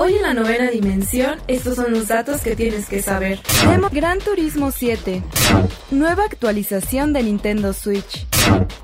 Hoy 0.00 0.14
en 0.14 0.22
la 0.22 0.32
novena 0.32 0.70
dimensión, 0.70 1.40
estos 1.48 1.74
son 1.74 1.90
los 1.90 2.06
datos 2.06 2.40
que 2.40 2.54
tienes 2.54 2.86
que 2.86 3.02
saber. 3.02 3.40
Gran 3.90 4.20
Turismo 4.20 4.70
7, 4.70 5.24
nueva 5.90 6.22
actualización 6.22 7.12
de 7.12 7.24
Nintendo 7.24 7.72
Switch, 7.72 8.24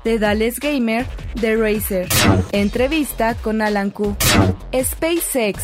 de 0.03 0.19
Dallas 0.19 0.59
Gamer, 0.59 1.05
The 1.39 1.55
Racer, 1.55 2.09
entrevista 2.51 3.33
con 3.35 3.61
Alan 3.61 3.91
Q, 3.91 4.13
SpaceX, 4.73 5.63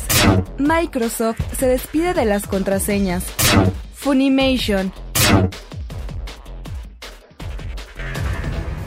Microsoft 0.57 1.41
se 1.59 1.67
despide 1.67 2.13
de 2.13 2.23
las 2.23 2.47
contraseñas, 2.47 3.25
Funimation, 3.93 4.93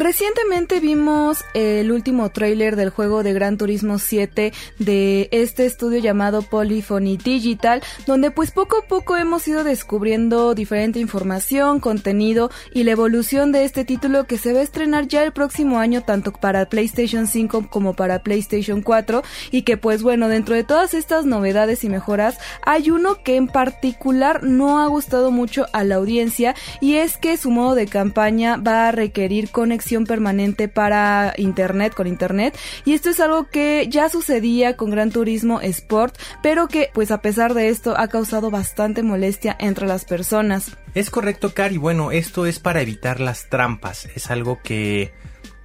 Recientemente 0.00 0.80
vimos 0.80 1.44
el 1.52 1.92
último 1.92 2.30
tráiler 2.30 2.74
del 2.74 2.88
juego 2.88 3.22
de 3.22 3.34
Gran 3.34 3.58
Turismo 3.58 3.98
7 3.98 4.50
de 4.78 5.28
este 5.30 5.66
estudio 5.66 5.98
llamado 5.98 6.40
Polyphony 6.40 7.18
Digital, 7.18 7.82
donde 8.06 8.30
pues 8.30 8.50
poco 8.50 8.78
a 8.78 8.86
poco 8.86 9.18
hemos 9.18 9.46
ido 9.46 9.62
descubriendo 9.62 10.54
diferente 10.54 11.00
información, 11.00 11.80
contenido 11.80 12.50
y 12.72 12.84
la 12.84 12.92
evolución 12.92 13.52
de 13.52 13.64
este 13.64 13.84
título 13.84 14.24
que 14.24 14.38
se 14.38 14.54
va 14.54 14.60
a 14.60 14.62
estrenar 14.62 15.06
ya 15.06 15.22
el 15.22 15.32
próximo 15.32 15.78
año 15.78 16.00
tanto 16.00 16.32
para 16.32 16.70
PlayStation 16.70 17.26
5 17.26 17.68
como 17.68 17.92
para 17.92 18.22
PlayStation 18.22 18.80
4 18.80 19.22
y 19.50 19.64
que 19.64 19.76
pues 19.76 20.02
bueno, 20.02 20.28
dentro 20.28 20.54
de 20.54 20.64
todas 20.64 20.94
estas 20.94 21.26
novedades 21.26 21.84
y 21.84 21.90
mejoras 21.90 22.38
hay 22.64 22.90
uno 22.90 23.22
que 23.22 23.36
en 23.36 23.48
particular 23.48 24.44
no 24.44 24.80
ha 24.80 24.86
gustado 24.86 25.30
mucho 25.30 25.66
a 25.74 25.84
la 25.84 25.96
audiencia 25.96 26.54
y 26.80 26.94
es 26.94 27.18
que 27.18 27.36
su 27.36 27.50
modo 27.50 27.74
de 27.74 27.86
campaña 27.86 28.56
va 28.56 28.88
a 28.88 28.92
requerir 28.92 29.50
conexión 29.50 29.89
permanente 30.06 30.68
para 30.68 31.34
internet, 31.36 31.94
con 31.94 32.06
internet. 32.06 32.56
Y 32.84 32.94
esto 32.94 33.10
es 33.10 33.20
algo 33.20 33.48
que 33.48 33.86
ya 33.88 34.08
sucedía 34.08 34.76
con 34.76 34.90
Gran 34.90 35.10
Turismo 35.10 35.60
Sport, 35.60 36.16
pero 36.42 36.68
que 36.68 36.90
pues 36.92 37.10
a 37.10 37.20
pesar 37.20 37.54
de 37.54 37.68
esto 37.68 37.94
ha 37.96 38.08
causado 38.08 38.50
bastante 38.50 39.02
molestia 39.02 39.56
entre 39.58 39.86
las 39.86 40.04
personas. 40.04 40.76
Es 40.94 41.10
correcto, 41.10 41.54
Cari. 41.54 41.78
Bueno, 41.78 42.10
esto 42.12 42.46
es 42.46 42.58
para 42.58 42.80
evitar 42.80 43.20
las 43.20 43.48
trampas. 43.48 44.06
Es 44.14 44.30
algo 44.30 44.60
que 44.62 45.12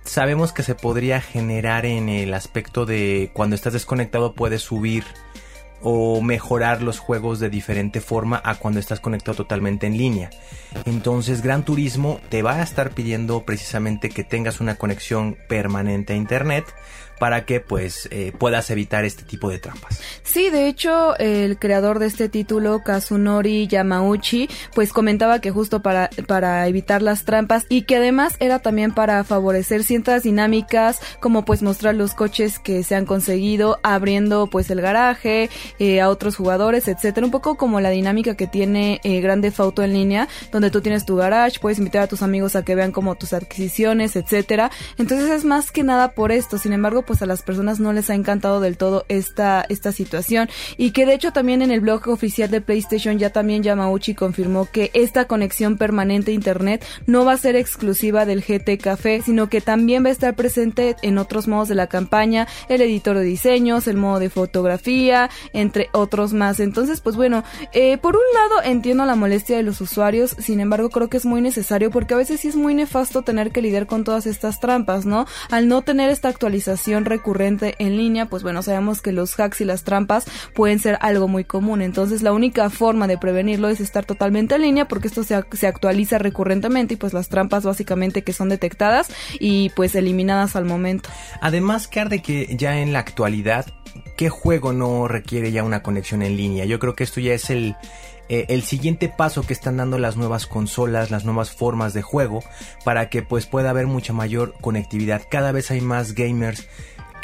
sabemos 0.04 0.54
que 0.54 0.64
se 0.64 0.76
podría 0.76 1.22
generar 1.22 1.86
en 1.86 2.10
el 2.10 2.34
aspecto 2.34 2.86
de 2.86 3.32
cuando 3.34 3.56
estás 3.56 3.74
desconectado 3.74 4.34
puedes 4.34 4.62
subir 4.62 5.04
o 5.82 6.22
mejorar 6.22 6.82
los 6.82 7.00
juegos 7.00 7.40
de 7.40 7.50
diferente 7.50 8.02
forma 8.02 8.42
a 8.44 8.56
cuando 8.56 8.80
estás 8.80 9.00
conectado 9.00 9.38
totalmente 9.38 9.88
en 9.88 9.98
línea. 9.98 10.30
Entonces 10.86 11.42
Gran 11.42 11.64
Turismo 11.64 12.20
te 12.30 12.42
va 12.42 12.56
a 12.56 12.64
estar 12.64 12.92
pidiendo 12.92 13.44
precisamente 13.44 14.10
que 14.10 14.24
tengas 14.24 14.60
una 14.60 14.76
conexión 14.76 15.38
permanente 15.48 16.14
a 16.14 16.16
Internet 16.16 16.66
para 17.20 17.46
que 17.46 17.60
pues 17.60 18.08
eh, 18.12 18.34
puedas 18.38 18.70
evitar 18.70 19.06
este 19.06 19.24
tipo 19.24 19.50
de 19.50 19.60
trampas. 19.60 20.02
Sí, 20.24 20.50
de 20.50 20.68
hecho 20.68 21.18
el 21.18 21.58
creador 21.58 22.00
de 22.00 22.08
este 22.08 22.30
título, 22.30 22.84
Kazunori 22.84 23.68
Yamauchi, 23.68 24.50
pues 24.74 24.94
comentaba 24.94 25.40
que 25.40 25.52
justo 25.52 25.82
para, 25.82 26.10
para 26.28 26.68
evitar 26.68 27.02
las 27.02 27.26
trampas 27.26 27.66
y 27.70 27.84
que 27.84 27.98
además 27.98 28.36
era 28.40 28.60
también 28.60 28.94
para 28.94 29.24
favorecer 29.24 29.84
ciertas 29.84 30.24
dinámicas 30.24 31.00
como 31.20 31.46
pues 31.46 31.62
mostrar 31.62 31.96
los 31.96 32.14
coches 32.14 32.60
que 32.60 32.84
se 32.84 32.96
han 32.96 33.06
conseguido 33.06 33.80
abriendo 33.84 34.48
pues 34.48 34.70
el 34.70 34.82
garaje 34.82 35.50
eh, 35.80 36.02
a 36.02 36.10
otros 36.10 36.36
jugadores, 36.36 36.88
etcétera, 36.88 37.26
un 37.26 37.32
poco 37.32 37.56
como 37.58 37.80
la 37.80 37.90
dinámica 37.90 38.36
que 38.36 38.48
tiene 38.48 39.00
eh, 39.04 39.22
Grande 39.22 39.54
Auto 39.58 39.84
en 39.84 39.94
línea, 39.94 40.28
donde 40.52 40.72
tú 40.72 40.82
tienes 40.82 41.06
tu 41.06 41.16
garage, 41.16 41.60
puedes 41.60 41.80
invitar 41.80 42.04
a 42.04 42.08
tus 42.08 42.22
amigos 42.22 42.56
a 42.56 42.64
que 42.64 42.76
vean 42.76 42.92
como 42.92 43.16
tus 43.16 43.34
adquisiciones, 43.34 44.16
etcétera. 44.16 44.72
Entonces 44.98 45.30
es 45.30 45.46
más 45.46 45.72
que 45.72 45.84
nada 45.84 46.12
por 46.12 46.32
esto. 46.32 46.58
Sin 46.58 46.74
embargo, 46.74 47.05
pues 47.06 47.22
a 47.22 47.26
las 47.26 47.42
personas 47.42 47.80
no 47.80 47.94
les 47.94 48.10
ha 48.10 48.16
encantado 48.16 48.60
del 48.60 48.78
todo 48.78 49.06
esta, 49.10 49.66
esta 49.70 49.92
situación 49.92 50.50
y 50.78 50.92
que 50.92 51.06
de 51.06 51.14
hecho 51.14 51.32
también 51.32 51.62
en 51.62 51.72
el 51.72 51.82
blog 51.82 52.08
oficial 52.08 52.50
de 52.50 52.62
PlayStation 52.62 53.18
ya 53.18 53.30
también 53.30 53.64
Yamauchi 53.64 54.16
confirmó 54.16 54.68
que 54.72 54.92
esta 54.94 55.26
conexión 55.26 55.78
permanente 55.78 56.32
a 56.32 56.34
internet 56.34 56.86
no 57.06 57.26
va 57.26 57.34
a 57.34 57.38
ser 57.38 57.56
exclusiva 57.56 58.26
del 58.26 58.42
GT 58.42 58.78
Café, 58.82 59.22
sino 59.24 59.50
que 59.50 59.62
también 59.62 60.04
va 60.04 60.10
a 60.10 60.12
estar 60.12 60.36
presente 60.36 60.96
en 61.02 61.18
otros 61.18 61.48
modos 61.48 61.68
de 61.68 61.76
la 61.76 61.88
campaña, 61.88 62.48
el 62.70 62.82
editor 62.82 63.18
de 63.18 63.24
diseños, 63.24 63.88
el 63.88 63.98
modo 63.98 64.20
de 64.20 64.30
fotografía, 64.30 65.30
entre 65.54 65.90
otros 65.92 66.34
más. 66.34 66.60
Entonces, 66.60 67.02
pues 67.02 67.16
bueno, 67.16 67.44
eh, 67.74 67.98
por 67.98 68.16
un 68.16 68.24
lado 68.34 68.64
entiendo 68.64 69.06
la 69.06 69.16
molestia 69.16 69.58
de 69.58 69.64
los 69.64 69.82
usuarios, 69.82 70.36
sin 70.40 70.60
embargo 70.60 70.90
creo 70.90 71.10
que 71.10 71.18
es 71.18 71.26
muy 71.26 71.42
necesario 71.42 71.92
porque 71.92 72.14
a 72.14 72.18
veces 72.18 72.40
sí 72.40 72.48
es 72.48 72.56
muy 72.56 72.74
nefasto 72.74 73.22
tener 73.22 73.52
que 73.52 73.62
lidiar 73.62 73.88
con 73.88 74.04
todas 74.04 74.26
estas 74.26 74.60
trampas, 74.60 75.06
¿no? 75.06 75.26
Al 75.50 75.68
no 75.68 75.82
tener 75.82 76.10
esta 76.10 76.30
actualización 76.30 76.95
recurrente 77.04 77.76
en 77.80 77.98
línea, 77.98 78.28
pues 78.28 78.44
bueno, 78.44 78.62
sabemos 78.62 79.02
que 79.02 79.12
los 79.12 79.38
hacks 79.38 79.60
y 79.60 79.66
las 79.66 79.84
trampas 79.84 80.26
pueden 80.54 80.80
ser 80.80 80.98
algo 81.02 81.28
muy 81.28 81.44
común. 81.44 81.82
Entonces 81.82 82.22
la 82.22 82.32
única 82.32 82.70
forma 82.70 83.08
de 83.08 83.18
prevenirlo 83.18 83.68
es 83.68 83.82
estar 83.82 84.06
totalmente 84.06 84.56
en 84.56 84.62
línea 84.62 84.88
porque 84.88 85.08
esto 85.08 85.24
se, 85.24 85.44
se 85.52 85.68
actualiza 85.68 86.18
recurrentemente 86.18 86.94
y 86.94 86.98
pues 86.98 87.14
las 87.14 87.28
trampas 87.28 87.66
básicamente 87.66 88.24
que 88.24 88.32
son 88.32 88.48
detectadas 88.48 89.10
y 89.40 89.70
pues 89.72 89.96
eliminadas 89.96 90.56
al 90.56 90.66
momento. 90.66 91.10
Además, 91.42 91.88
que 91.88 92.00
arde 92.00 92.22
que 92.22 92.56
ya 92.56 92.80
en 92.80 92.94
la 92.94 93.00
actualidad, 93.00 93.66
¿qué 94.16 94.30
juego 94.30 94.74
no 94.74 95.08
requiere 95.08 95.52
ya 95.52 95.64
una 95.64 95.82
conexión 95.82 96.22
en 96.22 96.38
línea? 96.38 96.66
Yo 96.66 96.80
creo 96.80 96.96
que 96.96 97.04
esto 97.04 97.20
ya 97.20 97.34
es 97.34 97.50
el, 97.50 97.76
eh, 98.30 98.46
el 98.50 98.64
siguiente 98.64 99.10
paso 99.10 99.44
que 99.44 99.54
están 99.54 99.78
dando 99.78 99.98
las 99.98 100.18
nuevas 100.18 100.48
consolas, 100.48 101.12
las 101.12 101.26
nuevas 101.26 101.52
formas 101.52 101.94
de 101.94 102.02
juego, 102.02 102.44
para 102.84 103.10
que 103.10 103.22
pues 103.22 103.46
pueda 103.46 103.70
haber 103.70 103.88
mucha 103.88 104.14
mayor 104.14 104.56
conectividad. 104.62 105.24
Cada 105.30 105.52
vez 105.52 105.72
hay 105.72 105.82
más 105.82 106.14
gamers 106.14 106.68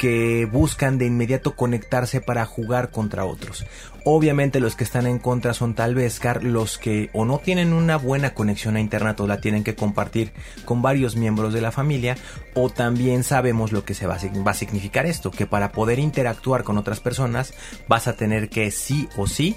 que 0.02 0.48
buscan 0.50 0.98
de 0.98 1.06
inmediato 1.06 1.54
conectarse 1.54 2.20
para 2.20 2.44
jugar 2.44 2.90
contra 2.90 3.24
otros. 3.24 3.64
Obviamente 4.04 4.58
los 4.58 4.74
que 4.74 4.82
están 4.82 5.06
en 5.06 5.20
contra 5.20 5.54
son 5.54 5.74
tal 5.74 5.94
vez 5.94 6.20
los 6.42 6.76
que 6.76 7.08
o 7.12 7.24
no 7.24 7.38
tienen 7.38 7.72
una 7.72 7.98
buena 7.98 8.34
conexión 8.34 8.74
a 8.74 8.80
internet 8.80 9.20
o 9.20 9.28
la 9.28 9.40
tienen 9.40 9.62
que 9.62 9.76
compartir 9.76 10.32
con 10.64 10.82
varios 10.82 11.14
miembros 11.14 11.52
de 11.52 11.60
la 11.60 11.70
familia 11.70 12.16
o 12.54 12.68
también 12.68 13.22
sabemos 13.22 13.70
lo 13.70 13.84
que 13.84 13.94
se 13.94 14.08
va 14.08 14.16
a, 14.16 14.42
va 14.42 14.50
a 14.50 14.54
significar 14.54 15.06
esto, 15.06 15.30
que 15.30 15.46
para 15.46 15.70
poder 15.70 16.00
interactuar 16.00 16.64
con 16.64 16.78
otras 16.78 16.98
personas 16.98 17.54
vas 17.86 18.08
a 18.08 18.16
tener 18.16 18.48
que 18.48 18.72
sí 18.72 19.08
o 19.16 19.28
sí 19.28 19.56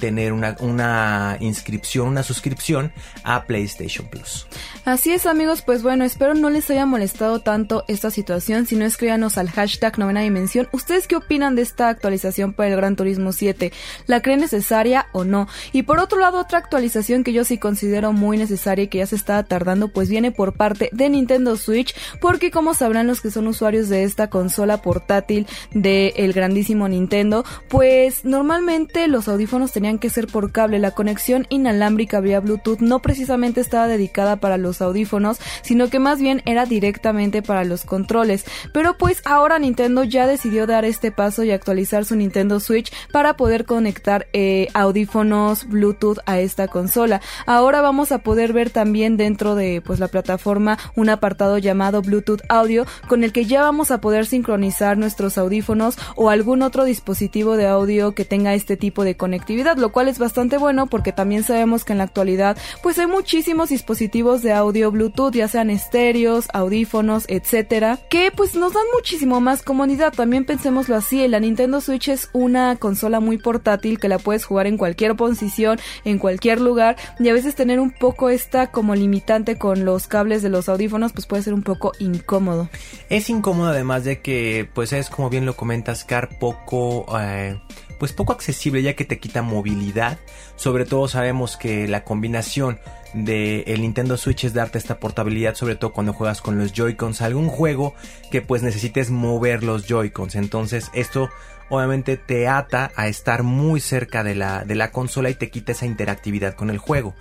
tener 0.00 0.32
una, 0.32 1.36
inscripción, 1.40 2.08
una 2.08 2.22
suscripción 2.22 2.92
a 3.22 3.44
PlayStation 3.44 4.08
Plus. 4.08 4.46
Así 4.84 5.12
es 5.12 5.26
amigos, 5.26 5.62
pues 5.62 5.82
bueno, 5.82 6.04
espero 6.04 6.34
no 6.34 6.50
les 6.50 6.68
haya 6.70 6.86
molestado 6.86 7.40
tanto 7.40 7.84
esta 7.86 8.10
situación, 8.10 8.66
si 8.66 8.76
no 8.76 8.84
escríbanos 8.84 9.38
al 9.38 9.50
hashtag 9.50 9.98
novena 9.98 10.22
dimensión. 10.22 10.68
¿Ustedes 10.72 11.06
qué 11.06 11.16
opinan 11.16 11.54
de 11.54 11.62
esta 11.62 11.88
actualización 11.88 12.54
para 12.54 12.70
el 12.70 12.76
Gran 12.76 12.96
Turismo 12.96 13.32
7? 13.32 13.72
¿La 14.06 14.22
creen 14.22 14.40
necesaria 14.40 15.06
o 15.12 15.24
no? 15.24 15.46
Y 15.72 15.82
por 15.82 16.00
otro 16.00 16.18
lado, 16.18 16.40
otra 16.40 16.58
actualización 16.58 17.22
que 17.22 17.32
yo 17.32 17.44
sí 17.44 17.58
considero 17.58 18.12
muy 18.12 18.38
necesaria 18.38 18.84
y 18.84 18.88
que 18.88 18.98
ya 18.98 19.06
se 19.06 19.16
está 19.16 19.42
tardando, 19.44 19.88
pues 19.88 20.08
viene 20.08 20.32
por 20.32 20.54
parte 20.54 20.88
de 20.92 21.10
Nintendo 21.10 21.56
Switch, 21.56 21.94
porque 22.20 22.50
como 22.50 22.74
sabrán 22.74 23.06
los 23.06 23.20
que 23.20 23.30
son 23.30 23.46
usuarios 23.46 23.88
de 23.88 24.04
esta 24.04 24.30
consola 24.30 24.82
portátil 24.82 25.46
del 25.72 26.12
el 26.16 26.32
grandísimo 26.32 26.88
Nintendo, 26.88 27.44
pues 27.68 28.24
normalmente 28.24 29.08
los 29.08 29.28
audífonos 29.28 29.72
tenían 29.72 29.89
tenían 29.90 29.98
que 29.98 30.10
ser 30.10 30.28
por 30.28 30.52
cable. 30.52 30.78
La 30.78 30.92
conexión 30.92 31.46
inalámbrica 31.48 32.20
vía 32.20 32.38
Bluetooth 32.38 32.78
no 32.78 33.00
precisamente 33.00 33.60
estaba 33.60 33.88
dedicada 33.88 34.36
para 34.36 34.56
los 34.56 34.80
audífonos, 34.80 35.38
sino 35.62 35.88
que 35.90 35.98
más 35.98 36.20
bien 36.20 36.42
era 36.46 36.64
directamente 36.64 37.42
para 37.42 37.64
los 37.64 37.82
controles. 37.84 38.44
Pero 38.72 38.96
pues 38.96 39.20
ahora 39.24 39.58
Nintendo 39.58 40.04
ya 40.04 40.28
decidió 40.28 40.68
dar 40.68 40.84
este 40.84 41.10
paso 41.10 41.42
y 41.42 41.50
actualizar 41.50 42.04
su 42.04 42.14
Nintendo 42.14 42.60
Switch 42.60 42.92
para 43.10 43.36
poder 43.36 43.64
conectar 43.64 44.28
eh, 44.32 44.68
audífonos 44.74 45.66
Bluetooth 45.66 46.18
a 46.24 46.38
esta 46.38 46.68
consola. 46.68 47.20
Ahora 47.46 47.80
vamos 47.80 48.12
a 48.12 48.18
poder 48.18 48.52
ver 48.52 48.70
también 48.70 49.16
dentro 49.16 49.56
de 49.56 49.82
pues 49.84 49.98
la 49.98 50.06
plataforma 50.06 50.78
un 50.94 51.08
apartado 51.08 51.58
llamado 51.58 52.00
Bluetooth 52.00 52.42
Audio 52.48 52.86
con 53.08 53.24
el 53.24 53.32
que 53.32 53.44
ya 53.44 53.62
vamos 53.62 53.90
a 53.90 54.00
poder 54.00 54.26
sincronizar 54.26 54.96
nuestros 54.96 55.36
audífonos 55.36 55.98
o 56.14 56.30
algún 56.30 56.62
otro 56.62 56.84
dispositivo 56.84 57.56
de 57.56 57.66
audio 57.66 58.12
que 58.12 58.24
tenga 58.24 58.54
este 58.54 58.76
tipo 58.76 59.02
de 59.02 59.16
conectividad, 59.16 59.79
lo 59.80 59.92
cual 59.92 60.08
es 60.08 60.18
bastante 60.18 60.58
bueno 60.58 60.86
porque 60.86 61.12
también 61.12 61.42
sabemos 61.42 61.84
que 61.84 61.92
en 61.92 61.98
la 61.98 62.04
actualidad 62.04 62.56
pues 62.82 62.98
hay 62.98 63.06
muchísimos 63.06 63.70
dispositivos 63.70 64.42
de 64.42 64.52
audio 64.52 64.90
Bluetooth, 64.90 65.34
ya 65.34 65.48
sean 65.48 65.70
estéreos, 65.70 66.48
audífonos, 66.52 67.24
etcétera, 67.28 67.98
que 68.08 68.30
pues 68.34 68.54
nos 68.54 68.72
dan 68.72 68.84
muchísimo 68.94 69.40
más 69.40 69.62
comodidad. 69.62 70.12
También 70.12 70.44
pensémoslo 70.44 70.96
así, 70.96 71.26
la 71.28 71.40
Nintendo 71.40 71.80
Switch 71.80 72.08
es 72.08 72.30
una 72.32 72.76
consola 72.76 73.20
muy 73.20 73.38
portátil 73.38 73.98
que 73.98 74.08
la 74.08 74.18
puedes 74.18 74.44
jugar 74.44 74.66
en 74.66 74.76
cualquier 74.76 75.16
posición, 75.16 75.78
en 76.04 76.18
cualquier 76.18 76.60
lugar 76.60 76.96
y 77.18 77.28
a 77.28 77.32
veces 77.32 77.54
tener 77.54 77.80
un 77.80 77.90
poco 77.90 78.30
esta 78.30 78.70
como 78.70 78.94
limitante 78.94 79.56
con 79.58 79.84
los 79.84 80.06
cables 80.06 80.42
de 80.42 80.48
los 80.48 80.68
audífonos 80.68 81.12
pues 81.12 81.26
puede 81.26 81.42
ser 81.42 81.54
un 81.54 81.62
poco 81.62 81.92
incómodo. 81.98 82.68
Es 83.08 83.30
incómodo 83.30 83.70
además 83.70 84.04
de 84.04 84.20
que 84.20 84.68
pues 84.72 84.92
es 84.92 85.10
como 85.10 85.30
bien 85.30 85.46
lo 85.46 85.56
comentas 85.56 86.04
Car 86.04 86.38
poco 86.38 87.06
eh, 87.18 87.60
pues 88.00 88.14
poco 88.14 88.32
accesible 88.32 88.82
ya 88.82 88.96
que 88.96 89.04
te 89.04 89.18
quita 89.18 89.42
movilidad. 89.42 90.18
Sobre 90.56 90.86
todo 90.86 91.06
sabemos 91.06 91.58
que 91.58 91.86
la 91.86 92.02
combinación 92.02 92.80
de 93.12 93.60
el 93.66 93.82
Nintendo 93.82 94.16
Switch 94.16 94.44
es 94.44 94.54
darte 94.54 94.78
esta 94.78 94.98
portabilidad, 94.98 95.54
sobre 95.54 95.76
todo 95.76 95.92
cuando 95.92 96.14
juegas 96.14 96.40
con 96.40 96.58
los 96.58 96.72
Joy-Cons, 96.72 97.20
algún 97.20 97.48
juego 97.48 97.94
que 98.30 98.40
pues 98.40 98.62
necesites 98.62 99.10
mover 99.10 99.62
los 99.62 99.86
Joy-Cons. 99.86 100.34
Entonces 100.34 100.90
esto 100.94 101.28
obviamente 101.68 102.16
te 102.16 102.48
ata 102.48 102.90
a 102.96 103.06
estar 103.06 103.42
muy 103.42 103.80
cerca 103.80 104.24
de 104.24 104.34
la, 104.34 104.64
de 104.64 104.74
la 104.74 104.90
consola 104.90 105.28
y 105.28 105.34
te 105.34 105.50
quita 105.50 105.72
esa 105.72 105.84
interactividad 105.84 106.54
con 106.54 106.70
el 106.70 106.78
juego. 106.78 107.14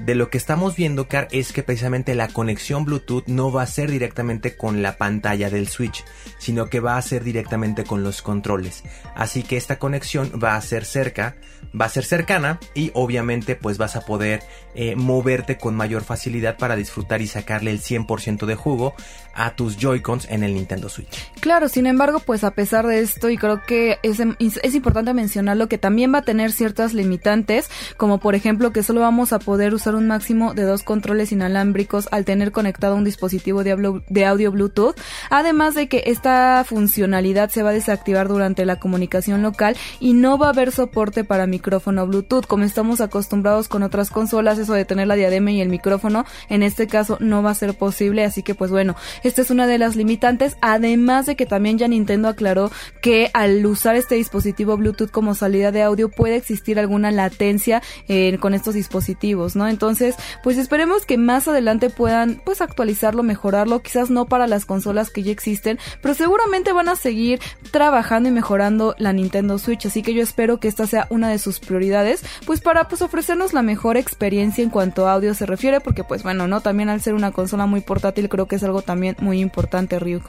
De 0.00 0.14
lo 0.14 0.30
que 0.30 0.38
estamos 0.38 0.76
viendo, 0.76 1.08
Car, 1.08 1.28
es 1.30 1.52
que 1.52 1.62
precisamente 1.62 2.14
la 2.14 2.28
conexión 2.28 2.84
Bluetooth 2.84 3.26
no 3.26 3.52
va 3.52 3.62
a 3.62 3.66
ser 3.66 3.90
directamente 3.90 4.56
con 4.56 4.82
la 4.82 4.96
pantalla 4.96 5.50
del 5.50 5.68
Switch, 5.68 6.04
sino 6.38 6.68
que 6.68 6.80
va 6.80 6.96
a 6.96 7.02
ser 7.02 7.24
directamente 7.24 7.84
con 7.84 8.02
los 8.02 8.22
controles. 8.22 8.82
Así 9.14 9.42
que 9.42 9.56
esta 9.56 9.78
conexión 9.78 10.32
va 10.42 10.56
a 10.56 10.60
ser 10.60 10.84
cerca, 10.84 11.36
va 11.78 11.86
a 11.86 11.90
ser 11.90 12.04
cercana 12.04 12.58
y 12.74 12.90
obviamente 12.94 13.56
pues 13.56 13.78
vas 13.78 13.96
a 13.96 14.02
poder 14.02 14.42
eh, 14.74 14.96
moverte 14.96 15.56
con 15.56 15.74
mayor 15.74 16.02
facilidad 16.02 16.56
para 16.58 16.76
disfrutar 16.76 17.22
y 17.22 17.26
sacarle 17.26 17.70
el 17.70 17.80
100% 17.80 18.46
de 18.46 18.54
jugo 18.56 18.94
a 19.34 19.54
tus 19.56 19.76
Joy-Cons 19.76 20.28
en 20.30 20.44
el 20.44 20.54
Nintendo 20.54 20.88
Switch. 20.88 21.30
Claro, 21.40 21.68
sin 21.68 21.86
embargo, 21.86 22.20
pues 22.20 22.44
a 22.44 22.52
pesar 22.52 22.86
de 22.86 23.00
esto, 23.00 23.30
y 23.30 23.36
creo 23.36 23.62
que 23.66 23.98
es, 24.02 24.20
es 24.38 24.74
importante 24.74 25.12
mencionarlo, 25.12 25.68
que 25.68 25.78
también 25.78 26.12
va 26.14 26.18
a 26.18 26.22
tener 26.22 26.52
ciertas 26.52 26.94
limitantes, 26.94 27.68
como 27.96 28.18
por 28.18 28.34
ejemplo 28.34 28.72
que 28.72 28.82
solo 28.82 29.00
vamos 29.00 29.32
a 29.32 29.38
poder 29.38 29.74
usar 29.74 29.83
un 29.92 30.06
máximo 30.06 30.54
de 30.54 30.62
dos 30.62 30.82
controles 30.82 31.32
inalámbricos 31.32 32.08
al 32.10 32.24
tener 32.24 32.52
conectado 32.52 32.96
un 32.96 33.04
dispositivo 33.04 33.62
de, 33.62 34.00
de 34.08 34.24
audio 34.24 34.50
Bluetooth, 34.50 34.96
además 35.28 35.74
de 35.74 35.88
que 35.88 36.04
esta 36.06 36.64
funcionalidad 36.66 37.50
se 37.50 37.62
va 37.62 37.70
a 37.70 37.74
desactivar 37.74 38.28
durante 38.28 38.64
la 38.64 38.76
comunicación 38.76 39.42
local 39.42 39.76
y 40.00 40.14
no 40.14 40.38
va 40.38 40.46
a 40.46 40.50
haber 40.50 40.72
soporte 40.72 41.24
para 41.24 41.46
micrófono 41.46 42.06
Bluetooth, 42.06 42.46
como 42.46 42.64
estamos 42.64 43.02
acostumbrados 43.02 43.68
con 43.68 43.82
otras 43.82 44.10
consolas, 44.10 44.58
eso 44.58 44.72
de 44.72 44.86
tener 44.86 45.06
la 45.06 45.16
diadema 45.16 45.50
y 45.50 45.60
el 45.60 45.68
micrófono, 45.68 46.24
en 46.48 46.62
este 46.62 46.86
caso 46.86 47.18
no 47.20 47.42
va 47.42 47.50
a 47.50 47.54
ser 47.54 47.74
posible, 47.74 48.24
así 48.24 48.42
que 48.42 48.54
pues 48.54 48.70
bueno, 48.70 48.96
esta 49.22 49.42
es 49.42 49.50
una 49.50 49.66
de 49.66 49.78
las 49.78 49.96
limitantes, 49.96 50.56
además 50.62 51.26
de 51.26 51.36
que 51.36 51.46
también 51.46 51.76
ya 51.76 51.88
Nintendo 51.88 52.28
aclaró 52.28 52.70
que 53.02 53.30
al 53.34 53.64
usar 53.66 53.96
este 53.96 54.14
dispositivo 54.14 54.76
Bluetooth 54.76 55.10
como 55.10 55.34
salida 55.34 55.72
de 55.72 55.82
audio 55.82 56.08
puede 56.08 56.36
existir 56.36 56.78
alguna 56.78 57.10
latencia 57.10 57.82
eh, 58.08 58.38
con 58.38 58.54
estos 58.54 58.74
dispositivos, 58.74 59.56
¿no? 59.56 59.63
Entonces, 59.68 60.16
pues 60.42 60.58
esperemos 60.58 61.06
que 61.06 61.18
más 61.18 61.48
adelante 61.48 61.90
puedan 61.90 62.40
pues 62.44 62.60
actualizarlo, 62.60 63.22
mejorarlo, 63.22 63.80
quizás 63.80 64.10
no 64.10 64.26
para 64.26 64.46
las 64.46 64.66
consolas 64.66 65.10
que 65.10 65.22
ya 65.22 65.32
existen, 65.32 65.78
pero 66.00 66.14
seguramente 66.14 66.72
van 66.72 66.88
a 66.88 66.96
seguir 66.96 67.40
trabajando 67.70 68.28
y 68.28 68.32
mejorando 68.32 68.94
la 68.98 69.12
Nintendo 69.12 69.58
Switch, 69.58 69.86
así 69.86 70.02
que 70.02 70.14
yo 70.14 70.22
espero 70.22 70.60
que 70.60 70.68
esta 70.68 70.86
sea 70.86 71.06
una 71.10 71.28
de 71.28 71.38
sus 71.38 71.60
prioridades, 71.60 72.24
pues 72.46 72.60
para 72.60 72.88
pues 72.88 73.02
ofrecernos 73.02 73.52
la 73.52 73.62
mejor 73.62 73.96
experiencia 73.96 74.62
en 74.62 74.70
cuanto 74.70 75.06
a 75.06 75.12
audio 75.12 75.34
se 75.34 75.46
refiere, 75.46 75.80
porque 75.80 76.04
pues 76.04 76.22
bueno, 76.22 76.46
¿no? 76.46 76.60
También 76.60 76.88
al 76.88 77.00
ser 77.00 77.14
una 77.14 77.32
consola 77.32 77.66
muy 77.66 77.80
portátil 77.80 78.28
creo 78.28 78.46
que 78.46 78.56
es 78.56 78.64
algo 78.64 78.82
también 78.82 79.16
muy 79.20 79.40
importante, 79.40 79.98
Ryuk. 79.98 80.24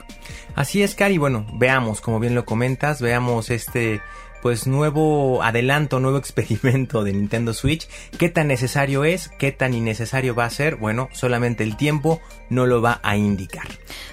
Así 0.54 0.82
es, 0.82 0.94
Cari, 0.94 1.18
bueno, 1.18 1.46
veamos, 1.54 2.00
como 2.00 2.20
bien 2.20 2.34
lo 2.34 2.44
comentas, 2.44 3.00
veamos 3.00 3.50
este 3.50 4.00
pues 4.46 4.68
nuevo 4.68 5.42
adelanto, 5.42 5.98
nuevo 5.98 6.18
experimento 6.26 7.02
de 7.02 7.12
Nintendo 7.12 7.52
Switch. 7.52 7.88
¿Qué 8.16 8.28
tan 8.28 8.46
necesario 8.46 9.02
es? 9.02 9.28
¿Qué 9.40 9.50
tan 9.50 9.74
innecesario 9.74 10.36
va 10.36 10.44
a 10.44 10.50
ser? 10.50 10.76
Bueno, 10.76 11.08
solamente 11.10 11.64
el 11.64 11.76
tiempo 11.76 12.20
no 12.48 12.64
lo 12.64 12.80
va 12.80 13.00
a 13.02 13.16
indicar. 13.16 13.66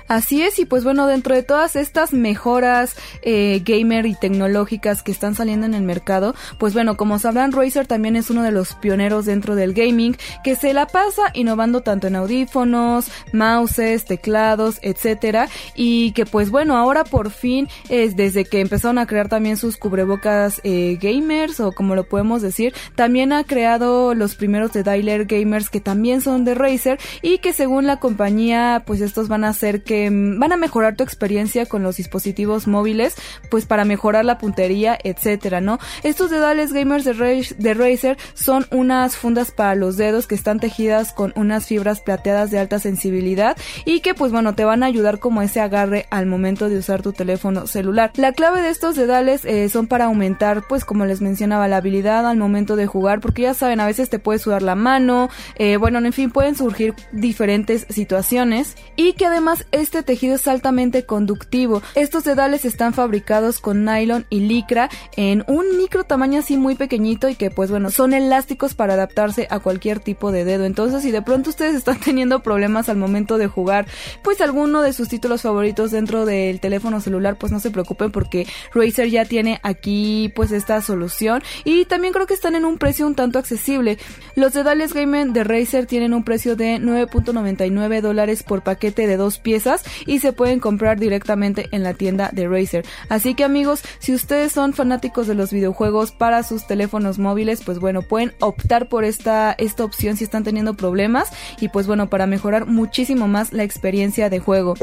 Así 0.08 0.42
es, 0.42 0.58
y 0.58 0.66
pues 0.66 0.84
bueno, 0.84 1.06
dentro 1.06 1.36
de 1.36 1.44
todas 1.44 1.76
estas 1.76 2.14
mejoras 2.14 2.96
eh, 3.22 3.62
gamer 3.64 4.08
y 4.08 4.16
tecnológicas 4.16 5.04
que 5.04 5.12
están 5.12 5.36
saliendo 5.36 5.68
en 5.68 5.76
el 5.76 5.84
mercado, 5.84 6.34
pues 6.58 6.74
bueno, 6.74 6.98
como 6.98 7.20
sabrán, 7.20 7.52
Razer 7.52 7.86
también 7.86 8.16
es 8.16 8.32
uno 8.32 8.42
de 8.42 8.52
los 8.52 8.74
pioneros 8.74 9.26
dentro 9.26 9.56
del 9.56 9.74
gaming 9.74 10.18
que 10.44 10.56
se 10.56 10.74
la 10.74 10.88
pasa 10.88 11.22
innovando 11.36 11.82
tanto 11.82 12.08
en 12.08 12.16
audífonos, 12.16 13.06
mouses, 13.32 14.06
teclados, 14.06 14.80
etcétera, 14.82 15.48
y 15.76 16.12
que 16.14 16.26
pues 16.26 16.50
bueno, 16.50 16.76
ahora 16.76 17.04
por 17.04 17.30
fin 17.30 17.70
es 17.88 18.16
desde 18.16 18.46
que 18.46 18.62
empezaron 18.62 18.98
a 18.98 19.06
crear 19.06 19.30
también 19.30 19.58
sus 19.58 19.78
cubrebocas 19.78 20.23
eh, 20.64 20.98
gamers 21.02 21.60
o 21.60 21.72
como 21.72 21.96
lo 21.96 22.06
podemos 22.06 22.42
decir, 22.42 22.74
también 22.96 23.34
ha 23.34 23.44
creado 23.44 24.14
los 24.14 24.36
primeros 24.36 24.72
de 24.74 24.84
Dialer 24.84 25.26
Gamers 25.26 25.70
que 25.70 25.80
también 25.80 26.22
son 26.22 26.46
de 26.46 26.56
Razer 26.56 27.00
y 27.22 27.40
que 27.40 27.54
según 27.54 27.88
la 27.88 28.00
compañía, 28.00 28.84
pues 28.86 29.02
estos 29.02 29.28
van 29.28 29.44
a 29.44 29.50
hacer 29.50 29.84
que 29.84 30.04
Mm, 30.10 30.40
van 30.40 30.52
a 30.52 30.58
mejorar 30.58 30.96
tu 30.96 31.04
experiencia 31.04 31.66
con 31.66 31.84
los 31.84 31.98
dispositivos 31.98 32.68
móviles, 32.68 33.16
pues 33.50 33.66
para 33.66 33.86
mejorar 33.86 34.26
la 34.26 34.38
puntería, 34.38 34.98
etcétera, 35.04 35.62
¿no? 35.62 35.80
Estos 36.04 36.30
dedales 36.30 36.74
gamers 36.74 37.04
de, 37.04 37.48
de 37.58 37.74
Razer 37.74 38.18
son 38.34 38.66
unas 38.72 39.16
fundas 39.16 39.52
para 39.52 39.76
los 39.76 39.98
dedos 39.98 40.28
que 40.28 40.36
están 40.36 40.60
tejidas 40.60 41.14
con 41.14 41.34
unas 41.36 41.66
fibras 41.66 42.00
plateadas 42.00 42.52
de 42.52 42.60
alta 42.60 42.80
sensibilidad 42.80 43.58
y 43.86 44.02
que 44.02 44.14
pues 44.14 44.32
bueno 44.32 44.56
te 44.56 44.66
van 44.66 44.84
a 44.84 44.88
ayudar 44.88 45.20
como 45.20 45.42
ese 45.42 45.60
agarre 45.60 46.06
al 46.10 46.26
momento 46.26 46.70
de 46.70 46.78
usar 46.78 47.02
tu 47.02 47.14
teléfono 47.14 47.68
celular. 47.68 48.12
La 48.16 48.34
clave 48.34 48.62
de 48.62 48.70
estos 48.70 48.96
dedales 48.96 49.46
eh, 49.46 49.70
son 49.70 49.88
para 49.88 50.03
aumentar 50.06 50.64
pues 50.68 50.86
como 50.86 51.06
les 51.06 51.22
mencionaba 51.22 51.68
la 51.68 51.78
habilidad 51.78 52.28
al 52.28 52.38
momento 52.38 52.76
de 52.76 52.88
jugar 52.88 53.20
porque 53.20 53.44
ya 53.44 53.54
saben 53.54 53.80
a 53.80 53.86
veces 53.86 54.10
te 54.10 54.20
puede 54.20 54.40
sudar 54.40 54.62
la 54.62 54.76
mano, 54.76 55.30
eh, 55.56 55.78
bueno 55.78 56.00
en 56.00 56.14
fin 56.14 56.32
pueden 56.32 56.56
surgir 56.56 56.94
diferentes 57.12 57.86
situaciones 57.90 58.76
y 58.96 59.14
que 59.14 59.26
además 59.26 59.66
este 59.72 60.04
tejido 60.04 60.36
es 60.36 60.48
altamente 60.48 61.06
conductivo. 61.06 61.82
Estos 61.96 62.24
dedales 62.24 62.66
están 62.66 62.94
fabricados 62.94 63.60
con 63.60 63.86
nylon 63.86 64.26
y 64.30 64.42
licra 64.42 64.90
en 65.16 65.44
un 65.48 65.78
micro 65.78 66.04
tamaño 66.04 66.40
así 66.40 66.58
muy 66.58 66.76
pequeñito 66.76 67.30
y 67.30 67.36
que 67.36 67.50
pues 67.50 67.70
bueno, 67.70 67.90
son 67.90 68.14
elásticos 68.14 68.74
para 68.74 68.94
adaptarse 68.94 69.48
a 69.50 69.60
cualquier 69.60 70.00
tipo 70.00 70.32
de 70.32 70.46
dedo. 70.46 70.66
Entonces 70.66 71.02
si 71.02 71.12
de 71.12 71.22
pronto 71.22 71.50
ustedes 71.50 71.76
están 71.76 72.00
teniendo 72.04 72.42
problemas 72.42 72.90
al 72.90 72.98
momento 72.98 73.38
de 73.38 73.48
jugar 73.48 73.86
pues 74.24 74.42
alguno 74.42 74.82
de 74.82 74.94
sus 74.94 75.10
títulos 75.10 75.42
favoritos 75.42 75.92
dentro 75.92 76.26
del 76.26 76.60
teléfono 76.60 77.00
celular, 77.02 77.38
pues 77.38 77.52
no 77.52 77.60
se 77.60 77.72
preocupen 77.72 78.12
porque 78.12 78.48
Razer 78.74 79.10
ya 79.10 79.26
tiene 79.26 79.60
aquí 79.64 79.93
pues 80.36 80.52
esta 80.52 80.82
solución 80.82 81.42
y 81.64 81.86
también 81.86 82.14
creo 82.14 82.28
que 82.28 82.34
están 82.34 82.56
en 82.56 82.66
un 82.66 82.78
precio 82.78 83.08
un 83.08 83.16
tanto 83.16 83.40
accesible. 83.40 83.98
Los 84.36 84.54
dedales 84.54 84.94
gaming 84.94 85.34
de 85.34 85.44
Razer 85.44 85.86
tienen 85.86 86.14
un 86.14 86.24
precio 86.24 86.56
de 86.56 86.78
9.99 86.78 88.02
dólares 88.02 88.44
por 88.44 88.62
paquete 88.64 89.08
de 89.08 89.18
dos 89.18 89.40
piezas 89.40 89.84
y 90.06 90.20
se 90.20 90.34
pueden 90.34 90.60
comprar 90.60 91.00
directamente 91.00 91.68
en 91.72 91.84
la 91.84 91.94
tienda 91.94 92.30
de 92.32 92.48
Razer. 92.48 92.86
Así 93.10 93.36
que 93.36 93.44
amigos, 93.44 93.82
si 94.00 94.14
ustedes 94.14 94.52
son 94.52 94.74
fanáticos 94.74 95.28
de 95.28 95.36
los 95.36 95.52
videojuegos 95.52 96.12
para 96.12 96.44
sus 96.44 96.66
teléfonos 96.68 97.20
móviles, 97.20 97.62
pues 97.64 97.80
bueno, 97.80 98.02
pueden 98.02 98.34
optar 98.40 98.90
por 98.90 99.04
esta, 99.04 99.54
esta 99.58 99.84
opción 99.84 100.18
si 100.18 100.24
están 100.24 100.44
teniendo 100.44 100.74
problemas 100.76 101.30
y 101.60 101.70
pues 101.70 101.88
bueno, 101.88 102.10
para 102.10 102.28
mejorar 102.28 102.66
muchísimo 102.66 103.28
más 103.28 103.54
la 103.54 103.64
experiencia 103.64 104.30
de 104.30 104.40
juego. 104.40 104.76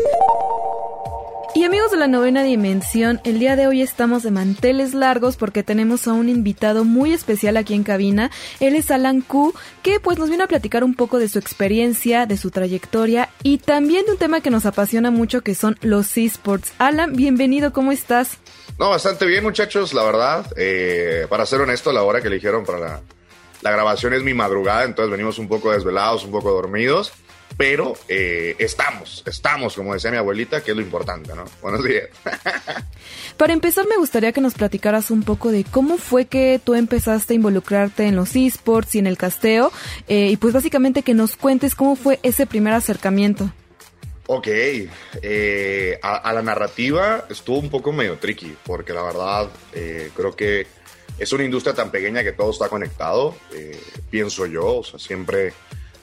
Y 1.52 1.64
amigos 1.64 1.90
de 1.90 1.96
la 1.96 2.06
novena 2.06 2.44
dimensión, 2.44 3.20
el 3.24 3.40
día 3.40 3.56
de 3.56 3.66
hoy 3.66 3.82
estamos 3.82 4.22
de 4.22 4.30
manteles 4.30 4.94
largos 4.94 5.36
porque 5.36 5.64
tenemos 5.64 6.06
a 6.06 6.12
un 6.12 6.28
invitado 6.28 6.84
muy 6.84 7.12
especial 7.12 7.56
aquí 7.56 7.74
en 7.74 7.82
cabina. 7.82 8.30
Él 8.60 8.76
es 8.76 8.92
Alan 8.92 9.20
Q, 9.20 9.52
que 9.82 9.98
pues 9.98 10.16
nos 10.16 10.28
viene 10.28 10.44
a 10.44 10.46
platicar 10.46 10.84
un 10.84 10.94
poco 10.94 11.18
de 11.18 11.28
su 11.28 11.40
experiencia, 11.40 12.26
de 12.26 12.36
su 12.36 12.52
trayectoria 12.52 13.30
y 13.42 13.58
también 13.58 14.06
de 14.06 14.12
un 14.12 14.18
tema 14.18 14.40
que 14.40 14.50
nos 14.50 14.64
apasiona 14.64 15.10
mucho 15.10 15.40
que 15.40 15.56
son 15.56 15.76
los 15.82 16.16
esports. 16.16 16.72
Alan, 16.78 17.14
bienvenido, 17.14 17.72
¿cómo 17.72 17.90
estás? 17.90 18.38
No, 18.78 18.90
bastante 18.90 19.26
bien 19.26 19.42
muchachos, 19.42 19.92
la 19.92 20.04
verdad. 20.04 20.46
Eh, 20.56 21.26
para 21.28 21.46
ser 21.46 21.60
honesto, 21.60 21.92
la 21.92 22.04
hora 22.04 22.20
que 22.20 22.28
eligieron 22.28 22.64
para 22.64 22.78
la, 22.78 23.00
la 23.62 23.70
grabación 23.72 24.14
es 24.14 24.22
mi 24.22 24.34
madrugada, 24.34 24.84
entonces 24.84 25.10
venimos 25.10 25.40
un 25.40 25.48
poco 25.48 25.72
desvelados, 25.72 26.24
un 26.24 26.30
poco 26.30 26.52
dormidos 26.52 27.12
pero 27.56 27.94
eh, 28.08 28.56
estamos, 28.58 29.22
estamos, 29.26 29.74
como 29.74 29.94
decía 29.94 30.10
mi 30.10 30.16
abuelita, 30.16 30.62
que 30.62 30.70
es 30.70 30.76
lo 30.76 30.82
importante, 30.82 31.34
¿no? 31.34 31.44
Buenos 31.60 31.84
días. 31.84 32.08
Para 33.36 33.52
empezar, 33.52 33.86
me 33.86 33.96
gustaría 33.96 34.32
que 34.32 34.40
nos 34.40 34.54
platicaras 34.54 35.10
un 35.10 35.22
poco 35.22 35.50
de 35.50 35.64
cómo 35.64 35.98
fue 35.98 36.26
que 36.26 36.60
tú 36.62 36.74
empezaste 36.74 37.34
a 37.34 37.36
involucrarte 37.36 38.06
en 38.06 38.16
los 38.16 38.34
esports 38.36 38.94
y 38.94 38.98
en 38.98 39.06
el 39.06 39.16
casteo, 39.16 39.72
eh, 40.08 40.28
y 40.28 40.36
pues 40.36 40.54
básicamente 40.54 41.02
que 41.02 41.14
nos 41.14 41.36
cuentes 41.36 41.74
cómo 41.74 41.96
fue 41.96 42.18
ese 42.22 42.46
primer 42.46 42.72
acercamiento. 42.72 43.52
Ok, 44.26 44.46
eh, 44.48 45.98
a, 46.02 46.32
la 46.32 46.42
narrativa 46.42 47.26
estuvo 47.28 47.58
un 47.58 47.68
poco 47.68 47.92
medio 47.92 48.16
tricky, 48.18 48.56
porque 48.64 48.92
la 48.92 49.02
verdad 49.02 49.48
creo 49.72 50.36
que 50.36 50.66
es 51.18 51.32
una 51.32 51.44
industria 51.44 51.74
tan 51.74 51.90
pequeña 51.90 52.22
que 52.22 52.32
todo 52.32 52.52
está 52.52 52.68
conectado, 52.68 53.34
pienso 54.08 54.46
yo, 54.46 54.76
o 54.76 54.84
sea, 54.84 55.00
siempre 55.00 55.52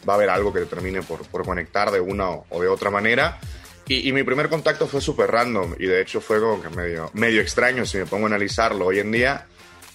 va 0.07 0.13
a 0.13 0.15
haber 0.15 0.29
algo 0.29 0.53
que 0.53 0.61
termine 0.61 1.01
por, 1.01 1.25
por 1.27 1.45
conectar 1.45 1.91
de 1.91 1.99
una 1.99 2.29
o, 2.29 2.61
de 2.61 2.67
otra 2.67 2.89
manera. 2.89 3.39
Y, 3.87 4.11
mi 4.11 4.23
primer 4.23 4.49
contacto 4.49 4.85
fue 4.85 4.99
súper 4.99 5.31
random 5.31 5.75
y 5.79 5.85
de 5.85 6.01
hecho 6.01 6.19
fue 6.19 6.41
como 6.41 6.61
que 6.61 6.69
medio, 6.69 7.09
medio 7.13 7.41
extraño 7.41 7.85
si 7.85 7.97
me 7.97 8.05
pongo 8.05 8.25
a 8.25 8.27
analizarlo 8.27 8.87
hoy 8.87 8.99
en 8.99 9.13
día, 9.13 9.45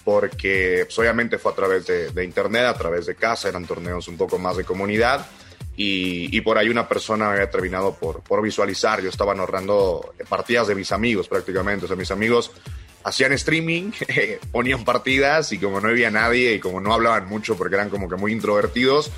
porque 0.03 0.85
pues, 0.85 0.97
obviamente 0.97 1.37
fue 1.37 1.51
a 1.51 1.55
través 1.55 1.85
de, 1.85 2.23
internet, 2.23 2.63
a 2.63 2.73
través 2.73 3.05
de 3.05 3.13
casa, 3.13 3.49
eran 3.49 3.65
torneos 3.65 4.07
un 4.07 4.17
poco 4.17 4.39
más 4.39 4.57
de 4.57 4.63
comunidad. 4.63 5.27
Y, 5.75 6.35
y, 6.35 6.41
por 6.41 6.57
ahí 6.57 6.69
una 6.69 6.87
persona 6.87 7.31
había 7.31 7.49
terminado 7.49 7.95
por, 7.95 8.21
por 8.21 8.41
visualizar. 8.41 9.01
Yo 9.01 9.09
estaba 9.09 9.33
narrando 9.33 10.13
partidas 10.29 10.67
de 10.67 10.75
mis 10.75 10.91
amigos 10.91 11.27
prácticamente. 11.27 11.85
O 11.85 11.87
sea, 11.87 11.97
mis 11.97 12.11
amigos 12.11 12.51
hacían 13.03 13.33
streaming, 13.33 13.91
ponían 14.51 14.83
partidas 14.85 15.51
y 15.51 15.59
como 15.59 15.79
no 15.79 15.89
había 15.89 16.09
nadie 16.09 16.53
y 16.53 16.59
como 16.59 16.79
no 16.79 16.93
hablaban 16.93 17.27
mucho 17.27 17.57
porque 17.57 17.75
eran 17.75 17.89
como 17.89 18.09
que 18.09 18.15
muy 18.15 18.31
introvertidos, 18.31 19.11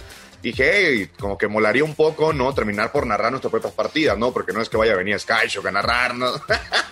dije, 0.52 0.72
hey, 0.74 1.10
como 1.20 1.38
que 1.38 1.48
molaría 1.48 1.84
un 1.84 1.96
poco, 1.96 2.34
¿no? 2.34 2.54
Terminar 2.54 2.92
por 2.92 3.06
narrar 3.06 3.32
nuestras 3.32 3.52
propias 3.52 3.74
partidas, 3.74 4.18
¿no? 4.18 4.32
Porque 4.32 4.54
no 4.54 4.62
es 4.62 4.70
que 4.70 4.78
vaya 4.78 4.94
a 4.94 4.98
venir 4.98 5.20
Skyshock 5.20 5.66
a 5.66 5.72
narrarnos, 5.72 6.42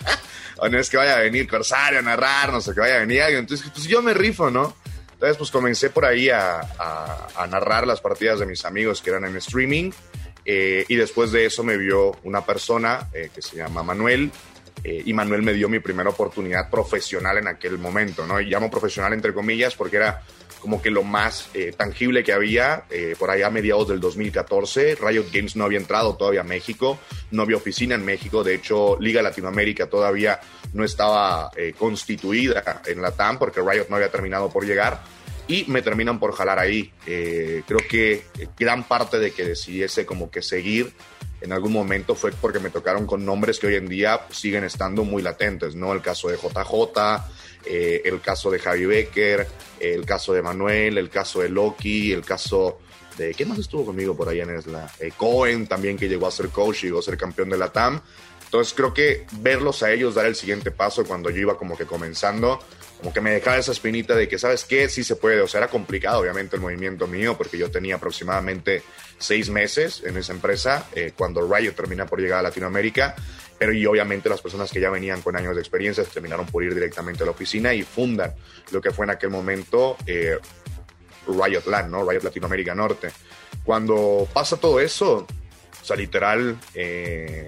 o 0.57 0.69
no 0.69 0.79
es 0.79 0.89
que 0.89 0.97
vaya 0.97 1.17
a 1.17 1.19
venir 1.19 1.47
Corsario 1.47 1.99
a 1.99 2.01
narrarnos, 2.01 2.67
o 2.67 2.73
que 2.73 2.79
vaya 2.79 2.95
a 2.95 2.99
venir 2.99 3.21
alguien. 3.21 3.41
Entonces, 3.41 3.69
pues 3.73 3.85
yo 3.85 4.01
me 4.01 4.13
rifo, 4.13 4.49
¿no? 4.49 4.75
Entonces, 5.23 5.37
pues 5.37 5.51
comencé 5.51 5.89
por 5.89 6.03
ahí 6.03 6.29
a, 6.29 6.59
a, 7.37 7.47
narrar 7.47 7.87
las 7.87 8.01
partidas 8.01 8.39
de 8.39 8.45
mis 8.45 8.65
amigos 8.65 9.01
que 9.01 9.09
eran 9.09 9.23
en 9.23 9.37
streaming. 9.37 9.91
Eh, 10.43 10.83
y 10.89 10.95
después 10.95 11.31
de 11.31 11.45
eso 11.45 11.63
me 11.63 11.77
vio 11.77 12.17
una 12.23 12.45
persona 12.45 13.09
eh, 13.13 13.29
que 13.33 13.41
se 13.41 13.55
llama 13.55 13.83
Manuel. 13.83 14.31
Eh, 14.83 15.03
y 15.05 15.13
Manuel 15.13 15.41
me 15.41 15.53
dio 15.53 15.69
mi 15.69 15.79
primera 15.79 16.09
oportunidad 16.09 16.69
profesional 16.69 17.37
en 17.37 17.47
aquel 17.47 17.77
momento, 17.77 18.27
¿no? 18.27 18.41
Y 18.41 18.47
llamo 18.47 18.69
profesional 18.69 19.13
entre 19.13 19.33
comillas 19.33 19.75
porque 19.75 19.95
era 19.97 20.21
como 20.63 20.81
que 20.81 20.91
lo 20.91 21.03
más 21.03 21.49
eh, 21.53 21.73
tangible 21.75 22.23
que 22.23 22.31
había 22.31 22.85
eh, 22.89 23.17
por 23.19 23.29
allá 23.29 23.47
a 23.47 23.49
mediados 23.49 23.89
del 23.89 23.99
2014. 23.99 24.95
Riot 24.95 25.25
Games 25.29 25.57
no 25.57 25.65
había 25.65 25.77
entrado 25.77 26.15
todavía 26.15 26.39
a 26.39 26.45
México, 26.45 26.97
no 27.31 27.41
había 27.41 27.57
oficina 27.57 27.95
en 27.95 28.05
México, 28.05 28.45
de 28.45 28.55
hecho 28.55 28.97
Liga 28.97 29.21
Latinoamérica 29.21 29.87
todavía 29.87 30.39
no 30.71 30.85
estaba 30.85 31.51
eh, 31.57 31.73
constituida 31.77 32.81
en 32.85 33.01
la 33.01 33.11
TAM 33.11 33.39
porque 33.39 33.59
Riot 33.59 33.87
no 33.89 33.97
había 33.97 34.09
terminado 34.09 34.49
por 34.49 34.65
llegar 34.65 35.03
y 35.49 35.65
me 35.67 35.81
terminan 35.81 36.17
por 36.17 36.33
jalar 36.33 36.59
ahí. 36.59 36.93
creo 37.03 37.79
que 37.89 38.23
gran 38.57 38.85
parte 38.85 39.19
de 39.19 39.31
que 39.31 39.43
decidiese 39.43 40.05
como 40.05 40.31
que 40.31 40.41
seguir 40.41 40.93
en 41.41 41.51
algún 41.51 41.73
momento 41.73 42.15
fue 42.15 42.31
porque 42.31 42.59
me 42.59 42.69
tocaron 42.69 43.05
con 43.05 43.25
nombres 43.25 43.59
que 43.59 43.67
hoy 43.67 43.75
en 43.75 43.89
día 43.89 44.21
siguen 44.29 44.63
estando 44.63 45.03
muy 45.03 45.21
latentes, 45.21 45.75
¿no? 45.75 45.91
El 45.91 46.01
caso 46.01 46.29
de 46.29 46.37
JJ, 46.37 47.21
eh, 47.65 48.01
el 48.05 48.21
caso 48.21 48.51
de 48.51 48.59
Javi 48.59 48.85
Becker, 48.85 49.47
el 49.79 50.05
caso 50.05 50.33
de 50.33 50.41
Manuel, 50.41 50.97
el 50.97 51.09
caso 51.09 51.41
de 51.41 51.49
Loki, 51.49 52.11
el 52.11 52.23
caso 52.23 52.79
de... 53.17 53.33
¿Quién 53.33 53.49
más 53.49 53.59
estuvo 53.59 53.85
conmigo 53.85 54.15
por 54.15 54.29
allá 54.29 54.43
en 54.43 54.51
Esla? 54.51 54.91
Eh, 54.99 55.11
Cohen 55.15 55.67
también 55.67 55.97
que 55.97 56.07
llegó 56.07 56.27
a 56.27 56.31
ser 56.31 56.49
coach 56.49 56.83
y 56.83 56.87
llegó 56.87 56.99
a 56.99 57.03
ser 57.03 57.17
campeón 57.17 57.49
de 57.49 57.57
la 57.57 57.71
TAM. 57.71 58.01
Entonces 58.45 58.73
creo 58.75 58.93
que 58.93 59.25
verlos 59.39 59.81
a 59.81 59.91
ellos 59.91 60.13
dar 60.13 60.27
el 60.27 60.35
siguiente 60.35 60.69
paso 60.69 61.03
cuando 61.05 61.31
yo 61.31 61.41
iba 61.41 61.57
como 61.57 61.75
que 61.75 61.85
comenzando, 61.85 62.59
como 62.99 63.11
que 63.11 63.19
me 63.19 63.31
dejaba 63.31 63.57
esa 63.57 63.71
espinita 63.71 64.15
de 64.15 64.27
que, 64.27 64.37
¿sabes 64.37 64.63
qué? 64.63 64.87
Sí 64.89 65.03
se 65.03 65.15
puede. 65.15 65.41
O 65.41 65.47
sea, 65.47 65.57
era 65.61 65.69
complicado 65.69 66.19
obviamente 66.21 66.55
el 66.55 66.61
movimiento 66.61 67.07
mío 67.07 67.35
porque 67.35 67.57
yo 67.57 67.71
tenía 67.71 67.95
aproximadamente 67.95 68.83
seis 69.17 69.49
meses 69.49 70.03
en 70.05 70.17
esa 70.17 70.33
empresa 70.33 70.87
eh, 70.93 71.13
cuando 71.17 71.41
Riot 71.51 71.73
termina 71.73 72.05
por 72.05 72.21
llegar 72.21 72.39
a 72.39 72.43
Latinoamérica 72.43 73.15
pero 73.57 73.73
y 73.73 73.85
obviamente 73.85 74.29
las 74.29 74.41
personas 74.41 74.71
que 74.71 74.79
ya 74.79 74.89
venían 74.89 75.21
con 75.21 75.35
años 75.35 75.55
de 75.55 75.61
experiencia 75.61 76.03
terminaron 76.03 76.45
por 76.45 76.63
ir 76.63 76.73
directamente 76.73 77.23
a 77.23 77.25
la 77.25 77.31
oficina 77.31 77.73
y 77.73 77.83
fundan 77.83 78.33
lo 78.71 78.81
que 78.81 78.91
fue 78.91 79.05
en 79.05 79.11
aquel 79.11 79.29
momento 79.29 79.97
eh, 80.05 80.37
Riot 81.27 81.65
Land, 81.67 81.89
¿no? 81.89 82.09
Riot 82.09 82.23
Latinoamérica 82.23 82.75
Norte. 82.75 83.11
Cuando 83.63 84.27
pasa 84.33 84.57
todo 84.57 84.79
eso, 84.79 85.25
o 85.81 85.85
sea, 85.85 85.95
literal, 85.95 86.57
eh, 86.73 87.47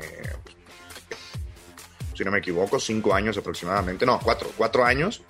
si 2.13 2.23
no 2.23 2.31
me 2.31 2.39
equivoco, 2.39 2.79
cinco 2.79 3.13
años 3.13 3.37
aproximadamente, 3.37 4.05
no, 4.05 4.19
cuatro, 4.19 4.49
cuatro 4.55 4.85
años, 4.85 5.23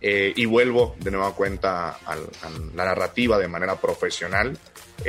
eh, 0.00 0.32
y 0.34 0.46
vuelvo 0.46 0.96
de 0.98 1.10
nueva 1.10 1.34
cuenta 1.34 1.98
a, 2.04 2.16
la 2.74 2.84
narrativa 2.84 3.38
de 3.38 3.48
manera 3.48 3.76
profesional. 3.76 4.58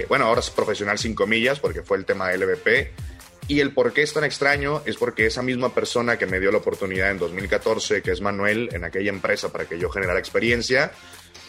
bueno, 0.10 0.26
ahora 0.26 0.42
es 0.42 0.50
profesional 0.50 0.98
sin 0.98 1.16
comillas 1.16 1.60
porque 1.60 1.82
fue 1.82 1.98
el 1.98 2.06
tema 2.06 2.30
de 2.30 2.38
LVP 2.38 3.13
y 3.48 3.60
el 3.60 3.74
por 3.74 3.94
qué 3.94 4.04
es 4.04 4.14
tan 4.14 4.24
extraño 4.24 4.82
es 4.86 4.98
porque 4.98 5.26
esa 5.26 5.42
misma 5.42 5.74
persona 5.74 6.18
que 6.18 6.26
me 6.26 6.40
dio 6.40 6.52
la 6.52 6.60
oportunidad 6.60 7.12
en 7.12 7.20
2014, 7.20 8.02
que 8.02 8.12
es 8.12 8.22
Manuel, 8.22 8.70
en 8.72 8.84
aquella 8.84 9.10
empresa 9.10 9.52
para 9.52 9.66
que 9.66 9.78
yo 9.78 9.90
generara 9.90 10.20
experiencia, 10.20 10.92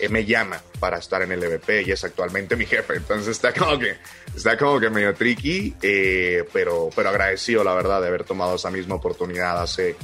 eh, 0.00 0.08
me 0.08 0.24
llama 0.24 0.60
para 0.80 0.98
estar 0.98 1.22
en 1.22 1.30
el 1.30 1.42
EVP 1.42 1.82
y 1.82 1.92
es 1.92 2.02
actualmente 2.02 2.56
mi 2.56 2.66
jefe. 2.66 2.96
Entonces 2.96 3.28
está 3.28 3.52
como 3.52 3.78
que, 3.78 3.96
está 4.34 4.56
como 4.58 4.80
que 4.80 4.90
medio 4.90 5.14
tricky, 5.14 5.74
eh, 5.82 6.44
pero, 6.52 6.90
pero 6.94 7.10
agradecido, 7.10 7.62
la 7.62 7.74
verdad, 7.74 8.00
de 8.00 8.08
haber 8.08 8.24
tomado 8.24 8.56
esa 8.56 8.70
misma 8.70 8.96
oportunidad 8.96 9.62
hace 9.62 9.94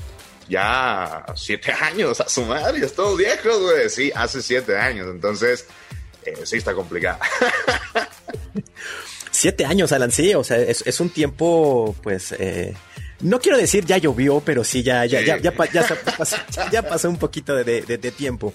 ya 0.49 1.25
siete 1.35 1.73
años 1.81 2.21
a 2.21 2.29
su 2.29 2.43
madre. 2.45 2.85
Estamos 2.87 3.17
viejos, 3.17 3.61
güey. 3.61 3.91
Sí, 3.91 4.13
hace 4.15 4.43
siete 4.43 4.79
años. 4.79 5.09
Entonces, 5.09 5.67
eh, 6.25 6.35
sí 6.45 6.59
está 6.59 6.73
complicado. 6.73 7.19
Siete 9.41 9.65
años, 9.65 9.91
Alan, 9.93 10.13
sí, 10.13 10.35
o 10.35 10.45
sea, 10.45 10.59
es, 10.59 11.01
un 11.01 11.09
tiempo, 11.09 11.97
pues, 12.03 12.35
eh, 12.39 12.75
no 13.21 13.41
quiero 13.41 13.57
decir 13.57 13.87
ya 13.87 13.97
llovió, 13.97 14.43
pero 14.45 14.65
sí, 14.65 14.83
ya, 14.83 15.07
ya, 15.07 15.23
ya, 15.23 15.39
ya, 15.39 15.55
ya, 16.71 16.83
pasó, 16.83 17.09
un 17.09 17.17
poquito 17.17 17.57
de, 17.57 18.13
tiempo. 18.15 18.53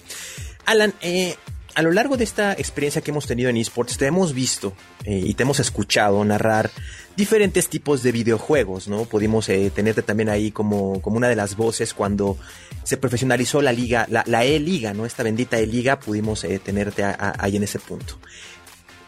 Alan, 0.64 0.94
eh, 1.00 1.34
a 1.74 1.82
lo 1.82 1.90
largo 1.90 2.16
de 2.16 2.22
esta 2.22 2.52
experiencia 2.52 3.00
que 3.00 3.10
hemos 3.10 3.26
tenido 3.26 3.50
en 3.50 3.56
esports, 3.56 3.98
te 3.98 4.06
hemos 4.06 4.32
visto 4.32 4.74
eh, 5.02 5.20
y 5.24 5.34
te 5.34 5.42
hemos 5.42 5.58
escuchado 5.58 6.24
narrar 6.24 6.70
diferentes 7.16 7.66
tipos 7.66 8.04
de 8.04 8.12
videojuegos, 8.12 8.86
¿no? 8.86 9.06
Pudimos 9.06 9.46
tenerte 9.74 10.02
también 10.02 10.28
ahí 10.28 10.52
como, 10.52 11.02
como 11.02 11.16
una 11.16 11.28
de 11.28 11.34
las 11.34 11.56
voces 11.56 11.94
cuando 11.94 12.38
se 12.84 12.96
profesionalizó 12.96 13.60
la 13.60 13.72
liga, 13.72 14.06
la, 14.08 14.44
E-Liga, 14.44 14.94
¿no? 14.94 15.04
Esta 15.04 15.24
bendita 15.24 15.58
E-Liga, 15.58 15.98
pudimos 15.98 16.46
tenerte 16.62 17.02
ahí 17.04 17.56
en 17.56 17.64
ese 17.64 17.80
punto. 17.80 18.20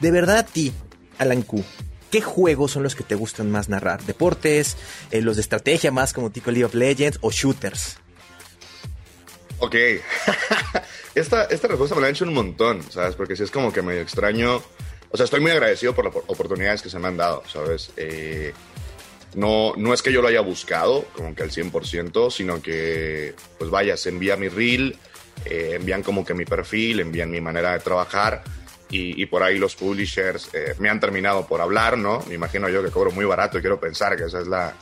De 0.00 0.11
verdad 0.11 0.38
a 0.38 0.42
ti, 0.44 0.73
Alan 1.18 1.42
Q, 1.42 1.64
¿qué 2.10 2.20
juegos 2.20 2.72
son 2.72 2.82
los 2.82 2.94
que 2.94 3.04
te 3.04 3.14
gustan 3.14 3.50
más 3.50 3.68
narrar? 3.68 4.02
¿Deportes? 4.04 4.76
Eh, 5.10 5.20
¿Los 5.20 5.37
de 5.37 5.42
estrategia 5.42 5.90
más 5.90 6.12
como 6.12 6.30
tipo 6.30 6.50
League 6.50 6.64
of 6.64 6.75
Legends 6.75 7.18
o 7.20 7.30
shooters? 7.30 7.98
Ok. 9.60 9.75
esta, 11.14 11.44
esta 11.44 11.68
respuesta 11.68 11.94
me 11.94 12.02
la 12.02 12.08
han 12.08 12.14
hecho 12.14 12.25
un 12.25 12.34
montón, 12.34 12.82
¿sabes? 12.90 13.14
Porque 13.16 13.37
sí 13.37 13.42
es 13.42 13.50
como 13.50 13.72
que 13.72 13.82
medio 13.82 14.00
extraño. 14.00 14.62
O 15.10 15.16
sea, 15.16 15.25
estoy 15.25 15.40
muy 15.40 15.50
agradecido 15.50 15.94
por 15.94 16.04
las 16.04 16.14
oportunidades 16.26 16.82
que 16.82 16.90
se 16.90 16.98
me 16.98 17.08
han 17.08 17.16
dado, 17.16 17.42
¿sabes? 17.50 17.90
Eh, 17.96 18.52
no, 19.34 19.72
no 19.76 19.94
es 19.94 20.02
que 20.02 20.12
yo 20.12 20.22
lo 20.22 20.28
haya 20.28 20.40
buscado, 20.40 21.06
como 21.14 21.34
que 21.34 21.42
al 21.42 21.50
100%, 21.50 22.30
sino 22.30 22.62
que, 22.62 23.34
pues 23.58 23.70
vaya, 23.70 23.96
se 23.96 24.10
envía 24.10 24.37
mi 24.37 24.48
reel, 24.48 24.96
eh, 25.44 25.72
envían 25.75 26.02
como 26.02 26.25
que 26.25 26.34
mi 26.34 26.44
perfil, 26.44 27.00
envían 27.00 27.30
mi 27.30 27.40
manera 27.40 27.72
de 27.72 27.80
trabajar 27.80 28.42
y, 28.90 29.26
por 29.26 29.42
ahí 29.42 29.59
los 29.59 29.76
publishers 29.76 30.49
eh, 30.54 30.75
me 30.78 30.88
han 30.88 30.99
terminado 30.99 31.47
por 31.47 31.61
hablar, 31.61 31.99
¿no? 31.99 32.25
Me 32.26 32.35
imagino 32.35 32.68
yo 32.68 32.83
que 32.83 32.90
cobro 32.90 33.11
muy 33.11 33.25
barato 33.25 33.59
y 33.59 33.61
quiero 33.61 33.78
pensar 33.78 34.16
que 34.16 34.25
esa 34.25 34.40
es 34.40 34.47
la, 34.47 34.75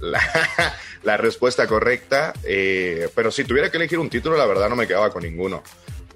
la, 1.02 1.16
respuesta 1.16 1.66
correcta. 1.66 2.32
Eh, 2.44 3.08
pero 3.14 3.30
si 3.30 3.44
tuviera 3.44 3.70
que 3.70 3.76
elegir 3.76 3.98
un 3.98 4.08
título, 4.08 4.36
la 4.36 4.46
verdad 4.46 4.70
no 4.70 4.76
me 4.76 4.86
quedaba 4.86 5.10
con 5.10 5.22
ninguno. 5.22 5.62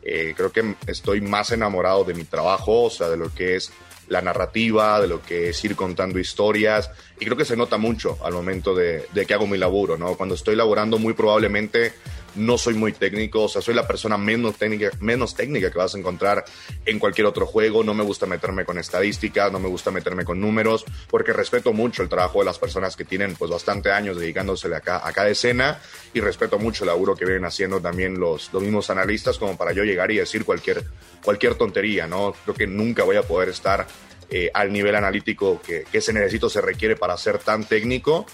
Eh, 0.03 0.35
creo 0.37 0.51
que 0.51 0.77
estoy 0.87 1.21
más 1.21 1.51
enamorado 1.51 2.05
de 2.05 2.15
mi 2.15 2.25
trabajo, 2.25 2.85
o 2.85 2.91
sea, 2.91 3.09
de 3.09 3.17
lo 3.17 3.33
que 3.35 3.57
es 3.57 3.71
la 4.09 4.23
narrativa, 4.23 5.01
de 5.01 5.09
lo 5.09 5.21
que 5.21 5.51
es 5.51 5.65
ir 5.65 5.77
contando 5.77 6.19
historias. 6.19 6.91
Y 7.21 7.25
creo 7.27 7.37
que 7.37 7.45
se 7.45 7.57
nota 7.57 7.77
mucho 7.77 8.19
al 8.25 8.33
momento 8.33 8.75
de, 8.75 9.07
de 9.13 9.27
que 9.27 9.35
hago 9.35 9.47
mi 9.47 9.59
laburo, 9.59 9.99
¿no? 9.99 10.17
Cuando 10.17 10.37
estoy 10.37 10.57
laborando, 10.57 10.99
muy 10.99 11.13
probablemente 11.13 11.93
no 12.37 12.59
soy 12.59 12.75
muy 12.75 12.93
técnico, 12.93 13.45
o 13.45 13.49
sea, 13.49 13.63
soy 13.63 13.75
la 13.75 13.87
persona 13.87 14.17
menos 14.17 14.57
técnica, 14.57 14.91
menos 15.01 15.35
técnica 15.35 15.71
que 15.71 15.79
vas 15.79 15.95
a 15.95 15.99
encontrar 15.99 16.45
en 16.85 16.99
cualquier 16.99 17.27
otro 17.27 17.47
juego. 17.47 17.83
No 17.83 17.95
me 17.95 18.05
gusta 18.05 18.27
meterme 18.27 18.65
con 18.65 18.79
estadísticas, 18.79 19.51
no 19.53 19.59
me 19.59 19.69
gusta 19.69 19.91
meterme 19.91 20.25
con 20.25 20.41
números, 20.41 20.85
porque 21.09 21.33
respeto 21.33 21.73
mucho 21.73 22.03
el 22.03 22.09
trabajo 22.09 22.41
de 22.41 22.45
las 22.45 22.59
personas 22.59 22.97
que 22.97 23.05
tienen 23.05 23.35
pues 23.35 23.51
bastante 23.51 23.91
años 23.91 24.19
dedicándosele 24.19 24.77
a, 24.77 25.07
a 25.07 25.13
cada 25.13 25.29
escena 25.29 25.81
y 26.13 26.21
respeto 26.21 26.59
mucho 26.59 26.85
el 26.85 26.89
laburo 26.89 27.15
que 27.15 27.25
vienen 27.25 27.45
haciendo 27.45 27.81
también 27.81 28.19
los, 28.19 28.53
los 28.53 28.63
mismos 28.63 28.91
analistas 28.91 29.39
como 29.39 29.57
para 29.57 29.73
yo 29.73 29.85
llegar 29.85 30.11
y 30.11 30.17
decir 30.17 30.45
cualquier, 30.45 30.85
cualquier 31.25 31.55
tontería, 31.55 32.07
¿no? 32.07 32.35
Creo 32.45 32.55
que 32.55 32.67
nunca 32.67 33.05
voy 33.05 33.17
a 33.17 33.23
poder 33.23 33.49
estar 33.49 33.87
eh, 34.29 34.51
al 34.53 34.73
nivel 34.73 34.95
analítico 34.97 35.61
que, 35.63 35.85
que 35.91 35.99
ese 35.99 36.13
necesito 36.13 36.49
se 36.49 36.61
requiere 36.61 36.97
para 36.97 37.17
ser 37.17 37.39
tan 37.39 37.65
técnico 37.65 38.27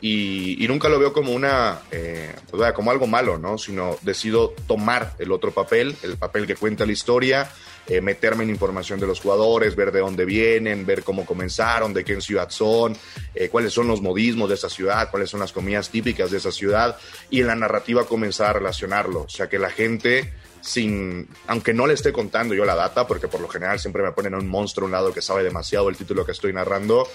y, 0.00 0.64
nunca 0.68 0.88
lo 0.88 0.98
veo 0.98 1.12
como 1.12 1.32
una, 1.32 1.80
eh, 1.90 2.34
pues 2.50 2.72
como 2.72 2.90
algo 2.90 3.06
malo, 3.06 3.38
¿no? 3.38 3.58
Sino 3.58 3.96
decido 4.02 4.54
tomar 4.66 5.14
el 5.18 5.32
otro 5.32 5.50
papel, 5.50 5.96
el 6.02 6.16
papel 6.16 6.46
que 6.46 6.54
cuenta 6.54 6.86
la 6.86 6.92
historia, 6.92 7.50
eh, 7.88 8.00
meterme 8.00 8.44
en 8.44 8.50
información 8.50 9.00
de 9.00 9.06
los 9.06 9.20
jugadores, 9.20 9.74
ver 9.74 9.90
de 9.90 10.00
dónde 10.00 10.24
vienen, 10.24 10.84
ver 10.84 11.02
cómo 11.02 11.24
comenzaron, 11.24 11.94
de 11.94 12.04
qué 12.04 12.20
ciudad 12.20 12.50
son, 12.50 12.96
eh, 13.34 13.48
cuáles 13.48 13.72
son 13.72 13.88
los 13.88 14.02
modismos 14.02 14.48
de 14.48 14.56
esa 14.56 14.68
ciudad, 14.68 15.10
cuáles 15.10 15.30
son 15.30 15.40
las 15.40 15.52
comidas 15.52 15.88
típicas 15.88 16.30
de 16.30 16.36
esa 16.36 16.52
ciudad 16.52 16.96
y 17.30 17.40
en 17.40 17.46
la 17.46 17.54
narrativa 17.54 18.04
comenzar 18.04 18.50
a 18.50 18.52
relacionarlo, 18.54 19.22
o 19.22 19.28
sea 19.28 19.48
que 19.48 19.58
la 19.58 19.70
gente 19.70 20.32
sin, 20.60 21.28
aunque 21.46 21.72
no 21.72 21.86
le 21.86 21.94
esté 21.94 22.12
contando 22.12 22.54
yo 22.54 22.64
la 22.64 22.74
data, 22.74 23.06
porque 23.06 23.28
por 23.28 23.40
lo 23.40 23.48
general 23.48 23.78
siempre 23.78 24.02
me 24.02 24.12
ponen 24.12 24.34
a 24.34 24.38
un 24.38 24.48
monstruo 24.48 24.84
a 24.84 24.86
un 24.86 24.92
lado 24.92 25.14
que 25.14 25.22
sabe 25.22 25.42
demasiado 25.42 25.88
el 25.88 25.96
título 25.96 26.26
que 26.26 26.32
estoy 26.32 26.52
narrando, 26.52 27.08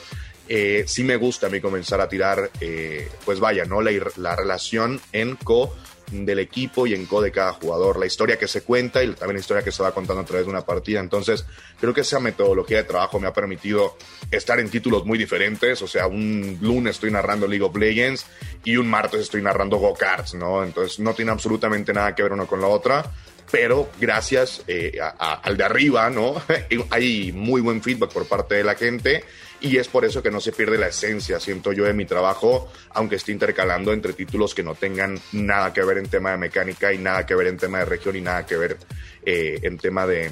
eh, 0.47 0.83
sí 0.87 1.03
me 1.03 1.15
gusta 1.15 1.47
a 1.47 1.49
mí 1.49 1.61
comenzar 1.61 2.01
a 2.01 2.09
tirar, 2.09 2.51
eh, 2.59 3.09
pues 3.25 3.39
vaya, 3.39 3.65
¿no? 3.65 3.81
La, 3.81 3.91
la, 4.17 4.35
relación 4.35 4.99
en 5.11 5.35
co 5.35 5.73
del 6.11 6.39
equipo 6.39 6.85
y 6.85 6.93
en 6.93 7.05
co 7.05 7.21
de 7.21 7.31
cada 7.31 7.53
jugador, 7.53 7.97
la 7.97 8.05
historia 8.05 8.37
que 8.37 8.47
se 8.47 8.61
cuenta 8.61 9.03
y 9.03 9.07
también 9.13 9.35
la 9.35 9.39
historia 9.39 9.63
que 9.63 9.71
se 9.71 9.81
va 9.81 9.93
contando 9.93 10.21
a 10.21 10.25
través 10.25 10.45
de 10.45 10.51
una 10.51 10.65
partida. 10.65 10.99
Entonces, 10.99 11.45
creo 11.79 11.93
que 11.93 12.01
esa 12.01 12.19
metodología 12.19 12.77
de 12.77 12.83
trabajo 12.83 13.19
me 13.19 13.27
ha 13.27 13.33
permitido 13.33 13.97
estar 14.29 14.59
en 14.59 14.69
títulos 14.69 15.05
muy 15.05 15.17
diferentes. 15.17 15.81
O 15.81 15.87
sea, 15.87 16.07
un 16.07 16.57
lunes 16.61 16.95
estoy 16.95 17.11
narrando 17.11 17.47
League 17.47 17.63
of 17.63 17.75
Legends 17.75 18.25
y 18.63 18.77
un 18.77 18.89
martes 18.89 19.21
estoy 19.21 19.41
narrando 19.41 19.77
Go-Karts, 19.77 20.35
¿no? 20.35 20.63
Entonces, 20.63 20.99
no 20.99 21.13
tiene 21.13 21.31
absolutamente 21.31 21.93
nada 21.93 22.13
que 22.13 22.23
ver 22.23 22.33
uno 22.33 22.47
con 22.47 22.61
la 22.61 22.67
otra 22.67 23.11
pero 23.51 23.89
gracias 23.99 24.63
eh, 24.67 24.99
al 25.19 25.57
de 25.57 25.63
arriba, 25.63 26.09
¿no? 26.09 26.41
Hay 26.89 27.31
muy 27.31 27.61
buen 27.61 27.81
feedback 27.81 28.11
por 28.11 28.27
parte 28.27 28.55
de 28.55 28.63
la 28.63 28.75
gente 28.75 29.23
y 29.63 29.77
es 29.77 29.87
por 29.87 30.03
eso 30.03 30.21
que 30.21 30.29
no 30.29 30.41
se 30.41 30.51
pierde 30.51 30.77
la 30.77 30.87
esencia, 30.87 31.39
siento 31.39 31.71
yo, 31.71 31.85
de 31.85 31.93
mi 31.93 32.05
trabajo, 32.05 32.69
aunque 32.89 33.15
esté 33.15 33.31
intercalando 33.31 33.93
entre 33.93 34.11
títulos 34.13 34.53
que 34.53 34.61
no 34.61 34.75
tengan 34.75 35.17
nada 35.31 35.71
que 35.71 35.83
ver 35.83 35.99
en 35.99 36.09
tema 36.09 36.31
de 36.31 36.37
mecánica 36.37 36.91
y 36.91 36.97
nada 36.97 37.25
que 37.25 37.33
ver 37.33 37.47
en 37.47 37.57
tema 37.57 37.79
de 37.79 37.85
región 37.85 38.15
y 38.17 38.21
nada 38.21 38.45
que 38.45 38.57
ver 38.57 38.77
eh, 39.25 39.59
en 39.63 39.77
tema 39.77 40.05
de, 40.05 40.31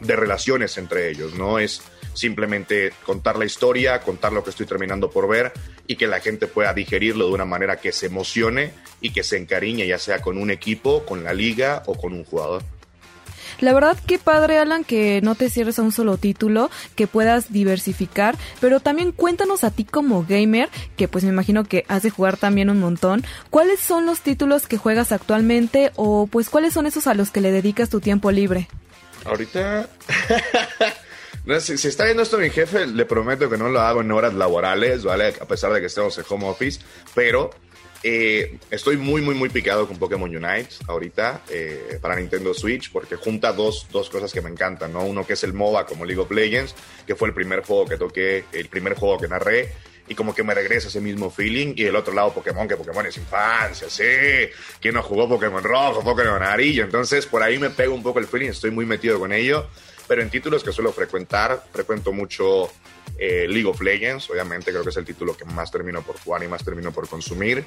de 0.00 0.16
relaciones 0.16 0.78
entre 0.78 1.10
ellos, 1.10 1.34
¿no? 1.34 1.58
Es 1.58 1.82
simplemente 2.16 2.92
contar 3.04 3.38
la 3.38 3.44
historia, 3.44 4.00
contar 4.00 4.32
lo 4.32 4.42
que 4.42 4.50
estoy 4.50 4.66
terminando 4.66 5.10
por 5.10 5.28
ver 5.28 5.52
y 5.86 5.96
que 5.96 6.06
la 6.06 6.20
gente 6.20 6.46
pueda 6.46 6.72
digerirlo 6.72 7.28
de 7.28 7.34
una 7.34 7.44
manera 7.44 7.76
que 7.76 7.92
se 7.92 8.06
emocione 8.06 8.72
y 9.00 9.10
que 9.12 9.22
se 9.22 9.36
encariñe, 9.36 9.86
ya 9.86 9.98
sea 9.98 10.20
con 10.20 10.38
un 10.38 10.50
equipo, 10.50 11.04
con 11.04 11.22
la 11.22 11.34
liga 11.34 11.82
o 11.86 11.94
con 11.94 12.12
un 12.12 12.24
jugador. 12.24 12.62
La 13.60 13.72
verdad, 13.72 13.96
qué 14.06 14.18
padre, 14.18 14.58
Alan, 14.58 14.84
que 14.84 15.20
no 15.22 15.34
te 15.34 15.48
cierres 15.48 15.78
a 15.78 15.82
un 15.82 15.92
solo 15.92 16.18
título, 16.18 16.70
que 16.94 17.06
puedas 17.06 17.52
diversificar, 17.52 18.36
pero 18.60 18.80
también 18.80 19.12
cuéntanos 19.12 19.64
a 19.64 19.70
ti 19.70 19.84
como 19.84 20.26
gamer, 20.28 20.68
que 20.96 21.08
pues 21.08 21.24
me 21.24 21.30
imagino 21.30 21.64
que 21.64 21.84
has 21.88 22.02
de 22.02 22.10
jugar 22.10 22.36
también 22.36 22.68
un 22.68 22.80
montón, 22.80 23.24
¿cuáles 23.48 23.80
son 23.80 24.04
los 24.04 24.20
títulos 24.20 24.66
que 24.66 24.76
juegas 24.76 25.12
actualmente 25.12 25.92
o 25.96 26.26
pues 26.26 26.50
cuáles 26.50 26.74
son 26.74 26.86
esos 26.86 27.06
a 27.06 27.14
los 27.14 27.30
que 27.30 27.40
le 27.40 27.50
dedicas 27.50 27.88
tu 27.88 28.00
tiempo 28.00 28.30
libre? 28.30 28.68
Ahorita... 29.24 29.88
si, 31.60 31.78
si, 31.78 31.88
está 31.88 32.04
viendo 32.04 32.22
esto 32.22 32.38
mi 32.38 32.50
jefe, 32.50 32.86
le 32.86 33.04
prometo 33.04 33.48
que 33.48 33.56
no 33.56 33.68
lo 33.68 33.80
hago 33.80 34.00
en 34.00 34.10
horas 34.10 34.34
laborales, 34.34 35.04
¿vale? 35.04 35.34
A 35.40 35.46
pesar 35.46 35.72
de 35.72 35.80
que 35.80 35.86
estemos 35.86 36.16
en 36.18 36.24
home 36.28 36.48
office, 36.48 36.80
pero 37.14 37.50
eh, 38.02 38.58
estoy 38.70 38.96
muy, 38.96 39.22
muy, 39.22 39.34
muy 39.34 39.48
picado 39.48 39.86
con 39.88 39.98
Pokémon 39.98 40.28
Unite 40.28 40.68
ahorita 40.86 41.42
eh, 41.50 41.98
para 42.00 42.16
Nintendo 42.16 42.52
Switch 42.54 42.92
porque 42.92 43.16
junta 43.16 43.52
dos, 43.52 43.88
dos 43.90 44.10
cosas 44.10 44.32
que 44.32 44.40
me 44.40 44.50
encantan, 44.50 44.92
¿no? 44.92 45.04
Uno 45.04 45.26
que 45.26 45.32
es 45.32 45.44
el 45.44 45.52
MOBA 45.52 45.86
como 45.86 46.04
League 46.04 46.20
of 46.20 46.30
Legends, 46.30 46.74
que 47.06 47.14
fue 47.14 47.28
el 47.28 47.34
primer 47.34 47.62
juego 47.64 47.86
que 47.86 47.96
toqué, 47.96 48.44
el 48.52 48.68
primer 48.68 48.94
juego 48.94 49.18
que 49.18 49.28
narré, 49.28 49.72
y 50.08 50.14
como 50.14 50.34
que 50.34 50.42
me 50.42 50.54
regresa 50.54 50.88
ese 50.88 51.00
mismo 51.00 51.30
feeling. 51.30 51.74
Y 51.76 51.84
el 51.84 51.96
otro 51.96 52.14
lado 52.14 52.32
Pokémon, 52.32 52.68
que 52.68 52.76
Pokémon 52.76 53.06
es 53.06 53.16
infancia, 53.16 53.88
sí. 53.90 54.50
¿Quién 54.80 54.94
no 54.94 55.02
jugó 55.02 55.28
Pokémon 55.28 55.62
rojo, 55.62 56.02
Pokémon 56.04 56.42
amarillo? 56.42 56.84
Entonces 56.84 57.26
por 57.26 57.42
ahí 57.42 57.58
me 57.58 57.70
pego 57.70 57.94
un 57.94 58.02
poco 58.02 58.18
el 58.18 58.26
feeling, 58.26 58.50
estoy 58.50 58.70
muy 58.70 58.86
metido 58.86 59.18
con 59.18 59.32
ello. 59.32 59.68
Pero 60.08 60.22
en 60.22 60.30
títulos 60.30 60.62
que 60.62 60.72
suelo 60.72 60.92
frecuentar, 60.92 61.64
frecuento 61.72 62.12
mucho 62.12 62.70
eh, 63.18 63.46
League 63.48 63.66
of 63.66 63.80
Legends, 63.80 64.28
obviamente 64.30 64.70
creo 64.70 64.82
que 64.82 64.90
es 64.90 64.96
el 64.96 65.04
título 65.04 65.36
que 65.36 65.44
más 65.46 65.70
termino 65.70 66.02
por 66.02 66.18
jugar 66.18 66.42
y 66.42 66.48
más 66.48 66.64
termino 66.64 66.92
por 66.92 67.08
consumir. 67.08 67.64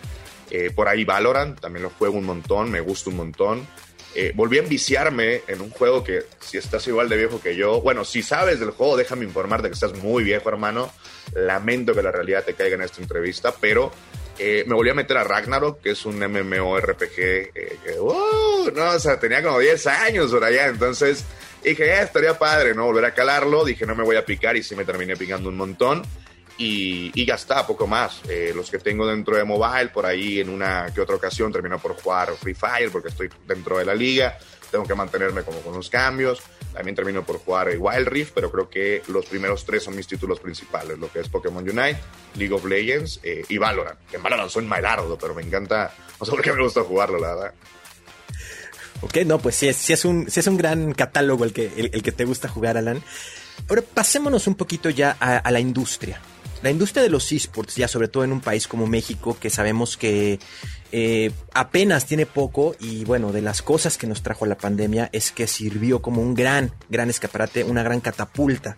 Eh, 0.52 0.72
por 0.74 0.88
ahí 0.88 1.06
Valorant, 1.06 1.60
también 1.60 1.84
lo 1.84 1.90
juego 1.90 2.18
un 2.18 2.26
montón, 2.26 2.70
me 2.70 2.80
gusta 2.80 3.10
un 3.10 3.18
montón. 3.18 3.68
Eh, 4.16 4.32
volví 4.36 4.58
a 4.58 4.62
enviciarme 4.62 5.42
en 5.48 5.62
un 5.62 5.70
juego 5.70 6.04
que 6.04 6.24
si 6.40 6.58
estás 6.58 6.88
igual 6.88 7.10
de 7.10 7.18
viejo 7.18 7.42
que 7.42 7.56
yo, 7.56 7.82
bueno, 7.82 8.06
si 8.06 8.24
sabes 8.24 8.60
del 8.60 8.72
juego, 8.72 8.98
déjame 8.98 9.26
informarte 9.26 9.68
que 9.68 9.74
estás 9.74 9.96
muy 9.96 10.24
viejo, 10.24 10.50
hermano. 10.50 10.92
Lamento 11.34 11.94
que 11.94 12.04
la 12.04 12.12
realidad 12.12 12.44
te 12.44 12.54
caiga 12.54 12.76
en 12.76 12.84
esta 12.84 13.02
entrevista, 13.02 13.54
pero 13.60 13.92
me 14.40 14.74
volví 14.74 14.90
a 14.90 14.94
meter 14.94 15.18
a 15.18 15.26
Ragnarok, 15.26 15.82
que 15.82 15.92
es 15.92 16.06
un 16.06 16.18
MMORPG 16.18 17.14
que, 17.14 17.78
uh, 18.00 18.72
no, 18.74 18.92
o 18.92 19.00
sea, 19.00 19.20
tenía 19.20 19.44
como 19.44 19.60
10 19.60 19.88
años 19.88 20.32
por 20.32 20.44
allá, 20.44 20.68
entonces 20.68 21.26
dije, 21.64 21.86
eh, 21.86 22.02
estaría 22.02 22.38
padre, 22.38 22.74
¿no? 22.74 22.86
Volver 22.86 23.06
a 23.06 23.14
calarlo. 23.14 23.66
Dije, 23.66 23.86
no 23.86 23.96
me 23.96 24.04
voy 24.04 24.16
a 24.16 24.26
picar 24.26 24.56
y 24.56 24.64
sí 24.64 24.76
me 24.76 24.86
terminé 24.86 25.16
picando 25.16 25.50
un 25.50 25.58
montón. 25.58 26.04
Y, 26.58 27.12
y 27.16 27.30
está, 27.32 27.66
poco 27.66 27.88
más. 27.88 28.22
Eh, 28.28 28.52
los 28.54 28.70
que 28.70 28.80
tengo 28.80 29.08
dentro 29.08 29.38
de 29.38 29.46
mobile, 29.46 29.90
por 29.90 30.06
ahí 30.06 30.42
en 30.42 30.50
una 30.50 30.92
que 30.94 31.00
otra 31.00 31.16
ocasión 31.16 31.54
termino 31.54 31.80
por 31.80 31.96
jugar 31.96 32.34
Free 32.36 32.54
Fire 32.54 32.92
porque 32.92 33.08
estoy 33.08 33.30
dentro 33.48 33.78
de 33.78 33.86
la 33.86 33.96
liga. 33.96 34.38
Tengo 34.70 34.86
que 34.86 34.94
mantenerme 34.94 35.44
como 35.44 35.62
con 35.62 35.74
los 35.74 35.90
cambios. 35.90 36.42
También 36.74 36.96
termino 36.96 37.26
por 37.26 37.40
jugar 37.40 37.70
Wild 37.78 38.08
Rift, 38.08 38.34
pero 38.36 38.52
creo 38.52 38.70
que 38.70 39.02
los 39.08 39.26
primeros 39.26 39.66
tres 39.66 39.84
son 39.84 39.96
mis 39.96 40.06
títulos 40.06 40.40
principales, 40.40 41.00
lo 41.00 41.12
que 41.12 41.20
es 41.20 41.30
Pokémon 41.30 41.64
Unite, 41.64 42.00
League 42.36 42.54
of 42.54 42.64
Legends 42.66 43.20
eh, 43.24 43.44
y 43.50 43.58
Valorant. 43.58 44.00
Que 44.08 44.18
en 44.18 44.24
Valorant 44.24 44.52
soy 44.52 44.66
malardo, 44.66 45.18
pero 45.18 45.34
me 45.34 45.42
encanta, 45.42 45.92
no 46.20 46.26
sé 46.26 46.32
por 46.32 46.42
qué 46.42 46.54
me 46.54 46.62
gusta 46.62 46.82
jugarlo, 46.82 47.20
la 47.20 47.36
verdad. 47.36 47.54
Ok, 49.02 49.18
no, 49.26 49.40
pues 49.40 49.56
sí, 49.56 49.72
sí 49.74 49.94
es, 49.94 50.04
un, 50.06 50.28
es 50.28 50.48
un 50.48 50.58
gran 50.58 50.94
catálogo 50.94 51.46
el 51.46 51.54
que, 51.54 51.72
el, 51.78 52.04
que 52.04 52.12
te 52.12 52.26
gusta 52.26 52.50
jugar, 52.50 52.78
Alan. 52.78 53.02
Ahora 53.70 53.82
pasémonos 53.82 54.48
un 54.48 54.56
poquito 54.56 54.90
ya 54.90 55.12
a, 55.20 55.50
la 55.52 55.60
industria. 55.60 56.20
La 56.62 56.72
industria 56.72 57.02
de 57.04 57.10
los 57.10 57.32
esports, 57.32 57.76
ya 57.76 57.88
sobre 57.88 58.10
todo 58.10 58.26
en 58.26 58.34
un 58.34 58.42
país 58.42 58.68
como 58.68 58.88
México, 58.88 59.38
que 59.40 59.50
sabemos 59.50 59.96
que 59.96 60.40
eh, 60.92 61.32
apenas 61.54 62.06
tiene 62.06 62.26
poco 62.26 62.76
y 62.80 63.06
bueno, 63.06 63.32
de 63.32 63.42
las 63.42 63.62
cosas 63.62 63.98
que 63.98 64.08
nos 64.08 64.22
trajo 64.22 64.46
la 64.46 64.58
pandemia 64.58 65.10
es 65.14 65.32
que 65.32 65.48
sirvió 65.48 66.02
como 66.02 66.22
un 66.22 66.34
gran, 66.34 66.74
gran 66.90 67.10
escaparate, 67.10 67.64
una 67.64 67.84
gran 67.84 68.02
catapulta 68.02 68.76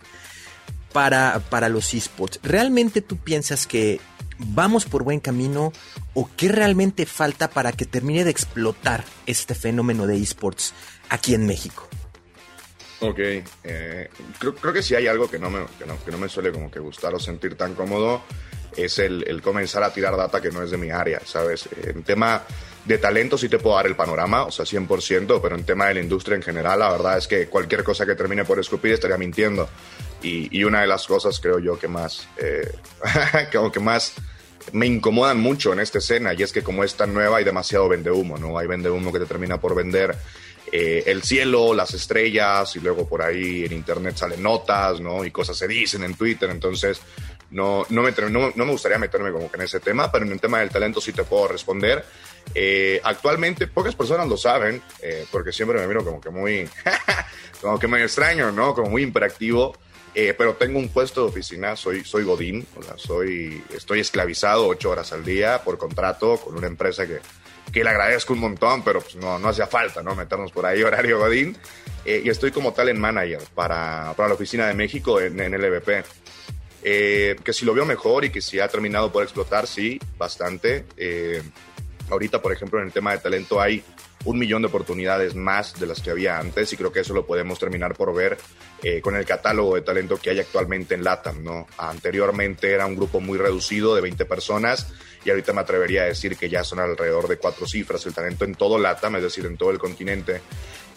para, 0.92 1.40
para 1.50 1.68
los 1.68 1.92
esports. 1.94 2.38
¿Realmente 2.44 3.00
tú 3.00 3.16
piensas 3.16 3.66
que 3.66 4.00
vamos 4.46 4.84
por 4.84 5.02
buen 5.02 5.20
camino 5.20 5.72
o 6.14 6.28
qué 6.36 6.48
realmente 6.48 7.06
falta 7.06 7.50
para 7.50 7.72
que 7.72 7.86
termine 7.86 8.24
de 8.24 8.30
explotar 8.30 9.04
este 9.26 9.54
fenómeno 9.54 10.06
de 10.06 10.16
esports 10.16 10.74
aquí 11.08 11.34
en 11.34 11.46
México? 11.46 11.88
Ok, 13.02 13.18
eh, 13.64 14.08
creo, 14.38 14.72
que 14.72 14.82
si 14.82 14.94
hay 14.94 15.08
algo 15.08 15.28
que 15.28 15.38
no, 15.38 15.50
me, 15.50 15.64
que 15.76 16.12
no, 16.12 16.18
me 16.18 16.28
suele 16.28 16.52
como 16.52 16.70
que 16.70 16.78
gustar 16.78 17.12
o 17.12 17.18
sentir 17.18 17.56
tan 17.56 17.74
cómodo, 17.74 18.22
es 18.76 19.00
el, 19.00 19.42
comenzar 19.42 19.82
a 19.82 19.92
tirar 19.92 20.16
data 20.16 20.40
que 20.40 20.50
no 20.50 20.62
es 20.62 20.70
de 20.70 20.76
mi 20.76 20.90
área, 20.90 21.20
¿sabes? 21.24 21.68
En 21.82 22.04
tema 22.04 22.42
de 22.84 22.98
talento 22.98 23.36
sí 23.36 23.48
te 23.48 23.58
puedo 23.58 23.74
dar 23.74 23.88
el 23.88 23.96
panorama, 23.96 24.44
o 24.44 24.52
sea, 24.52 24.64
100%, 24.64 25.40
pero 25.42 25.56
en 25.56 25.64
tema 25.64 25.86
de 25.86 25.94
la 25.94 26.00
industria 26.00 26.36
en 26.36 26.42
general, 26.42 26.78
la 26.78 26.92
verdad 26.92 27.18
es 27.18 27.26
que 27.26 27.48
cualquier 27.48 27.82
cosa 27.82 28.06
que 28.06 28.14
termine 28.14 28.44
por 28.44 28.60
escupir 28.60 28.92
estaría 28.92 29.18
mintiendo. 29.18 29.68
Y, 30.22 30.62
una 30.62 30.82
de 30.82 30.86
las 30.86 31.04
cosas, 31.08 31.40
creo 31.40 31.58
yo, 31.58 31.76
que 31.80 31.88
más, 31.88 32.28
eh, 32.36 32.72
que 33.72 33.80
más 33.80 34.14
me 34.72 34.86
incomodan 34.86 35.40
mucho 35.40 35.72
en 35.72 35.80
esta 35.80 35.98
escena 35.98 36.34
y 36.34 36.42
es 36.42 36.52
que 36.52 36.62
como 36.62 36.84
es 36.84 36.94
tan 36.94 37.12
nueva 37.12 37.38
hay 37.38 37.44
demasiado 37.44 37.88
vende 37.88 38.10
humo, 38.10 38.38
¿no? 38.38 38.58
Hay 38.58 38.66
vende 38.66 38.90
humo 38.90 39.12
que 39.12 39.18
te 39.18 39.26
termina 39.26 39.60
por 39.60 39.74
vender 39.74 40.16
eh, 40.70 41.04
el 41.06 41.22
cielo, 41.22 41.74
las 41.74 41.92
estrellas 41.92 42.74
y 42.76 42.80
luego 42.80 43.06
por 43.06 43.22
ahí 43.22 43.64
en 43.64 43.72
internet 43.72 44.16
salen 44.16 44.42
notas, 44.42 45.00
¿no? 45.00 45.24
Y 45.24 45.30
cosas 45.30 45.56
se 45.56 45.68
dicen 45.68 46.02
en 46.04 46.14
Twitter, 46.14 46.48
entonces 46.50 47.00
no, 47.50 47.84
no, 47.90 48.02
me, 48.02 48.12
no, 48.30 48.52
me 48.54 48.72
gustaría 48.72 48.98
meterme 48.98 49.30
como 49.30 49.50
que 49.50 49.56
en 49.58 49.64
ese 49.64 49.80
tema, 49.80 50.10
pero 50.10 50.24
en 50.24 50.32
el 50.32 50.40
tema 50.40 50.60
del 50.60 50.70
talento 50.70 51.00
sí 51.00 51.12
te 51.12 51.24
puedo 51.24 51.48
responder. 51.48 52.04
Eh, 52.54 53.00
actualmente 53.04 53.66
pocas 53.66 53.94
personas 53.94 54.26
lo 54.26 54.38
saben, 54.38 54.80
eh, 55.02 55.26
porque 55.30 55.52
siempre 55.52 55.78
me 55.78 55.86
miro 55.86 56.02
como 56.04 56.20
que 56.20 56.30
muy, 56.30 56.66
como 57.60 57.78
que 57.78 57.86
muy 57.86 58.00
extraño, 58.00 58.50
¿no? 58.50 58.74
Como 58.74 58.88
muy 58.88 59.02
imperactivo 59.02 59.76
Eh, 60.14 60.34
pero 60.36 60.54
tengo 60.54 60.78
un 60.78 60.90
puesto 60.90 61.22
de 61.22 61.28
oficina, 61.28 61.74
soy, 61.74 62.04
soy 62.04 62.24
Godín, 62.24 62.66
o 62.76 62.82
sea, 62.82 62.98
soy, 62.98 63.64
estoy 63.74 64.00
esclavizado 64.00 64.66
ocho 64.66 64.90
horas 64.90 65.12
al 65.12 65.24
día 65.24 65.62
por 65.64 65.78
contrato 65.78 66.36
con 66.36 66.54
una 66.54 66.66
empresa 66.66 67.06
que, 67.06 67.20
que 67.72 67.82
le 67.82 67.90
agradezco 67.90 68.34
un 68.34 68.40
montón, 68.40 68.84
pero 68.84 69.00
pues 69.00 69.16
no, 69.16 69.38
no 69.38 69.48
hacía 69.48 69.66
falta, 69.66 70.02
¿no? 70.02 70.14
Meternos 70.14 70.52
por 70.52 70.66
ahí, 70.66 70.82
horario 70.84 71.18
Godín. 71.18 71.56
Eh, 72.04 72.22
y 72.24 72.28
estoy 72.28 72.50
como 72.50 72.72
talent 72.72 72.98
manager 72.98 73.40
para, 73.54 74.12
para 74.16 74.28
la 74.28 74.34
oficina 74.34 74.66
de 74.66 74.74
México 74.74 75.20
en, 75.20 75.40
en 75.40 75.52
LVP. 75.52 76.04
Eh, 76.84 77.36
que 77.44 77.52
si 77.52 77.64
lo 77.64 77.74
veo 77.74 77.84
mejor 77.86 78.24
y 78.24 78.30
que 78.30 78.40
si 78.40 78.58
ha 78.58 78.66
terminado 78.68 79.12
por 79.12 79.22
explotar, 79.22 79.66
sí, 79.66 80.00
bastante. 80.18 80.84
Eh, 80.96 81.40
ahorita, 82.10 82.42
por 82.42 82.52
ejemplo, 82.52 82.80
en 82.80 82.86
el 82.86 82.92
tema 82.92 83.12
de 83.12 83.18
talento 83.18 83.60
hay 83.60 83.84
un 84.24 84.38
millón 84.38 84.62
de 84.62 84.68
oportunidades 84.68 85.34
más 85.34 85.78
de 85.78 85.86
las 85.86 86.00
que 86.00 86.10
había 86.10 86.38
antes 86.38 86.72
y 86.72 86.76
creo 86.76 86.92
que 86.92 87.00
eso 87.00 87.14
lo 87.14 87.26
podemos 87.26 87.58
terminar 87.58 87.94
por 87.94 88.14
ver 88.14 88.38
eh, 88.82 89.00
con 89.00 89.16
el 89.16 89.24
catálogo 89.24 89.74
de 89.74 89.82
talento 89.82 90.16
que 90.16 90.30
hay 90.30 90.40
actualmente 90.40 90.94
en 90.94 91.04
LATAM, 91.04 91.42
¿no? 91.42 91.66
Anteriormente 91.78 92.72
era 92.72 92.86
un 92.86 92.96
grupo 92.96 93.20
muy 93.20 93.38
reducido 93.38 93.94
de 93.94 94.00
20 94.00 94.24
personas 94.24 94.92
y 95.24 95.30
ahorita 95.30 95.52
me 95.52 95.60
atrevería 95.60 96.02
a 96.02 96.06
decir 96.06 96.36
que 96.36 96.48
ya 96.48 96.64
son 96.64 96.80
alrededor 96.80 97.28
de 97.28 97.36
cuatro 97.36 97.66
cifras 97.66 98.04
el 98.06 98.14
talento 98.14 98.44
en 98.44 98.54
todo 98.54 98.78
LATAM, 98.78 99.16
es 99.16 99.22
decir, 99.22 99.46
en 99.46 99.56
todo 99.56 99.70
el 99.70 99.78
continente, 99.78 100.40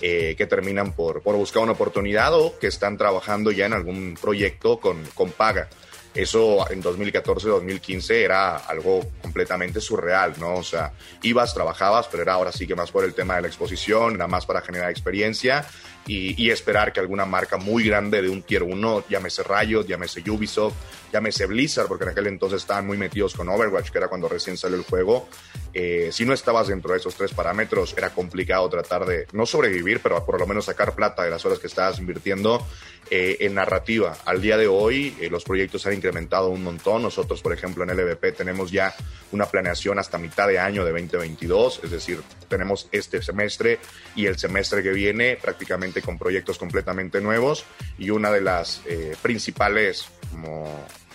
eh, 0.01 0.35
que 0.38 0.45
terminan 0.45 0.93
por, 0.93 1.21
por 1.21 1.35
buscar 1.35 1.63
una 1.63 1.73
oportunidad 1.73 2.33
o 2.33 2.57
que 2.59 2.67
están 2.67 2.97
trabajando 2.97 3.51
ya 3.51 3.65
en 3.65 3.73
algún 3.73 4.17
proyecto 4.19 4.79
con, 4.79 5.03
con 5.13 5.31
paga. 5.31 5.69
Eso 6.15 6.69
en 6.71 6.82
2014-2015 6.82 8.12
era 8.12 8.56
algo 8.56 9.01
completamente 9.21 9.82
surreal, 9.82 10.34
¿no? 10.39 10.56
O 10.56 10.63
sea, 10.63 10.93
ibas, 11.21 11.54
trabajabas, 11.54 12.08
pero 12.08 12.23
era 12.23 12.34
ahora 12.34 12.54
sí 12.54 12.65
que 12.65 12.73
más 12.73 12.89
por 12.89 13.04
el 13.04 13.13
tema 13.13 13.36
de 13.36 13.41
la 13.41 13.47
exposición, 13.47 14.15
era 14.15 14.25
más 14.25 14.45
para 14.45 14.62
generar 14.62 14.89
experiencia 14.89 15.65
y, 16.07 16.41
y 16.41 16.51
esperar 16.51 16.93
que 16.93 16.99
alguna 16.99 17.25
marca 17.25 17.57
muy 17.57 17.83
grande 17.83 18.21
de 18.21 18.29
un 18.29 18.43
tier 18.43 18.63
1, 18.63 19.05
llámese 19.09 19.43
Riot, 19.43 19.85
llámese 19.85 20.23
Ubisoft, 20.29 20.75
llámese 21.11 21.45
Blizzard, 21.45 21.87
porque 21.87 22.03
en 22.03 22.09
aquel 22.09 22.27
entonces 22.27 22.61
estaban 22.61 22.85
muy 22.85 22.97
metidos 22.97 23.33
con 23.33 23.47
Overwatch, 23.47 23.89
que 23.89 23.97
era 23.97 24.07
cuando 24.09 24.27
recién 24.27 24.57
salió 24.57 24.77
el 24.77 24.83
juego. 24.83 25.27
Eh, 25.73 26.09
si 26.11 26.25
no 26.25 26.33
estabas 26.33 26.67
dentro 26.67 26.91
de 26.91 26.99
esos 26.99 27.15
tres 27.15 27.33
parámetros, 27.33 27.93
era 27.97 28.09
complicado 28.09 28.67
tratar 28.69 29.05
de 29.05 29.27
no 29.33 29.45
sobrevivir, 29.45 29.99
pero 30.01 30.25
por 30.25 30.39
lo 30.39 30.47
menos 30.47 30.65
sacar 30.65 30.93
plata 30.93 31.23
de 31.23 31.29
las 31.29 31.45
horas 31.45 31.59
que 31.59 31.67
estabas 31.67 31.99
invirtiendo 31.99 32.65
eh, 33.11 33.37
en 33.41 33.53
narrativa. 33.53 34.17
Al 34.25 34.41
día 34.41 34.57
de 34.57 34.67
hoy, 34.67 35.15
eh, 35.21 35.29
los 35.29 35.43
proyectos 35.43 35.85
han 35.85 35.93
incrementado 35.93 36.49
un 36.49 36.63
montón. 36.63 37.03
Nosotros, 37.03 37.41
por 37.41 37.53
ejemplo, 37.53 37.83
en 37.83 37.95
LVP 37.95 38.31
tenemos 38.31 38.71
ya 38.71 38.95
una 39.31 39.45
planeación 39.45 39.99
hasta 39.99 40.17
mitad 40.17 40.47
de 40.47 40.59
año 40.59 40.83
de 40.83 40.91
2022, 40.91 41.81
es 41.83 41.91
decir, 41.91 42.21
tenemos 42.47 42.87
este 42.91 43.21
semestre 43.21 43.79
y 44.15 44.25
el 44.25 44.37
semestre 44.37 44.81
que 44.81 44.91
viene 44.91 45.37
prácticamente 45.41 45.94
con 46.01 46.17
proyectos 46.17 46.58
completamente 46.58 47.21
nuevos 47.21 47.65
y 47.97 48.10
una 48.10 48.31
de 48.31 48.41
las 48.41 48.81
eh, 48.86 49.15
principales 49.21 50.08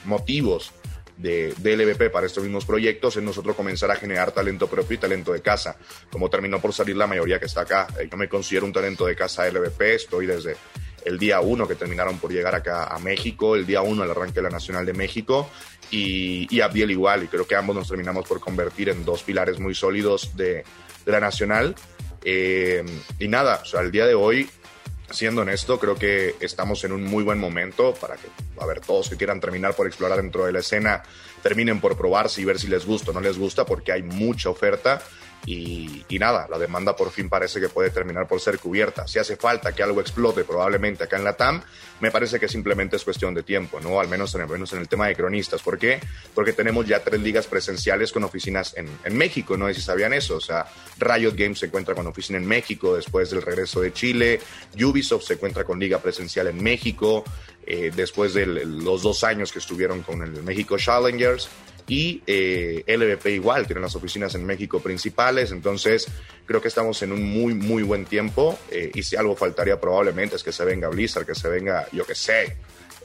motivos 0.04 0.72
de, 1.16 1.54
de, 1.58 1.76
LVP 1.76 2.10
para 2.10 2.26
estos 2.26 2.42
mismos 2.42 2.64
proyectos 2.64 3.16
es 3.16 3.22
nosotros 3.22 3.54
comenzar 3.54 3.90
a 3.90 3.96
generar 3.96 4.32
talento 4.32 4.66
propio 4.66 4.94
y 4.94 4.98
talento 4.98 5.32
de 5.32 5.42
casa. 5.42 5.76
Como 6.10 6.30
terminó 6.30 6.60
por 6.60 6.72
salir 6.72 6.96
la 6.96 7.06
mayoría 7.06 7.38
que 7.38 7.46
está 7.46 7.62
acá, 7.62 7.88
yo 8.10 8.16
me 8.16 8.28
considero 8.28 8.64
un 8.64 8.72
talento 8.72 9.06
de 9.06 9.14
casa 9.14 9.46
LVP, 9.46 9.94
estoy 9.94 10.26
desde 10.26 10.56
el 11.04 11.18
día 11.18 11.40
uno 11.40 11.66
que 11.66 11.74
terminaron 11.74 12.18
por 12.18 12.32
llegar 12.32 12.54
acá 12.54 12.84
a 12.84 12.98
México, 12.98 13.56
el 13.56 13.66
día 13.66 13.82
uno 13.82 14.04
el 14.04 14.10
arranque 14.10 14.34
de 14.34 14.42
la 14.42 14.50
Nacional 14.50 14.86
de 14.86 14.92
México 14.92 15.48
y, 15.90 16.46
y 16.54 16.60
Abdiel 16.60 16.90
igual, 16.90 17.24
y 17.24 17.26
creo 17.28 17.46
que 17.46 17.56
ambos 17.56 17.76
nos 17.76 17.88
terminamos 17.88 18.26
por 18.26 18.40
convertir 18.40 18.88
en 18.88 19.04
dos 19.04 19.22
pilares 19.22 19.58
muy 19.58 19.74
sólidos 19.74 20.36
de, 20.36 20.64
de 21.04 21.12
la 21.12 21.20
Nacional. 21.20 21.74
Eh, 22.22 22.84
y 23.18 23.28
nada, 23.28 23.60
o 23.62 23.64
sea, 23.64 23.80
el 23.80 23.90
día 23.90 24.06
de 24.06 24.14
hoy 24.14 24.48
siendo 25.10 25.42
honesto, 25.42 25.78
creo 25.78 25.96
que 25.96 26.36
estamos 26.40 26.84
en 26.84 26.92
un 26.92 27.04
muy 27.04 27.24
buen 27.24 27.38
momento 27.38 27.94
para 27.94 28.16
que, 28.16 28.28
a 28.60 28.66
ver, 28.66 28.80
todos 28.80 29.08
que 29.08 29.16
quieran 29.16 29.40
terminar 29.40 29.74
por 29.74 29.86
explorar 29.86 30.20
dentro 30.20 30.46
de 30.46 30.52
la 30.52 30.60
escena, 30.60 31.02
terminen 31.42 31.80
por 31.80 31.96
probarse 31.96 32.40
y 32.40 32.44
ver 32.44 32.58
si 32.58 32.68
les 32.68 32.86
gusta 32.86 33.10
o 33.10 33.14
no 33.14 33.20
les 33.20 33.38
gusta, 33.38 33.64
porque 33.64 33.92
hay 33.92 34.02
mucha 34.02 34.50
oferta. 34.50 35.02
Y, 35.46 36.04
nada, 36.18 36.46
la 36.50 36.58
demanda 36.58 36.94
por 36.94 37.10
fin 37.10 37.30
parece 37.30 37.60
que 37.60 37.70
puede 37.70 37.90
terminar 37.90 38.28
por 38.28 38.40
ser 38.40 38.58
cubierta. 38.58 39.08
Si 39.08 39.18
hace 39.18 39.36
falta 39.36 39.72
que 39.72 39.82
algo 39.82 40.00
explote 40.00 40.44
probablemente 40.44 41.04
acá 41.04 41.16
en 41.16 41.24
la 41.24 41.34
TAM, 41.34 41.62
me 42.00 42.10
parece 42.10 42.38
que 42.38 42.46
simplemente 42.46 42.96
es 42.96 43.04
cuestión 43.04 43.32
de 43.34 43.42
tiempo, 43.42 43.80
¿no? 43.80 44.00
Al 44.00 44.08
menos 44.08 44.34
en 44.34 44.42
el, 44.42 44.88
tema 44.88 45.06
de 45.06 45.16
cronistas. 45.16 45.62
¿Por 45.62 45.78
qué? 45.78 45.98
Porque 46.34 46.52
tenemos 46.52 46.86
ya 46.86 47.02
tres 47.02 47.20
ligas 47.20 47.46
presenciales 47.46 48.12
con 48.12 48.24
oficinas 48.24 48.76
en, 48.76 48.86
en 49.02 49.16
México, 49.16 49.56
no 49.56 49.66
sé 49.68 49.74
si 49.74 49.80
sabían 49.80 50.12
eso. 50.12 50.36
O 50.36 50.40
sea, 50.40 50.66
Riot 50.98 51.34
Games 51.34 51.58
se 51.58 51.66
encuentra 51.66 51.94
con 51.94 52.06
oficina 52.06 52.38
en 52.38 52.46
México 52.46 52.96
después 52.96 53.30
del 53.30 53.42
regreso 53.42 53.80
de 53.80 53.92
Chile, 53.92 54.40
Ubisoft 54.78 55.24
se 55.24 55.34
encuentra 55.34 55.64
con 55.64 55.78
liga 55.78 55.98
presencial 55.98 56.48
en 56.48 56.62
México, 56.62 57.24
eh, 57.66 57.90
después 57.94 58.34
de 58.34 58.46
los 58.46 59.02
dos 59.02 59.24
años 59.24 59.52
que 59.52 59.58
estuvieron 59.58 60.02
con 60.02 60.22
el 60.22 60.42
México 60.42 60.76
Challengers 60.76 61.48
y 61.90 62.22
eh, 62.24 62.84
LVP 62.86 63.32
igual, 63.32 63.66
tienen 63.66 63.82
las 63.82 63.96
oficinas 63.96 64.32
en 64.36 64.46
México 64.46 64.78
principales, 64.78 65.50
entonces 65.50 66.06
creo 66.46 66.62
que 66.62 66.68
estamos 66.68 67.02
en 67.02 67.10
un 67.10 67.20
muy, 67.20 67.52
muy 67.52 67.82
buen 67.82 68.04
tiempo 68.04 68.56
eh, 68.70 68.92
y 68.94 69.02
si 69.02 69.16
algo 69.16 69.34
faltaría 69.34 69.80
probablemente 69.80 70.36
es 70.36 70.44
que 70.44 70.52
se 70.52 70.64
venga 70.64 70.88
Blizzard, 70.88 71.26
que 71.26 71.34
se 71.34 71.48
venga, 71.48 71.88
yo 71.90 72.06
que 72.06 72.14
sé, 72.14 72.56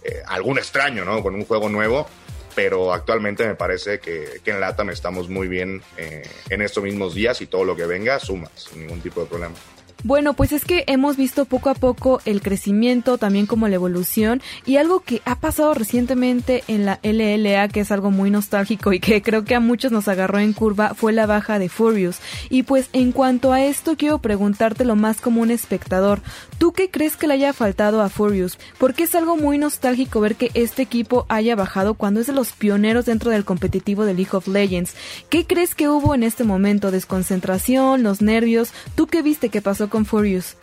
eh, 0.03 0.21
algún 0.27 0.59
extraño, 0.59 1.03
¿no? 1.03 1.23
Con 1.23 1.33
un 1.33 1.45
juego 1.45 1.67
nuevo, 1.67 2.07
pero 2.53 2.93
actualmente 2.93 3.47
me 3.47 3.55
parece 3.55 3.99
que, 3.99 4.39
que 4.43 4.51
en 4.51 4.59
LATAM 4.59 4.91
estamos 4.91 5.29
muy 5.29 5.47
bien 5.47 5.81
eh, 5.97 6.21
en 6.51 6.61
estos 6.61 6.83
mismos 6.83 7.15
días 7.15 7.41
y 7.41 7.47
todo 7.47 7.65
lo 7.65 7.75
que 7.75 7.87
venga 7.87 8.19
suma 8.19 8.51
sin 8.55 8.81
ningún 8.81 9.01
tipo 9.01 9.21
de 9.21 9.25
problema. 9.25 9.55
Bueno, 10.03 10.33
pues 10.33 10.51
es 10.51 10.65
que 10.65 10.83
hemos 10.87 11.17
visto 11.17 11.45
poco 11.45 11.69
a 11.69 11.73
poco 11.73 12.21
el 12.25 12.41
crecimiento, 12.41 13.17
también 13.17 13.47
como 13.47 13.67
la 13.67 13.75
evolución 13.75 14.41
y 14.65 14.77
algo 14.77 14.99
que 14.99 15.21
ha 15.25 15.39
pasado 15.39 15.73
recientemente 15.73 16.63
en 16.67 16.85
la 16.85 16.99
LLA, 17.01 17.69
que 17.69 17.79
es 17.79 17.91
algo 17.91 18.11
muy 18.11 18.29
nostálgico 18.29 18.93
y 18.93 18.99
que 18.99 19.23
creo 19.23 19.45
que 19.45 19.55
a 19.55 19.59
muchos 19.59 19.91
nos 19.91 20.07
agarró 20.07 20.39
en 20.39 20.53
curva, 20.53 20.93
fue 20.93 21.11
la 21.11 21.25
baja 21.25 21.57
de 21.57 21.69
Furious. 21.69 22.19
Y 22.49 22.63
pues 22.63 22.89
en 22.93 23.11
cuanto 23.11 23.51
a 23.51 23.63
esto, 23.63 23.95
quiero 23.97 24.19
preguntarte 24.19 24.85
lo 24.85 24.95
más 24.95 25.21
como 25.21 25.41
un 25.41 25.49
espectador. 25.49 26.21
¿Tú 26.59 26.71
qué 26.71 26.91
crees 26.91 27.17
que 27.17 27.27
le 27.27 27.33
haya 27.33 27.53
faltado 27.53 28.01
a 28.01 28.09
Furious? 28.09 28.59
Porque 28.77 29.03
es 29.03 29.15
algo 29.15 29.37
muy 29.37 29.57
nostálgico 29.57 30.19
ver 30.19 30.35
que 30.35 30.51
este 30.53 30.83
equipo 30.83 31.25
haya 31.29 31.55
bajado 31.55 31.95
cuando 31.95 32.19
es 32.19 32.27
de 32.27 32.33
los 32.33 32.51
pioneros 32.51 33.05
dentro 33.05 33.31
del 33.31 33.45
competitivo 33.45 34.05
de 34.05 34.13
League 34.13 34.31
of 34.33 34.47
Legends. 34.47 34.93
¿Qué 35.29 35.45
crees 35.45 35.73
que 35.73 35.89
hubo 35.89 36.13
en 36.13 36.23
este 36.23 36.43
momento? 36.43 36.91
¿Desconcentración? 36.91 38.03
¿Los 38.03 38.21
nervios? 38.21 38.71
¿Tú 38.95 39.07
qué 39.07 39.21
viste 39.21 39.49
que 39.49 39.61
pasó 39.61 39.84
con 39.89 40.05
Furious? 40.05 40.55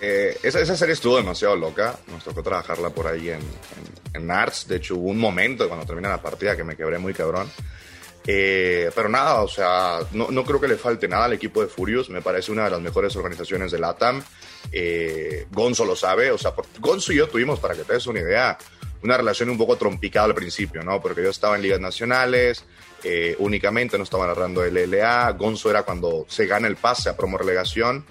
Eh, 0.00 0.38
esa, 0.42 0.60
esa, 0.60 0.76
serie 0.76 0.92
estuvo 0.94 1.16
demasiado 1.16 1.56
loca. 1.56 1.98
Nos 2.08 2.24
tocó 2.24 2.42
trabajarla 2.42 2.90
por 2.90 3.06
ahí 3.06 3.30
en, 3.30 3.40
en, 3.40 4.22
en, 4.22 4.30
Arts. 4.30 4.68
De 4.68 4.76
hecho, 4.76 4.96
hubo 4.96 5.10
un 5.10 5.18
momento 5.18 5.68
cuando 5.68 5.86
termina 5.86 6.08
la 6.08 6.20
partida 6.20 6.56
que 6.56 6.64
me 6.64 6.76
quebré 6.76 6.98
muy 6.98 7.14
cabrón. 7.14 7.50
Eh, 8.28 8.90
pero 8.94 9.08
nada, 9.08 9.42
o 9.42 9.48
sea, 9.48 10.00
no, 10.12 10.30
no, 10.32 10.44
creo 10.44 10.60
que 10.60 10.66
le 10.66 10.76
falte 10.76 11.06
nada 11.06 11.26
al 11.26 11.32
equipo 11.34 11.62
de 11.62 11.68
Furious. 11.68 12.10
Me 12.10 12.22
parece 12.22 12.50
una 12.50 12.64
de 12.64 12.70
las 12.70 12.80
mejores 12.80 13.14
organizaciones 13.16 13.70
de 13.70 13.78
LATAM. 13.78 14.22
Eh, 14.72 15.46
Gonzo 15.50 15.84
lo 15.84 15.94
sabe. 15.94 16.30
O 16.30 16.38
sea, 16.38 16.52
Gonzo 16.80 17.12
y 17.12 17.16
yo 17.16 17.28
tuvimos, 17.28 17.60
para 17.60 17.74
que 17.74 17.84
te 17.84 17.94
des 17.94 18.06
una 18.06 18.20
idea, 18.20 18.58
una 19.02 19.16
relación 19.16 19.48
un 19.50 19.58
poco 19.58 19.76
trompicada 19.76 20.26
al 20.26 20.34
principio, 20.34 20.82
¿no? 20.82 21.00
Porque 21.00 21.22
yo 21.22 21.30
estaba 21.30 21.54
en 21.56 21.62
ligas 21.62 21.80
nacionales, 21.80 22.64
eh, 23.04 23.36
únicamente 23.38 23.96
no 23.96 24.04
estaba 24.04 24.26
narrando 24.26 24.64
LLA. 24.64 25.30
Gonzo 25.32 25.70
era 25.70 25.84
cuando 25.84 26.26
se 26.28 26.46
gana 26.46 26.66
el 26.66 26.76
pase 26.76 27.08
a 27.08 27.16
promo 27.16 27.38
relegación. 27.38 28.04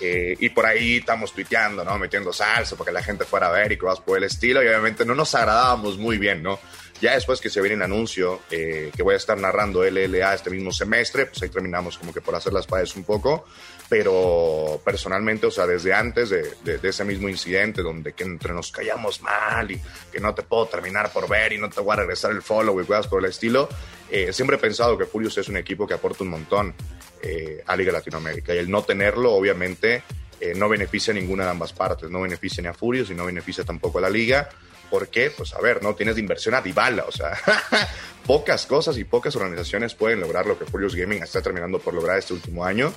Eh, 0.00 0.36
y 0.38 0.48
por 0.50 0.66
ahí 0.66 0.98
estamos 0.98 1.32
tuiteando, 1.32 1.84
¿no? 1.84 1.98
Metiendo 1.98 2.32
salsa 2.32 2.76
para 2.76 2.88
que 2.88 2.92
la 2.92 3.02
gente 3.02 3.24
fuera 3.24 3.48
a 3.48 3.50
ver 3.50 3.72
y 3.72 3.76
cosas 3.76 4.00
por 4.04 4.18
el 4.18 4.24
estilo. 4.24 4.62
Y 4.62 4.68
obviamente 4.68 5.04
no 5.04 5.14
nos 5.14 5.34
agradábamos 5.34 5.98
muy 5.98 6.18
bien, 6.18 6.42
¿no? 6.42 6.58
Ya 7.00 7.14
después 7.14 7.40
que 7.40 7.50
se 7.50 7.60
viene 7.60 7.76
el 7.76 7.82
anuncio 7.82 8.42
eh, 8.50 8.90
que 8.96 9.02
voy 9.02 9.14
a 9.14 9.16
estar 9.16 9.36
narrando 9.36 9.82
LLA 9.84 10.34
este 10.34 10.48
mismo 10.48 10.72
semestre, 10.72 11.26
pues 11.26 11.42
ahí 11.42 11.48
terminamos 11.48 11.98
como 11.98 12.14
que 12.14 12.20
por 12.20 12.34
hacer 12.34 12.52
las 12.52 12.66
pares 12.66 12.94
un 12.96 13.04
poco. 13.04 13.44
Pero 13.88 14.80
personalmente, 14.84 15.46
o 15.46 15.50
sea, 15.50 15.66
desde 15.66 15.92
antes 15.92 16.30
de, 16.30 16.54
de, 16.64 16.78
de, 16.78 16.88
ese 16.88 17.04
mismo 17.04 17.28
incidente 17.28 17.82
donde 17.82 18.14
que 18.14 18.24
entre 18.24 18.54
nos 18.54 18.72
callamos 18.72 19.20
mal 19.20 19.70
y 19.70 19.80
que 20.10 20.20
no 20.20 20.34
te 20.34 20.42
puedo 20.42 20.66
terminar 20.66 21.12
por 21.12 21.28
ver 21.28 21.52
y 21.52 21.58
no 21.58 21.68
te 21.68 21.80
voy 21.80 21.92
a 21.92 21.96
regresar 21.96 22.30
el 22.30 22.40
follow 22.40 22.80
y 22.80 22.86
cosas 22.86 23.08
por 23.08 23.22
el 23.22 23.28
estilo, 23.28 23.68
eh, 24.16 24.32
siempre 24.32 24.54
he 24.54 24.60
pensado 24.60 24.96
que 24.96 25.06
Furious 25.06 25.38
es 25.38 25.48
un 25.48 25.56
equipo 25.56 25.88
que 25.88 25.94
aporta 25.94 26.22
un 26.22 26.30
montón 26.30 26.72
eh, 27.20 27.64
a 27.66 27.74
Liga 27.74 27.90
Latinoamérica. 27.90 28.54
Y 28.54 28.58
el 28.58 28.70
no 28.70 28.84
tenerlo, 28.84 29.32
obviamente, 29.32 30.04
eh, 30.40 30.52
no 30.54 30.68
beneficia 30.68 31.10
a 31.10 31.16
ninguna 31.16 31.42
de 31.42 31.50
ambas 31.50 31.72
partes. 31.72 32.08
No 32.08 32.20
beneficia 32.20 32.62
ni 32.62 32.68
a 32.68 32.74
Furious 32.74 33.10
y 33.10 33.14
no 33.14 33.26
beneficia 33.26 33.64
tampoco 33.64 33.98
a 33.98 34.02
la 34.02 34.08
Liga. 34.10 34.48
¿Por 34.88 35.08
qué? 35.08 35.32
Pues 35.36 35.52
a 35.52 35.60
ver, 35.60 35.82
no 35.82 35.96
tienes 35.96 36.14
de 36.14 36.20
inversión 36.20 36.54
a 36.54 36.60
Dybala, 36.60 37.06
o 37.08 37.10
sea, 37.10 37.36
pocas 38.26 38.66
cosas 38.66 38.96
y 38.98 39.02
pocas 39.02 39.34
organizaciones 39.34 39.94
pueden 39.94 40.20
lograr 40.20 40.46
lo 40.46 40.56
que 40.56 40.64
Furious 40.64 40.94
Gaming 40.94 41.20
está 41.20 41.42
terminando 41.42 41.80
por 41.80 41.92
lograr 41.92 42.16
este 42.16 42.34
último 42.34 42.64
año. 42.64 42.94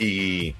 Y, 0.00 0.56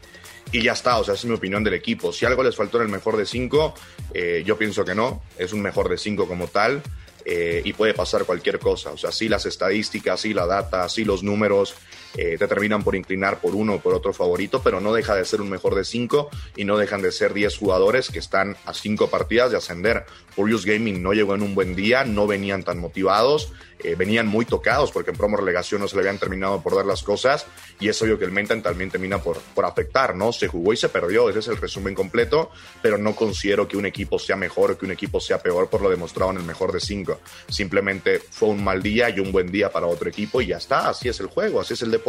ya 0.52 0.74
está, 0.74 0.98
o 0.98 1.04
sea, 1.04 1.14
esa 1.14 1.22
es 1.22 1.28
mi 1.28 1.34
opinión 1.34 1.64
del 1.64 1.74
equipo. 1.74 2.12
Si 2.12 2.24
algo 2.24 2.44
les 2.44 2.54
faltó 2.54 2.76
en 2.76 2.84
el 2.84 2.90
mejor 2.90 3.16
de 3.16 3.26
cinco, 3.26 3.74
eh, 4.12 4.44
yo 4.46 4.56
pienso 4.56 4.84
que 4.84 4.94
no, 4.94 5.20
es 5.36 5.52
un 5.52 5.62
mejor 5.62 5.88
de 5.88 5.98
cinco 5.98 6.28
como 6.28 6.46
tal. 6.46 6.80
Eh, 7.24 7.62
y 7.64 7.72
puede 7.72 7.94
pasar 7.94 8.24
cualquier 8.24 8.58
cosa. 8.58 8.90
O 8.92 8.96
sea, 8.96 9.12
sí 9.12 9.28
las 9.28 9.46
estadísticas, 9.46 10.20
sí 10.20 10.34
la 10.34 10.46
data, 10.46 10.88
sí 10.88 11.04
los 11.04 11.22
números 11.22 11.74
eh, 12.16 12.36
te 12.38 12.46
terminan 12.46 12.82
por 12.82 12.94
inclinar 12.94 13.40
por 13.40 13.54
uno 13.54 13.74
o 13.74 13.80
por 13.80 13.94
otro 13.94 14.12
favorito, 14.12 14.62
pero 14.62 14.80
no 14.80 14.92
deja 14.92 15.14
de 15.14 15.24
ser 15.24 15.40
un 15.40 15.50
mejor 15.50 15.74
de 15.74 15.84
cinco 15.84 16.30
y 16.56 16.64
no 16.64 16.76
dejan 16.76 17.02
de 17.02 17.12
ser 17.12 17.34
10 17.34 17.56
jugadores 17.56 18.10
que 18.10 18.18
están 18.18 18.56
a 18.66 18.74
cinco 18.74 19.10
partidas 19.10 19.50
de 19.50 19.56
ascender. 19.56 20.04
Furious 20.34 20.64
Gaming 20.64 21.02
no 21.02 21.12
llegó 21.12 21.34
en 21.34 21.42
un 21.42 21.54
buen 21.54 21.74
día, 21.74 22.04
no 22.04 22.26
venían 22.26 22.62
tan 22.62 22.78
motivados, 22.78 23.52
eh, 23.84 23.96
venían 23.96 24.26
muy 24.26 24.46
tocados 24.46 24.92
porque 24.92 25.10
en 25.10 25.16
promo 25.16 25.36
relegación 25.36 25.80
no 25.80 25.88
se 25.88 25.96
le 25.96 26.00
habían 26.02 26.18
terminado 26.18 26.62
por 26.62 26.74
dar 26.74 26.86
las 26.86 27.02
cosas 27.02 27.46
y 27.78 27.88
es 27.88 28.00
obvio 28.00 28.18
que 28.18 28.24
el 28.24 28.32
mental 28.32 28.62
también 28.62 28.90
termina 28.90 29.18
por, 29.18 29.38
por 29.54 29.64
afectar, 29.64 30.16
¿no? 30.16 30.32
Se 30.32 30.48
jugó 30.48 30.72
y 30.72 30.76
se 30.76 30.88
perdió, 30.88 31.28
ese 31.28 31.40
es 31.40 31.48
el 31.48 31.56
resumen 31.56 31.94
completo, 31.94 32.50
pero 32.80 32.96
no 32.96 33.14
considero 33.14 33.68
que 33.68 33.76
un 33.76 33.86
equipo 33.86 34.18
sea 34.18 34.36
mejor 34.36 34.70
o 34.70 34.78
que 34.78 34.86
un 34.86 34.92
equipo 34.92 35.20
sea 35.20 35.38
peor 35.38 35.68
por 35.68 35.82
lo 35.82 35.90
demostrado 35.90 36.30
en 36.30 36.38
el 36.38 36.44
mejor 36.44 36.72
de 36.72 36.80
cinco. 36.80 37.20
Simplemente 37.48 38.20
fue 38.20 38.48
un 38.48 38.64
mal 38.64 38.82
día 38.82 39.10
y 39.10 39.20
un 39.20 39.32
buen 39.32 39.50
día 39.50 39.70
para 39.70 39.86
otro 39.86 40.08
equipo 40.08 40.40
y 40.40 40.46
ya 40.46 40.56
está, 40.56 40.88
así 40.88 41.08
es 41.08 41.20
el 41.20 41.26
juego, 41.26 41.60
así 41.60 41.74
es 41.74 41.82
el 41.82 41.90
deporte, 41.90 42.03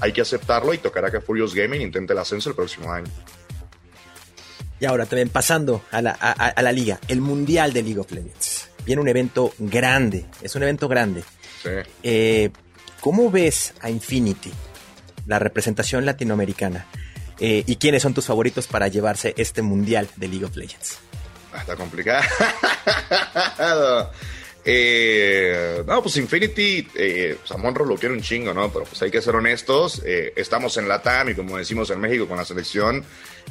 hay 0.00 0.12
que 0.12 0.20
aceptarlo 0.20 0.74
y 0.74 0.78
tocará 0.78 1.10
que 1.10 1.20
Furious 1.20 1.54
Gaming 1.54 1.80
intente 1.80 2.12
el 2.12 2.18
ascenso 2.18 2.50
el 2.50 2.54
próximo 2.54 2.92
año. 2.92 3.10
Y 4.80 4.86
ahora 4.86 5.06
también 5.06 5.28
pasando 5.28 5.82
a 5.90 6.02
la, 6.02 6.16
a, 6.20 6.32
a 6.32 6.62
la 6.62 6.72
liga, 6.72 6.98
el 7.08 7.20
Mundial 7.20 7.72
de 7.72 7.82
League 7.82 8.00
of 8.00 8.10
Legends 8.10 8.68
viene 8.84 9.00
un 9.00 9.08
evento 9.08 9.52
grande, 9.58 10.26
es 10.42 10.54
un 10.54 10.62
evento 10.62 10.88
grande. 10.88 11.24
Sí. 11.62 11.70
Eh, 12.02 12.50
¿Cómo 13.00 13.30
ves 13.30 13.74
a 13.80 13.90
Infinity, 13.90 14.52
la 15.26 15.38
representación 15.38 16.04
latinoamericana? 16.06 16.86
Eh, 17.38 17.64
¿Y 17.66 17.76
quiénes 17.76 18.02
son 18.02 18.14
tus 18.14 18.26
favoritos 18.26 18.66
para 18.66 18.88
llevarse 18.88 19.34
este 19.36 19.62
mundial 19.62 20.08
de 20.16 20.28
League 20.28 20.44
of 20.44 20.56
Legends? 20.56 20.98
Ah, 21.52 21.58
está 21.60 21.76
complicado. 21.76 22.24
Eh, 24.66 25.82
no, 25.86 26.02
pues 26.02 26.16
Infinity, 26.16 26.88
eh, 26.94 27.36
lo 27.86 27.96
quiere 27.96 28.14
un 28.14 28.22
chingo, 28.22 28.54
¿no? 28.54 28.72
Pero 28.72 28.86
pues 28.86 29.02
hay 29.02 29.10
que 29.10 29.20
ser 29.20 29.36
honestos. 29.36 30.02
Eh, 30.04 30.32
estamos 30.36 30.76
en 30.78 30.88
la 30.88 31.02
TAM 31.02 31.30
y 31.30 31.34
como 31.34 31.58
decimos 31.58 31.90
en 31.90 32.00
México 32.00 32.26
con 32.26 32.38
la 32.38 32.46
selección, 32.46 33.04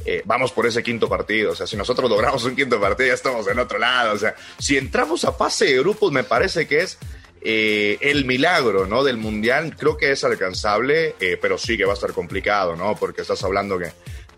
eh, 0.06 0.23
vamos 0.26 0.52
por 0.52 0.65
ese 0.65 0.82
quinto 0.82 1.08
partido. 1.08 1.52
O 1.52 1.56
sea, 1.56 1.67
si 1.67 1.78
nosotros 1.78 2.10
logramos 2.10 2.43
un 2.45 2.56
quinto 2.56 2.82
partido, 2.82 3.10
ya 3.10 3.13
estamos 3.13 3.47
en 3.47 3.60
otro 3.60 3.78
lado. 3.78 4.13
O 4.13 4.17
sea, 4.17 4.36
si 4.58 4.76
entramos 4.76 5.23
a 5.26 5.34
fase 5.34 5.65
de 5.65 5.80
grupos, 5.80 6.12
me 6.12 6.23
parece 6.23 6.67
que 6.67 6.82
es 6.82 6.97
el 7.45 8.26
milagro, 8.26 8.88
¿no? 8.88 9.04
Del 9.04 9.17
mundial. 9.17 9.76
Creo 9.78 9.97
que 9.97 10.12
es 10.12 10.23
alcanzable, 10.23 11.13
pero 11.41 11.58
sí 11.58 11.78
que 11.78 11.86
va 11.86 11.91
a 11.91 11.95
estar 11.95 12.13
complicado, 12.13 12.76
¿no? 12.76 12.95
Porque 12.95 13.21
estás 13.21 13.43
hablando 13.43 13.78
que 13.78 13.91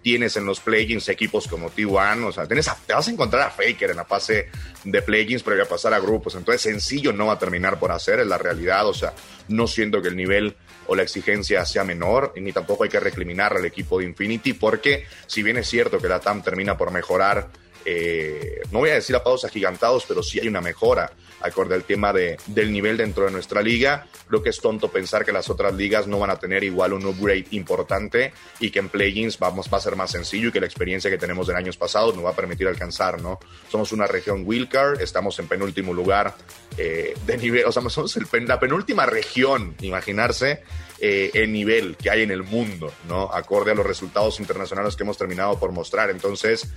tienes 0.06 0.38
en 0.38 0.46
los 0.46 0.60
plugins 0.60 1.10
equipos 1.10 1.48
como 1.48 1.72
T1, 1.72 2.28
o 2.28 2.32
sea, 2.32 2.46
tienes 2.46 2.68
a- 2.68 2.78
te 2.86 2.94
vas 2.94 3.08
a 3.08 3.12
encontrar 3.12 3.41
a 3.48 3.50
Faker 3.50 3.89
en 3.89 3.96
la 3.98 4.06
fase 4.06 4.50
de 4.84 5.02
plugins 5.02 5.41
previo 5.41 5.63
a 5.63 5.68
pasar 5.68 5.96
a 5.96 6.00
grupos, 6.00 6.36
entonces 6.36 6.62
sencillo 6.62 7.12
no 7.12 7.26
va 7.26 7.34
a 7.34 7.39
terminar 7.39 7.80
por 7.80 7.91
hacer, 7.91 8.20
es 8.20 8.28
la 8.28 8.38
realidad, 8.38 8.88
o 8.88 8.94
sea, 8.94 9.13
no 9.48 9.65
siento 9.65 10.04
que 10.04 10.10
el 10.10 10.15
nivel 10.15 10.56
o 10.86 10.96
la 10.96 11.02
exigencia 11.02 11.65
sea 11.65 11.84
menor, 11.84 12.34
ni 12.36 12.52
tampoco 12.54 12.84
hay 12.84 12.89
que 12.91 13.00
recriminar 13.00 13.58
al 13.58 13.65
equipo 13.65 13.98
de 13.98 14.06
Infinity, 14.06 14.54
porque 14.54 15.08
si 15.26 15.41
bien 15.41 15.58
es 15.58 15.68
cierto 15.68 15.98
que 15.98 16.08
la 16.08 16.20
TAM 16.20 16.44
termina 16.44 16.78
por 16.78 16.91
mejorar, 16.91 17.48
eh, 17.86 18.62
no 18.71 18.80
voy 18.80 18.89
a 18.89 18.95
decir 18.95 19.15
a 19.15 19.24
pasos 19.24 19.45
agigantados, 19.45 20.06
pero 20.08 20.24
sí 20.24 20.39
hay 20.39 20.48
una 20.48 20.62
mejora 20.62 21.12
acorde 21.41 21.76
al 21.76 21.84
tema 21.84 22.12
de, 22.12 22.38
del 22.48 22.71
nivel 22.71 22.98
dentro 22.98 23.26
de 23.26 23.32
nuestra 23.32 23.62
liga. 23.62 24.08
Creo 24.28 24.41
que 24.41 24.50
es 24.50 24.60
tonto 24.60 24.89
pensar 24.89 25.24
que 25.24 25.32
las 25.32 25.50
otras 25.50 25.74
ligas 25.76 26.08
no 26.08 26.17
van 26.17 26.32
a 26.32 26.39
tener 26.39 26.63
igual 26.63 26.93
un 26.93 27.06
upgrade 27.06 27.45
importante 27.52 28.34
y 28.60 28.71
que 28.71 28.80
en 28.80 28.89
plugins 28.89 29.38
vamos, 29.38 29.69
va 29.71 29.78
a 29.78 29.82
ser 29.82 29.95
más 29.95 30.12
sencillo 30.12 30.50
y 30.50 30.52
que 30.52 30.60
la 30.60 30.65
experiencia 30.65 31.10
que 31.12 31.17
tenemos 31.17 31.48
de 31.48 31.56
años 31.56 31.78
pasados 31.78 32.15
nos 32.15 32.26
va 32.26 32.32
a 32.32 32.36
permitir 32.36 32.67
alcanzar, 32.67 33.21
¿no? 33.21 33.39
Somos 33.69 33.91
una 33.91 34.08
región 34.08 34.43
wildcard, 34.45 35.02
estamos 35.02 35.38
en 35.39 35.48
penúltimo 35.48 35.93
lugar 35.93 36.36
eh, 36.78 37.15
de 37.26 37.38
nivel, 37.38 37.65
o 37.65 37.71
sea, 37.71 37.88
somos 37.89 38.17
la 38.48 38.60
penúltima 38.60 39.06
región, 39.06 39.76
imaginarse, 39.82 40.63
eh, 40.99 41.31
el 41.34 41.51
nivel 41.51 41.97
que 41.97 42.10
hay 42.10 42.21
en 42.21 42.31
el 42.31 42.43
mundo, 42.43 42.93
¿no? 43.08 43.23
Acorde 43.34 43.71
a 43.71 43.75
los 43.75 43.86
resultados 43.86 44.39
internacionales 44.39 44.95
que 44.95 45.03
hemos 45.03 45.17
terminado 45.17 45.60
por 45.60 45.71
mostrar. 45.71 46.10
Entonces, 46.10 46.69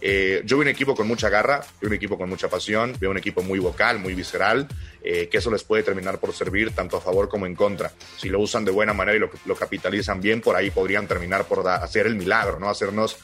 eh, 0.00 0.42
yo 0.44 0.58
veo 0.58 0.62
un 0.62 0.68
equipo 0.68 0.94
con 0.94 1.08
mucha 1.08 1.28
garra, 1.28 1.64
veo 1.80 1.88
un 1.88 1.96
equipo 1.96 2.16
con 2.16 2.28
mucha 2.28 2.48
pasión, 2.48 2.94
veo 3.00 3.10
un 3.10 3.18
equipo 3.18 3.42
muy 3.42 3.58
vocal, 3.58 3.98
muy 3.98 4.14
visceral, 4.14 4.68
eh, 5.02 5.28
que 5.28 5.38
eso 5.38 5.50
les 5.50 5.64
puede 5.64 5.82
terminar 5.82 6.18
por 6.18 6.32
servir 6.32 6.70
tanto 6.72 6.98
a 6.98 7.00
favor 7.00 7.28
como 7.28 7.46
en 7.46 7.54
contra. 7.56 7.90
Si 8.16 8.28
lo 8.28 8.38
usan 8.38 8.64
de 8.64 8.70
buena 8.70 8.92
manera 8.92 9.16
y 9.16 9.20
lo, 9.20 9.30
lo 9.44 9.56
capitalizan 9.56 10.20
bien, 10.20 10.40
por 10.40 10.54
ahí 10.54 10.70
podrían 10.70 11.08
terminar 11.08 11.46
por 11.46 11.66
hacer 11.66 12.06
el 12.06 12.14
milagro, 12.14 12.60
¿no? 12.60 12.68
Hacernos 12.70 13.16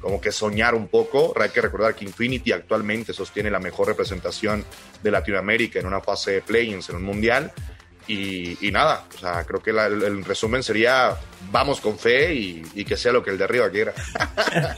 como 0.00 0.20
que 0.20 0.32
soñar 0.32 0.74
un 0.74 0.88
poco. 0.88 1.34
Hay 1.38 1.50
que 1.50 1.60
recordar 1.60 1.94
que 1.94 2.04
Infinity 2.04 2.52
actualmente 2.52 3.12
sostiene 3.12 3.50
la 3.50 3.58
mejor 3.58 3.88
representación 3.88 4.64
de 5.02 5.10
Latinoamérica 5.10 5.80
en 5.80 5.86
una 5.86 6.00
fase 6.00 6.32
de 6.32 6.40
play-ins 6.40 6.88
en 6.88 6.96
un 6.96 7.02
mundial. 7.02 7.52
Y, 8.08 8.66
y 8.66 8.72
nada, 8.72 9.04
o 9.14 9.18
sea, 9.18 9.44
creo 9.44 9.62
que 9.62 9.72
la- 9.72 9.86
el, 9.86 10.02
el 10.02 10.24
resumen 10.24 10.62
sería 10.62 11.14
vamos 11.52 11.80
con 11.80 11.98
fe 11.98 12.34
y, 12.34 12.62
y 12.74 12.84
que 12.84 12.96
sea 12.96 13.12
lo 13.12 13.22
que 13.22 13.30
el 13.30 13.38
de 13.38 13.44
arriba 13.44 13.70
quiera. 13.70 13.92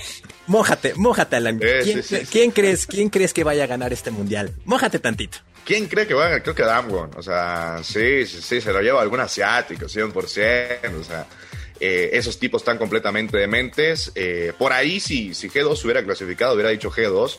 Mójate, 0.46 0.94
mójate, 0.96 1.36
Alan. 1.36 1.58
¿Quién, 1.58 1.84
sí, 1.84 2.02
sí, 2.02 2.16
sí. 2.16 2.26
quién 2.30 2.50
crees, 2.50 2.86
¿Quién 2.86 3.08
crees 3.08 3.32
que 3.32 3.44
vaya 3.44 3.64
a 3.64 3.66
ganar 3.66 3.92
este 3.92 4.10
mundial? 4.10 4.52
Mójate 4.64 4.98
tantito. 4.98 5.38
¿Quién 5.64 5.86
cree 5.86 6.06
que 6.06 6.14
va 6.14 6.22
a 6.22 6.28
ganar? 6.28 6.42
Creo 6.42 6.54
que 6.54 6.62
Damwon. 6.64 7.10
O 7.16 7.22
sea, 7.22 7.78
sí, 7.84 8.26
sí, 8.26 8.42
sí, 8.42 8.60
se 8.60 8.72
lo 8.72 8.80
lleva 8.80 9.00
algún 9.00 9.20
asiático, 9.20 9.86
100%. 9.86 10.12
O 11.00 11.04
sea, 11.04 11.26
eh, 11.78 12.10
esos 12.14 12.38
tipos 12.38 12.62
están 12.62 12.78
completamente 12.78 13.36
dementes. 13.38 14.10
Eh, 14.16 14.52
por 14.58 14.72
ahí, 14.72 14.98
si, 14.98 15.34
si 15.34 15.48
G2 15.48 15.84
hubiera 15.84 16.02
clasificado, 16.02 16.54
hubiera 16.54 16.70
dicho 16.70 16.90
G2, 16.90 17.36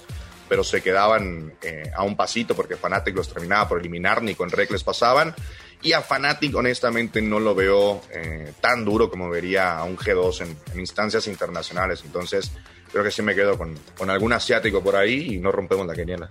pero 0.48 0.64
se 0.64 0.82
quedaban 0.82 1.54
eh, 1.62 1.92
a 1.96 2.04
un 2.04 2.16
pasito 2.16 2.56
porque 2.56 2.78
Fnatic 2.78 3.16
los 3.16 3.28
terminaba 3.34 3.68
por 3.68 3.80
eliminar, 3.80 4.22
ni 4.22 4.36
con 4.36 4.50
Rec 4.50 4.72
les 4.72 4.84
pasaban. 4.84 5.36
Y 5.82 5.94
a 5.94 6.02
Fnatic, 6.02 6.56
honestamente, 6.56 7.22
no 7.22 7.40
lo 7.40 7.56
veo 7.56 8.02
eh, 8.12 8.54
tan 8.62 8.86
duro 8.86 9.10
como 9.10 9.30
vería 9.30 9.78
a 9.78 9.84
un 9.84 9.98
G2 9.98 10.42
en, 10.42 10.58
en 10.74 10.80
instancias 10.80 11.28
internacionales. 11.28 12.04
Entonces, 12.06 12.52
creo 12.92 13.04
que 13.04 13.12
sí 13.12 13.22
me 13.22 13.34
quedo 13.34 13.58
con, 13.58 13.76
con 13.98 14.10
algún 14.10 14.34
asiático 14.34 14.84
por 14.84 14.96
ahí 14.96 15.36
y 15.36 15.38
no 15.40 15.52
rompemos 15.52 15.88
la 15.88 15.96
quiniela. 15.96 16.30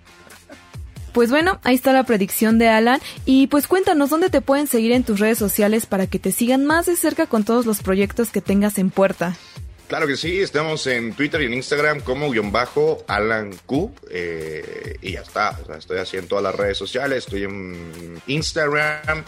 Pues 1.13 1.31
bueno, 1.31 1.59
ahí 1.65 1.75
está 1.75 1.93
la 1.93 2.05
predicción 2.05 2.59
de 2.59 2.69
Alan. 2.69 3.01
Y 3.25 3.49
pues 3.49 3.67
cuéntanos 3.67 4.11
dónde 4.11 4.31
te 4.31 4.41
pueden 4.41 4.67
seguir 4.67 4.93
en 4.93 5.03
tus 5.03 5.19
redes 5.19 5.39
sociales 5.39 5.87
para 5.87 6.07
que 6.07 6.19
te 6.19 6.33
sigan 6.33 6.65
más 6.65 6.87
de 6.87 6.97
cerca 6.97 7.27
con 7.27 7.45
todos 7.45 7.67
los 7.67 7.83
proyectos 7.83 8.31
que 8.31 8.41
tengas 8.41 8.79
en 8.79 8.91
puerta. 8.91 9.37
Claro 9.91 10.07
que 10.07 10.17
sí, 10.17 10.41
estamos 10.41 10.87
en 10.87 11.15
Twitter 11.15 11.43
y 11.43 11.47
en 11.47 11.55
Instagram 11.55 12.03
como 12.03 12.31
guion 12.31 12.53
bajo 12.53 13.03
Alan 13.09 13.51
Q 13.67 13.93
eh, 14.09 14.97
y 15.03 15.15
ya 15.15 15.23
está, 15.23 15.59
estoy 15.77 15.99
así 15.99 16.17
en 16.17 16.29
todas 16.29 16.45
las 16.45 16.55
redes 16.55 16.79
sociales, 16.79 17.25
estoy 17.25 17.43
en 17.43 18.23
Instagram, 18.29 19.25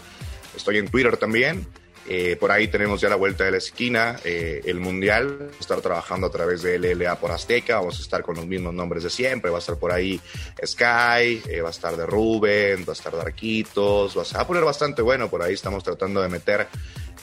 estoy 0.55 0.77
en 0.77 0.87
Twitter 0.87 1.17
también, 1.17 1.67
eh, 2.07 2.37
por 2.39 2.49
ahí 2.49 2.69
tenemos 2.69 3.01
ya 3.01 3.09
la 3.09 3.17
vuelta 3.17 3.43
de 3.43 3.51
la 3.51 3.57
esquina, 3.57 4.17
eh, 4.23 4.61
el 4.63 4.79
Mundial, 4.79 5.49
a 5.53 5.59
estar 5.59 5.81
trabajando 5.81 6.27
a 6.27 6.31
través 6.31 6.61
de 6.61 6.79
LLA 6.79 7.19
por 7.19 7.31
Azteca, 7.31 7.79
vamos 7.79 7.99
a 7.99 8.01
estar 8.01 8.23
con 8.23 8.37
los 8.37 8.47
mismos 8.47 8.73
nombres 8.73 9.03
de 9.03 9.09
siempre, 9.09 9.51
va 9.51 9.57
a 9.57 9.59
estar 9.59 9.75
por 9.75 9.91
ahí 9.91 10.21
Sky, 10.65 11.41
va 11.61 11.67
a 11.67 11.71
estar 11.71 11.97
de 11.97 12.05
Rubén, 12.05 12.85
va 12.87 12.93
a 12.93 12.95
estar 12.95 13.13
de 13.13 13.19
Arquitos, 13.19 14.17
va 14.17 14.23
va 14.33 14.41
a 14.43 14.47
poner 14.47 14.63
bastante 14.63 15.01
bueno, 15.01 15.29
por 15.29 15.41
ahí 15.41 15.55
estamos 15.55 15.83
tratando 15.83 16.21
de 16.21 16.29
meter 16.29 16.69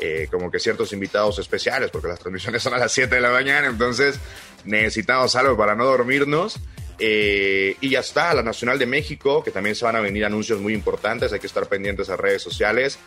eh, 0.00 0.28
como 0.30 0.50
que 0.50 0.58
ciertos 0.58 0.92
invitados 0.92 1.38
especiales, 1.38 1.90
porque 1.90 2.08
las 2.08 2.18
transmisiones 2.18 2.62
son 2.62 2.74
a 2.74 2.78
las 2.78 2.90
7 2.90 3.14
de 3.14 3.20
la 3.20 3.30
mañana, 3.30 3.66
entonces 3.66 4.18
necesitamos 4.64 5.36
algo 5.36 5.56
para 5.56 5.74
no 5.74 5.84
dormirnos. 5.84 6.58
Eh, 6.98 7.76
y 7.80 7.90
ya 7.90 8.00
está, 8.00 8.34
la 8.34 8.42
Nacional 8.42 8.78
de 8.78 8.86
México, 8.86 9.42
que 9.42 9.50
también 9.50 9.74
se 9.74 9.84
van 9.84 9.96
a 9.96 10.00
venir 10.00 10.24
anuncios 10.24 10.60
muy 10.60 10.74
importantes, 10.74 11.32
hay 11.32 11.40
que 11.40 11.46
estar 11.46 11.66
pendientes 11.66 12.10
a 12.10 12.16
redes 12.16 12.42
sociales. 12.42 12.98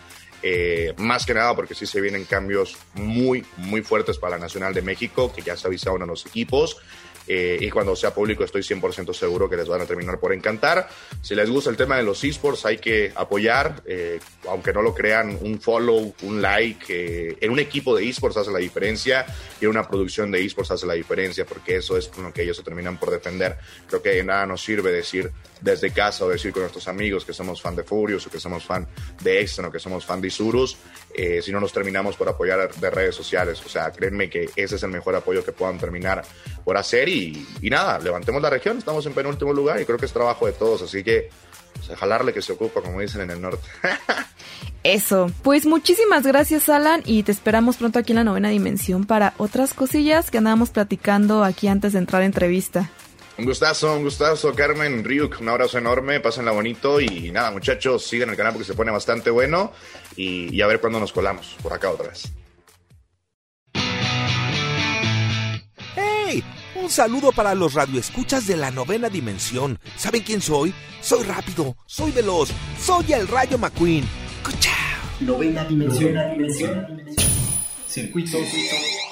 Eh, 0.46 0.94
más 0.98 1.26
que 1.26 1.34
nada 1.34 1.56
porque 1.56 1.74
sí 1.74 1.86
se 1.86 2.02
vienen 2.02 2.26
cambios 2.26 2.76
muy, 2.96 3.46
muy 3.56 3.82
fuertes 3.82 4.18
para 4.18 4.36
la 4.36 4.44
Nacional 4.44 4.74
de 4.74 4.82
México, 4.82 5.32
que 5.34 5.42
ya 5.42 5.56
se 5.56 5.68
avisaron 5.68 6.04
a 6.04 6.06
los 6.06 6.26
equipos. 6.26 6.78
Eh, 7.28 7.58
y 7.60 7.70
cuando 7.70 7.96
sea 7.96 8.14
público 8.14 8.44
estoy 8.44 8.62
100% 8.62 9.14
seguro 9.14 9.50
que 9.50 9.56
les 9.56 9.68
van 9.68 9.82
a 9.82 9.86
terminar 9.86 10.20
por 10.20 10.34
encantar. 10.34 10.88
Si 11.22 11.36
les 11.36 11.50
gusta 11.50 11.70
el 11.70 11.78
tema 11.78 11.98
de 11.98 12.04
los 12.04 12.24
esports 12.24 12.66
hay 12.66 12.78
que 12.78 13.12
apoyar, 13.16 13.82
eh, 13.86 14.20
aunque 14.48 14.74
no 14.74 14.82
lo 14.82 14.94
crean, 14.94 15.38
un 15.42 15.60
follow, 15.60 16.14
un 16.24 16.42
like. 16.42 16.86
eh, 16.90 17.38
en 17.42 17.52
un 17.52 17.60
equipo 17.60 17.96
de 17.96 18.08
esports 18.08 18.38
hace 18.38 18.52
la 18.52 18.60
diferencia 18.60 19.26
y 19.60 19.66
en 19.66 19.72
una 19.72 19.88
producción 19.88 20.32
de 20.32 20.44
esports 20.44 20.72
hace 20.72 20.86
la 20.86 20.94
diferencia 20.94 21.46
porque 21.46 21.78
eso 21.78 21.98
es 21.98 22.08
con 22.08 22.26
lo 22.26 22.34
que 22.34 22.44
ellos 22.44 22.58
se 22.58 22.64
terminan 22.64 23.00
por 23.00 23.12
defender. 23.12 23.58
Creo 23.88 24.02
que 24.02 24.10
de 24.10 24.24
nada 24.24 24.46
nos 24.46 24.62
sirve 24.62 24.92
decir 24.92 25.32
desde 25.64 25.92
casa 25.92 26.26
o 26.26 26.30
decir 26.30 26.52
con 26.52 26.62
nuestros 26.62 26.88
amigos 26.88 27.24
que 27.24 27.34
somos 27.34 27.62
fan 27.62 27.76
de 27.76 27.84
Furious 27.84 28.28
o 28.28 28.30
que 28.30 28.40
somos 28.40 28.66
fan 28.66 28.86
de 29.22 29.42
Exxon 29.42 29.66
o 29.66 29.72
que 29.72 29.80
somos 29.80 30.06
fan 30.06 30.20
de 30.20 30.28
Isurus, 30.28 30.78
eh, 31.16 31.42
si 31.42 31.52
no 31.52 31.60
nos 31.60 31.72
terminamos 31.72 32.18
por 32.18 32.28
apoyar 32.28 32.74
de 32.74 32.90
redes 32.90 33.16
sociales. 33.16 33.62
O 33.66 33.70
sea, 33.70 33.92
créanme 33.92 34.30
que 34.30 34.50
ese 34.56 34.76
es 34.76 34.84
el 34.84 34.90
mejor 34.90 35.16
apoyo 35.16 35.44
que 35.44 35.54
puedan 35.54 35.80
terminar 35.80 36.24
por 36.66 36.76
hacer 36.78 37.08
y, 37.08 37.48
nada, 37.62 37.98
levantemos 38.00 38.42
la 38.42 38.50
región, 38.50 38.78
estamos 38.78 39.06
en 39.06 39.14
penúltimo 39.14 39.54
lugar 39.54 39.80
y 39.82 39.86
creo 39.86 39.98
que 39.98 40.06
es 40.06 40.14
trabajo 40.14 40.46
de 40.46 40.52
todos, 40.52 40.82
así 40.82 41.04
que 41.04 41.30
o 41.80 41.84
sea, 41.84 41.96
jalarle 41.96 42.34
que 42.34 42.42
se 42.42 42.54
ocupa, 42.54 42.82
como 42.82 43.00
dicen 43.00 43.22
en 43.22 43.32
el 43.32 43.42
norte. 43.42 43.68
Eso. 44.84 45.32
Pues 45.44 45.66
muchísimas 45.66 46.24
gracias, 46.24 46.68
Alan, 46.70 47.02
y 47.06 47.24
te 47.24 47.32
esperamos 47.32 47.78
pronto 47.78 48.00
aquí 48.00 48.12
en 48.12 48.18
la 48.18 48.24
novena 48.26 48.50
dimensión 48.50 49.06
para 49.06 49.34
otras 49.38 49.74
cosillas 49.74 50.30
que 50.30 50.38
andábamos 50.38 50.70
platicando 50.72 51.44
aquí 51.44 51.68
antes 51.68 51.94
de 51.94 52.00
entrar 52.00 52.22
a 52.22 52.26
entrevista. 52.26 52.92
Un 53.36 53.46
gustazo, 53.46 53.96
un 53.96 54.04
gustazo, 54.04 54.54
Carmen, 54.54 55.04
Ryuk, 55.04 55.42
un 55.42 55.50
abrazo 55.50 55.80
enorme, 55.80 56.20
pásenla 56.20 56.52
bonito 56.52 57.02
y 57.02 57.32
nada, 57.32 57.50
muchachos, 57.50 58.06
sigan 58.06 58.30
el 58.30 58.38
canal 58.38 58.54
porque 58.54 58.68
se 58.68 58.76
pone 58.76 58.92
bastante 58.92 59.32
bueno 59.32 59.72
y, 60.16 60.56
y 60.56 60.62
a 60.62 60.68
ver 60.68 60.80
cuándo 60.80 61.00
nos 61.00 61.12
colamos 61.12 61.56
por 61.64 61.74
acá 61.74 61.90
otra 61.90 62.10
vez. 62.10 62.32
¡Hey! 65.96 66.44
Un 66.76 66.92
saludo 66.92 67.32
para 67.32 67.56
los 67.56 67.74
radioescuchas 67.74 68.46
de 68.46 68.56
la 68.56 68.70
novena 68.70 69.10
dimensión. 69.10 69.80
¿Saben 69.98 70.22
quién 70.22 70.40
soy? 70.40 70.72
Soy 71.02 71.24
rápido, 71.24 71.76
soy 71.88 72.12
veloz, 72.12 72.52
soy 72.80 73.14
el 73.14 73.28
Rayo 73.28 73.58
McQueen. 73.58 74.08
¡Cuchao! 74.44 74.74
Novena 75.22 75.64
dimensión. 75.66 76.16
Circuitos 77.88 78.42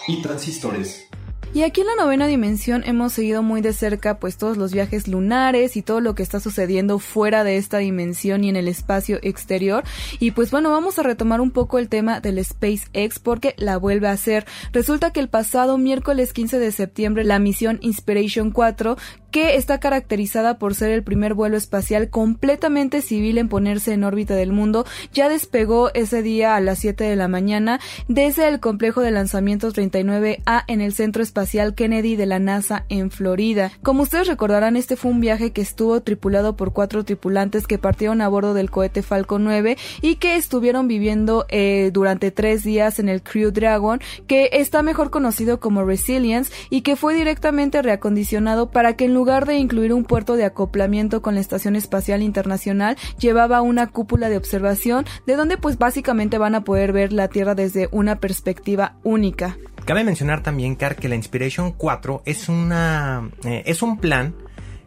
y 0.07 0.21
transistores. 0.21 1.07
Y 1.53 1.63
aquí 1.63 1.81
en 1.81 1.87
la 1.87 1.95
novena 1.95 2.27
dimensión 2.27 2.83
hemos 2.85 3.11
seguido 3.11 3.43
muy 3.43 3.59
de 3.59 3.73
cerca 3.73 4.19
pues 4.19 4.37
todos 4.37 4.55
los 4.55 4.71
viajes 4.71 5.09
lunares 5.09 5.75
y 5.75 5.81
todo 5.81 5.99
lo 5.99 6.15
que 6.15 6.23
está 6.23 6.39
sucediendo 6.39 6.97
fuera 6.97 7.43
de 7.43 7.57
esta 7.57 7.79
dimensión 7.79 8.45
y 8.45 8.49
en 8.49 8.55
el 8.55 8.69
espacio 8.69 9.19
exterior. 9.21 9.83
Y 10.19 10.31
pues 10.31 10.49
bueno, 10.49 10.71
vamos 10.71 10.97
a 10.97 11.03
retomar 11.03 11.41
un 11.41 11.51
poco 11.51 11.77
el 11.77 11.89
tema 11.89 12.21
del 12.21 12.41
SpaceX 12.41 13.19
porque 13.19 13.53
la 13.57 13.75
vuelve 13.75 14.07
a 14.07 14.13
hacer. 14.13 14.45
Resulta 14.71 15.11
que 15.11 15.19
el 15.19 15.27
pasado 15.27 15.77
miércoles 15.77 16.31
15 16.31 16.57
de 16.57 16.71
septiembre 16.71 17.25
la 17.25 17.37
misión 17.37 17.79
Inspiration 17.81 18.51
4 18.51 18.95
que 19.31 19.55
está 19.55 19.79
caracterizada 19.79 20.59
por 20.59 20.75
ser 20.75 20.91
el 20.91 21.03
primer 21.03 21.33
vuelo 21.33 21.57
espacial 21.57 22.09
completamente 22.09 23.01
civil 23.01 23.37
en 23.37 23.49
ponerse 23.49 23.93
en 23.93 24.03
órbita 24.03 24.35
del 24.35 24.51
mundo, 24.51 24.85
ya 25.13 25.29
despegó 25.29 25.89
ese 25.93 26.21
día 26.21 26.55
a 26.55 26.61
las 26.61 26.79
7 26.79 27.03
de 27.03 27.15
la 27.15 27.27
mañana 27.27 27.79
desde 28.07 28.47
el 28.47 28.59
complejo 28.59 29.01
de 29.01 29.11
lanzamiento 29.11 29.71
39A 29.71 30.63
en 30.67 30.81
el 30.81 30.93
Centro 30.93 31.23
Espacial 31.23 31.73
Kennedy 31.75 32.15
de 32.15 32.25
la 32.25 32.39
NASA 32.39 32.85
en 32.89 33.11
Florida. 33.11 33.71
Como 33.81 34.03
ustedes 34.03 34.27
recordarán, 34.27 34.75
este 34.75 34.95
fue 34.95 35.11
un 35.11 35.21
viaje 35.21 35.51
que 35.51 35.61
estuvo 35.61 36.01
tripulado 36.01 36.55
por 36.55 36.73
cuatro 36.73 37.03
tripulantes 37.05 37.67
que 37.67 37.77
partieron 37.77 38.21
a 38.21 38.27
bordo 38.27 38.53
del 38.53 38.69
cohete 38.69 39.01
Falcon 39.01 39.43
9 39.43 39.77
y 40.01 40.15
que 40.15 40.35
estuvieron 40.35 40.87
viviendo 40.87 41.45
eh, 41.49 41.89
durante 41.93 42.31
tres 42.31 42.63
días 42.63 42.99
en 42.99 43.09
el 43.09 43.23
Crew 43.23 43.51
Dragon, 43.51 44.01
que 44.27 44.49
está 44.53 44.83
mejor 44.83 45.09
conocido 45.09 45.59
como 45.59 45.83
Resilience 45.83 46.51
y 46.69 46.81
que 46.81 46.95
fue 46.95 47.13
directamente 47.13 47.81
reacondicionado 47.81 48.69
para 48.71 48.95
que 48.95 49.05
en 49.05 49.13
lugar 49.13 49.20
de 49.21 49.57
incluir 49.57 49.93
un 49.93 50.03
puerto 50.03 50.35
de 50.35 50.45
acoplamiento 50.45 51.21
con 51.21 51.35
la 51.35 51.41
Estación 51.41 51.75
Espacial 51.75 52.23
Internacional, 52.23 52.97
llevaba 53.19 53.61
una 53.61 53.87
cúpula 53.87 54.29
de 54.29 54.37
observación 54.37 55.05
de 55.27 55.35
donde 55.35 55.57
pues 55.57 55.77
básicamente 55.77 56.39
van 56.39 56.55
a 56.55 56.63
poder 56.63 56.91
ver 56.91 57.13
la 57.13 57.27
Tierra 57.27 57.53
desde 57.53 57.87
una 57.91 58.19
perspectiva 58.19 58.95
única. 59.03 59.57
Cabe 59.85 60.03
mencionar 60.03 60.41
también, 60.41 60.75
Car, 60.75 60.95
que 60.95 61.07
la 61.07 61.15
Inspiration 61.15 61.71
4 61.71 62.23
es, 62.25 62.49
una, 62.49 63.29
eh, 63.45 63.63
es 63.67 63.83
un 63.83 63.99
plan 63.99 64.33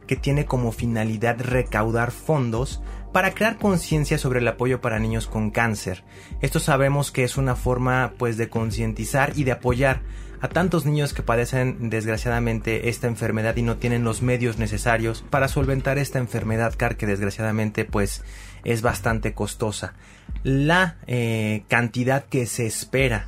que 0.08 0.16
tiene 0.16 0.46
como 0.46 0.72
finalidad 0.72 1.40
recaudar 1.40 2.10
fondos 2.10 2.82
para 3.12 3.32
crear 3.32 3.56
conciencia 3.56 4.18
sobre 4.18 4.40
el 4.40 4.48
apoyo 4.48 4.80
para 4.80 4.98
niños 4.98 5.28
con 5.28 5.50
cáncer. 5.50 6.02
Esto 6.40 6.58
sabemos 6.58 7.12
que 7.12 7.22
es 7.22 7.36
una 7.36 7.54
forma 7.54 8.14
pues 8.18 8.36
de 8.36 8.48
concientizar 8.48 9.32
y 9.36 9.44
de 9.44 9.52
apoyar 9.52 10.02
a 10.44 10.48
tantos 10.50 10.84
niños 10.84 11.14
que 11.14 11.22
padecen 11.22 11.88
desgraciadamente 11.88 12.90
esta 12.90 13.06
enfermedad 13.06 13.56
y 13.56 13.62
no 13.62 13.78
tienen 13.78 14.04
los 14.04 14.20
medios 14.20 14.58
necesarios 14.58 15.24
para 15.30 15.48
solventar 15.48 15.96
esta 15.96 16.18
enfermedad 16.18 16.74
car 16.76 16.98
que 16.98 17.06
desgraciadamente 17.06 17.86
pues 17.86 18.22
es 18.62 18.82
bastante 18.82 19.32
costosa. 19.32 19.94
La 20.42 20.98
eh, 21.06 21.64
cantidad 21.68 22.26
que 22.26 22.44
se 22.44 22.66
espera 22.66 23.26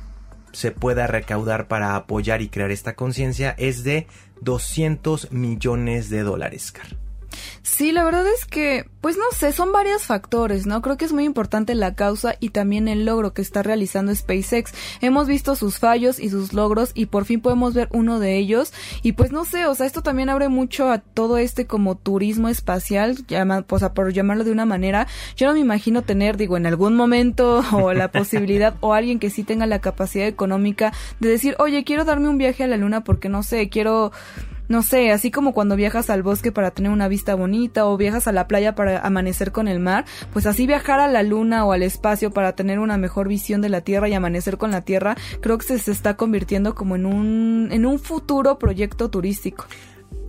se 0.51 0.69
pueda 0.69 1.07
recaudar 1.07 1.67
para 1.67 1.95
apoyar 1.95 2.43
y 2.43 2.49
crear 2.49 2.69
esta 2.69 2.93
conciencia 2.93 3.55
es 3.57 3.83
de 3.83 4.05
200 4.41 5.31
millones 5.31 6.11
de 6.11 6.21
dólares, 6.21 6.71
Car. 6.71 6.85
Sí, 7.63 7.93
la 7.93 8.03
verdad 8.03 8.27
es 8.27 8.45
que, 8.45 8.87
pues 9.07 9.15
no 9.15 9.31
sé, 9.31 9.53
son 9.53 9.71
varios 9.71 10.03
factores, 10.03 10.67
¿no? 10.67 10.81
Creo 10.81 10.97
que 10.97 11.05
es 11.05 11.13
muy 11.13 11.23
importante 11.23 11.75
la 11.75 11.95
causa 11.95 12.35
y 12.41 12.49
también 12.49 12.89
el 12.89 13.05
logro 13.05 13.33
que 13.33 13.41
está 13.41 13.63
realizando 13.63 14.13
SpaceX. 14.13 14.73
Hemos 14.99 15.29
visto 15.29 15.55
sus 15.55 15.79
fallos 15.79 16.19
y 16.19 16.29
sus 16.29 16.51
logros 16.51 16.91
y 16.93 17.05
por 17.05 17.23
fin 17.23 17.39
podemos 17.39 17.73
ver 17.73 17.87
uno 17.93 18.19
de 18.19 18.35
ellos. 18.35 18.73
Y 19.03 19.13
pues 19.13 19.31
no 19.31 19.45
sé, 19.45 19.65
o 19.65 19.73
sea, 19.75 19.85
esto 19.85 20.03
también 20.03 20.27
abre 20.27 20.49
mucho 20.49 20.91
a 20.91 20.97
todo 20.97 21.37
este 21.37 21.65
como 21.65 21.95
turismo 21.95 22.49
espacial, 22.49 23.25
llama, 23.27 23.63
o 23.69 23.79
sea, 23.79 23.93
por 23.93 24.11
llamarlo 24.11 24.43
de 24.43 24.51
una 24.51 24.65
manera. 24.65 25.07
Yo 25.37 25.47
no 25.47 25.53
me 25.53 25.61
imagino 25.61 26.01
tener, 26.01 26.35
digo, 26.35 26.57
en 26.57 26.65
algún 26.65 26.97
momento 26.97 27.63
o 27.71 27.93
la 27.93 28.11
posibilidad 28.11 28.75
o 28.81 28.93
alguien 28.93 29.19
que 29.19 29.29
sí 29.29 29.45
tenga 29.45 29.67
la 29.67 29.79
capacidad 29.79 30.27
económica 30.27 30.91
de 31.21 31.29
decir, 31.29 31.55
oye, 31.59 31.85
quiero 31.85 32.03
darme 32.03 32.27
un 32.27 32.37
viaje 32.37 32.65
a 32.65 32.67
la 32.67 32.75
luna 32.75 33.05
porque 33.05 33.29
no 33.29 33.41
sé, 33.41 33.69
quiero 33.69 34.11
no 34.69 34.83
sé, 34.83 35.11
así 35.11 35.31
como 35.31 35.53
cuando 35.53 35.77
viajas 35.77 36.09
al 36.09 36.23
bosque 36.23 36.51
para 36.51 36.71
tener 36.71 36.91
una 36.91 37.07
vista 37.07 37.35
bonita 37.35 37.85
o 37.85 37.95
viajas 37.95 38.27
a 38.27 38.33
la 38.33 38.47
playa 38.47 38.75
para 38.75 38.96
amanecer 38.97 39.51
con 39.51 39.67
el 39.67 39.79
mar, 39.79 40.05
pues 40.33 40.45
así 40.45 40.67
viajar 40.67 40.99
a 40.99 41.07
la 41.07 41.23
luna 41.23 41.65
o 41.65 41.71
al 41.71 41.83
espacio 41.83 42.31
para 42.31 42.53
tener 42.53 42.79
una 42.79 42.97
mejor 42.97 43.27
visión 43.27 43.61
de 43.61 43.69
la 43.69 43.81
Tierra 43.81 44.09
y 44.09 44.13
amanecer 44.13 44.57
con 44.57 44.71
la 44.71 44.81
Tierra, 44.81 45.15
creo 45.41 45.57
que 45.57 45.77
se, 45.77 45.91
está 45.91 46.15
convirtiendo 46.15 46.75
como 46.75 46.95
en 46.95 47.05
un, 47.05 47.69
en 47.71 47.85
un 47.85 47.99
futuro 47.99 48.59
proyecto 48.59 49.09
turístico. 49.09 49.65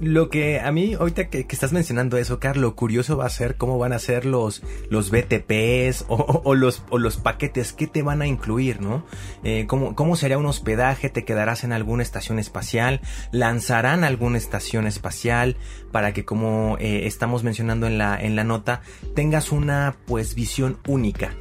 Lo 0.00 0.30
que 0.30 0.60
a 0.60 0.70
mí, 0.70 0.94
ahorita 0.94 1.28
que, 1.28 1.44
estás 1.50 1.72
mencionando 1.72 2.18
eso, 2.18 2.38
Carlos, 2.38 2.74
curioso 2.74 3.16
va 3.16 3.26
a 3.26 3.30
ser 3.30 3.56
cómo 3.56 3.78
van 3.78 3.92
a 3.92 3.98
ser 3.98 4.26
los, 4.26 4.62
los 4.90 5.10
BTPs 5.10 6.04
o, 6.08 6.54
los, 6.54 6.84
o 6.90 6.98
los 6.98 7.16
paquetes 7.16 7.72
que 7.72 7.88
te 7.88 8.02
van 8.02 8.22
a 8.22 8.28
incluir, 8.28 8.80
¿no? 8.80 9.04
Eh, 9.42 9.64
cómo, 9.66 9.96
¿Cómo 9.96 10.14
sería 10.14 10.38
un 10.38 10.46
hospedaje? 10.46 11.08
¿Te 11.08 11.24
quedarás 11.24 11.64
en 11.64 11.72
alguna 11.72 12.04
estación 12.04 12.38
espacial? 12.38 13.00
¿Lanzarán 13.32 14.04
alguna 14.04 14.38
estación 14.38 14.86
espacial 14.86 15.56
para 15.90 16.12
que, 16.12 16.24
como 16.24 16.76
eh, 16.78 17.08
estamos 17.08 17.42
mencionando 17.42 17.88
en 17.88 17.98
la, 17.98 18.20
en 18.20 18.36
la 18.36 18.44
nota, 18.44 18.82
tengas 19.16 19.50
una, 19.50 19.96
pues, 20.06 20.36
visión 20.36 20.78
única? 20.86 21.34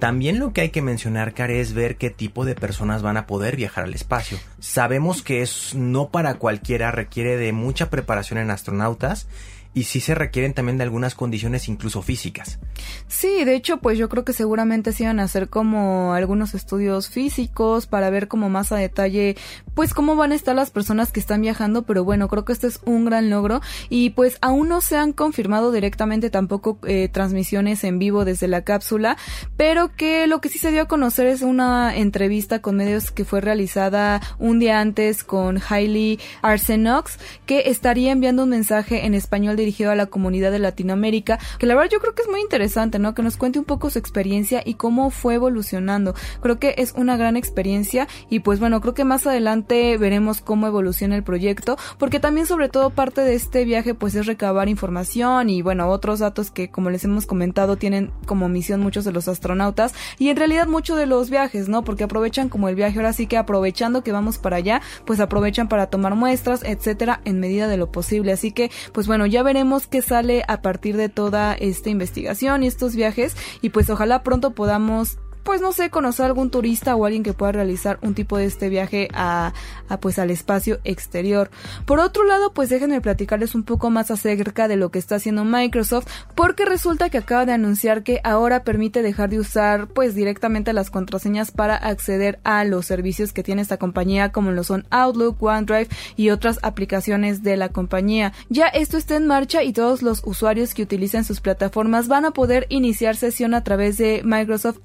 También 0.00 0.38
lo 0.38 0.54
que 0.54 0.62
hay 0.62 0.70
que 0.70 0.80
mencionar, 0.80 1.34
Care, 1.34 1.60
es 1.60 1.74
ver 1.74 1.96
qué 1.96 2.08
tipo 2.08 2.46
de 2.46 2.54
personas 2.54 3.02
van 3.02 3.18
a 3.18 3.26
poder 3.26 3.56
viajar 3.56 3.84
al 3.84 3.92
espacio. 3.92 4.38
Sabemos 4.58 5.22
que 5.22 5.42
es 5.42 5.74
no 5.74 6.08
para 6.08 6.34
cualquiera, 6.34 6.90
requiere 6.90 7.36
de 7.36 7.52
mucha 7.52 7.90
preparación 7.90 8.38
en 8.38 8.50
astronautas 8.50 9.28
y 9.72 9.84
sí 9.84 10.00
se 10.00 10.14
requieren 10.14 10.52
también 10.52 10.78
de 10.78 10.84
algunas 10.84 11.14
condiciones 11.14 11.68
incluso 11.68 12.02
físicas. 12.02 12.58
Sí, 13.06 13.44
de 13.44 13.54
hecho, 13.54 13.78
pues 13.78 13.98
yo 13.98 14.08
creo 14.08 14.24
que 14.24 14.32
seguramente 14.32 14.92
se 14.92 15.04
iban 15.04 15.20
a 15.20 15.24
hacer 15.24 15.48
como 15.48 16.14
algunos 16.14 16.54
estudios 16.54 17.08
físicos 17.08 17.86
para 17.86 18.10
ver 18.10 18.26
como 18.26 18.48
más 18.48 18.72
a 18.72 18.76
detalle, 18.76 19.36
pues 19.74 19.94
cómo 19.94 20.16
van 20.16 20.32
a 20.32 20.34
estar 20.34 20.56
las 20.56 20.70
personas 20.70 21.12
que 21.12 21.20
están 21.20 21.42
viajando, 21.42 21.82
pero 21.82 22.04
bueno, 22.04 22.28
creo 22.28 22.44
que 22.44 22.52
este 22.52 22.66
es 22.66 22.80
un 22.84 23.04
gran 23.04 23.30
logro 23.30 23.60
y 23.88 24.10
pues 24.10 24.38
aún 24.40 24.68
no 24.68 24.80
se 24.80 24.96
han 24.96 25.12
confirmado 25.12 25.70
directamente 25.72 26.30
tampoco 26.30 26.78
eh, 26.86 27.08
transmisiones 27.08 27.84
en 27.84 27.98
vivo 27.98 28.24
desde 28.24 28.48
la 28.48 28.62
cápsula, 28.62 29.16
pero 29.56 29.94
que 29.94 30.26
lo 30.26 30.40
que 30.40 30.48
sí 30.48 30.58
se 30.58 30.72
dio 30.72 30.82
a 30.82 30.88
conocer 30.88 31.26
es 31.26 31.42
una 31.42 31.96
entrevista 31.96 32.60
con 32.60 32.76
medios 32.76 33.10
que 33.10 33.24
fue 33.24 33.40
realizada 33.40 34.20
un 34.38 34.58
día 34.58 34.80
antes 34.80 35.22
con 35.22 35.60
Hailey 35.68 36.18
Arsenox, 36.42 37.18
que 37.46 37.64
estaría 37.66 38.12
enviando 38.12 38.44
un 38.44 38.50
mensaje 38.50 39.06
en 39.06 39.14
español 39.14 39.59
dirigido 39.60 39.90
a 39.90 39.94
la 39.94 40.06
comunidad 40.06 40.50
de 40.50 40.58
Latinoamérica, 40.58 41.38
que 41.58 41.66
la 41.66 41.74
verdad 41.74 41.90
yo 41.90 42.00
creo 42.00 42.14
que 42.14 42.22
es 42.22 42.28
muy 42.28 42.40
interesante, 42.40 42.98
¿no? 42.98 43.14
Que 43.14 43.22
nos 43.22 43.36
cuente 43.36 43.58
un 43.58 43.64
poco 43.64 43.90
su 43.90 43.98
experiencia 43.98 44.62
y 44.64 44.74
cómo 44.74 45.10
fue 45.10 45.34
evolucionando. 45.34 46.14
Creo 46.40 46.58
que 46.58 46.74
es 46.78 46.92
una 46.96 47.16
gran 47.16 47.36
experiencia 47.36 48.08
y 48.28 48.40
pues 48.40 48.60
bueno, 48.60 48.80
creo 48.80 48.94
que 48.94 49.04
más 49.04 49.26
adelante 49.26 49.96
veremos 49.96 50.40
cómo 50.40 50.66
evoluciona 50.66 51.16
el 51.16 51.22
proyecto, 51.22 51.76
porque 51.98 52.20
también 52.20 52.46
sobre 52.46 52.68
todo 52.68 52.90
parte 52.90 53.20
de 53.22 53.34
este 53.34 53.64
viaje 53.64 53.94
pues 53.94 54.14
es 54.14 54.26
recabar 54.26 54.68
información 54.68 55.50
y 55.50 55.62
bueno, 55.62 55.88
otros 55.88 56.18
datos 56.18 56.50
que 56.50 56.70
como 56.70 56.90
les 56.90 57.04
hemos 57.04 57.26
comentado 57.26 57.76
tienen 57.76 58.12
como 58.26 58.48
misión 58.48 58.80
muchos 58.80 59.04
de 59.04 59.12
los 59.12 59.28
astronautas 59.28 59.94
y 60.18 60.28
en 60.28 60.36
realidad 60.36 60.66
muchos 60.66 60.96
de 60.96 61.06
los 61.06 61.30
viajes, 61.30 61.68
¿no? 61.68 61.84
Porque 61.84 62.04
aprovechan 62.04 62.48
como 62.48 62.68
el 62.68 62.74
viaje, 62.74 62.98
ahora 62.98 63.12
sí 63.12 63.26
que 63.26 63.36
aprovechando 63.36 64.02
que 64.02 64.12
vamos 64.12 64.38
para 64.38 64.56
allá, 64.56 64.80
pues 65.04 65.20
aprovechan 65.20 65.68
para 65.68 65.86
tomar 65.86 66.14
muestras, 66.14 66.62
etcétera, 66.64 67.20
en 67.24 67.40
medida 67.40 67.68
de 67.68 67.76
lo 67.76 67.90
posible. 67.90 68.32
Así 68.32 68.52
que, 68.52 68.70
pues 68.92 69.06
bueno, 69.06 69.26
ya 69.26 69.42
veremos 69.42 69.49
qué 69.86 70.02
sale 70.02 70.44
a 70.48 70.62
partir 70.62 70.96
de 70.96 71.08
toda 71.08 71.54
esta 71.54 71.90
investigación 71.90 72.62
y 72.62 72.66
estos 72.66 72.94
viajes. 72.94 73.36
Y 73.62 73.70
pues 73.70 73.90
ojalá 73.90 74.22
pronto 74.22 74.52
podamos 74.52 75.18
pues 75.50 75.60
no 75.60 75.72
sé, 75.72 75.90
conocer 75.90 76.26
a 76.26 76.28
algún 76.28 76.48
turista 76.48 76.94
o 76.94 77.04
alguien 77.04 77.24
que 77.24 77.32
pueda 77.32 77.50
realizar 77.50 77.98
un 78.02 78.14
tipo 78.14 78.38
de 78.38 78.44
este 78.44 78.68
viaje 78.68 79.08
a, 79.12 79.52
pues 80.00 80.20
al 80.20 80.30
espacio 80.30 80.78
exterior. 80.84 81.50
Por 81.86 81.98
otro 81.98 82.22
lado, 82.22 82.52
pues 82.52 82.68
déjenme 82.68 83.00
platicarles 83.00 83.56
un 83.56 83.64
poco 83.64 83.90
más 83.90 84.12
acerca 84.12 84.68
de 84.68 84.76
lo 84.76 84.92
que 84.92 85.00
está 85.00 85.16
haciendo 85.16 85.44
Microsoft, 85.44 86.06
porque 86.36 86.66
resulta 86.66 87.10
que 87.10 87.18
acaba 87.18 87.46
de 87.46 87.52
anunciar 87.52 88.04
que 88.04 88.20
ahora 88.22 88.62
permite 88.62 89.02
dejar 89.02 89.28
de 89.28 89.40
usar 89.40 89.88
pues 89.88 90.14
directamente 90.14 90.72
las 90.72 90.88
contraseñas 90.88 91.50
para 91.50 91.74
acceder 91.74 92.38
a 92.44 92.62
los 92.62 92.86
servicios 92.86 93.32
que 93.32 93.42
tiene 93.42 93.62
esta 93.62 93.76
compañía, 93.76 94.30
como 94.30 94.52
lo 94.52 94.62
son 94.62 94.86
Outlook, 94.90 95.42
OneDrive 95.42 95.88
y 96.14 96.30
otras 96.30 96.60
aplicaciones 96.62 97.42
de 97.42 97.56
la 97.56 97.70
compañía. 97.70 98.32
Ya 98.50 98.68
esto 98.68 98.96
está 98.96 99.16
en 99.16 99.26
marcha 99.26 99.64
y 99.64 99.72
todos 99.72 100.02
los 100.02 100.22
usuarios 100.24 100.74
que 100.74 100.84
utilicen 100.84 101.24
sus 101.24 101.40
plataformas 101.40 102.06
van 102.06 102.24
a 102.24 102.30
poder 102.30 102.66
iniciar 102.68 103.16
sesión 103.16 103.52
a 103.52 103.64
través 103.64 103.98
de 103.98 104.22
Microsoft 104.24 104.78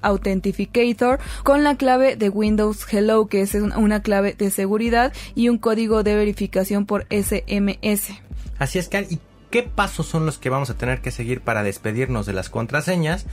Con 1.42 1.62
la 1.64 1.76
clave 1.76 2.16
de 2.16 2.28
Windows 2.28 2.86
Hello, 2.90 3.26
que 3.26 3.42
es 3.42 3.54
una 3.54 4.02
clave 4.02 4.34
de 4.34 4.50
seguridad 4.50 5.12
y 5.34 5.48
un 5.48 5.58
código 5.58 6.02
de 6.02 6.16
verificación 6.16 6.86
por 6.86 7.06
SMS. 7.10 8.20
Así 8.58 8.78
es, 8.78 8.88
Car. 8.88 9.04
¿Y 9.10 9.20
qué 9.50 9.62
pasos 9.62 10.06
son 10.06 10.26
los 10.26 10.38
que 10.38 10.50
vamos 10.50 10.70
a 10.70 10.76
tener 10.76 11.00
que 11.00 11.10
seguir 11.10 11.40
para 11.40 11.62
despedirnos 11.62 12.26
de 12.26 12.32
las 12.32 12.48
contraseñas? 12.48 13.26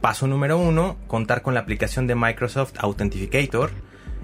Paso 0.00 0.26
número 0.26 0.58
uno, 0.58 0.96
contar 1.06 1.42
con 1.42 1.54
la 1.54 1.60
aplicación 1.60 2.06
de 2.06 2.14
Microsoft 2.14 2.72
Authenticator 2.78 3.70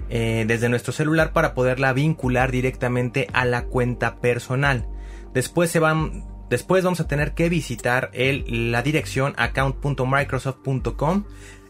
eh, 0.09 0.43
desde 0.47 0.69
nuestro 0.69 0.91
celular 0.91 1.31
para 1.31 1.53
poderla 1.53 1.93
vincular 1.93 2.51
directamente 2.51 3.27
a 3.31 3.45
la 3.45 3.65
cuenta 3.65 4.17
personal. 4.17 4.87
Después 5.33 5.69
se 5.69 5.79
van 5.79 6.25
Después 6.49 6.83
vamos 6.83 6.99
a 6.99 7.07
tener 7.07 7.33
que 7.33 7.47
visitar 7.47 8.09
el, 8.11 8.71
la 8.71 8.81
dirección 8.81 9.35
account.microsoft.com, 9.37 11.25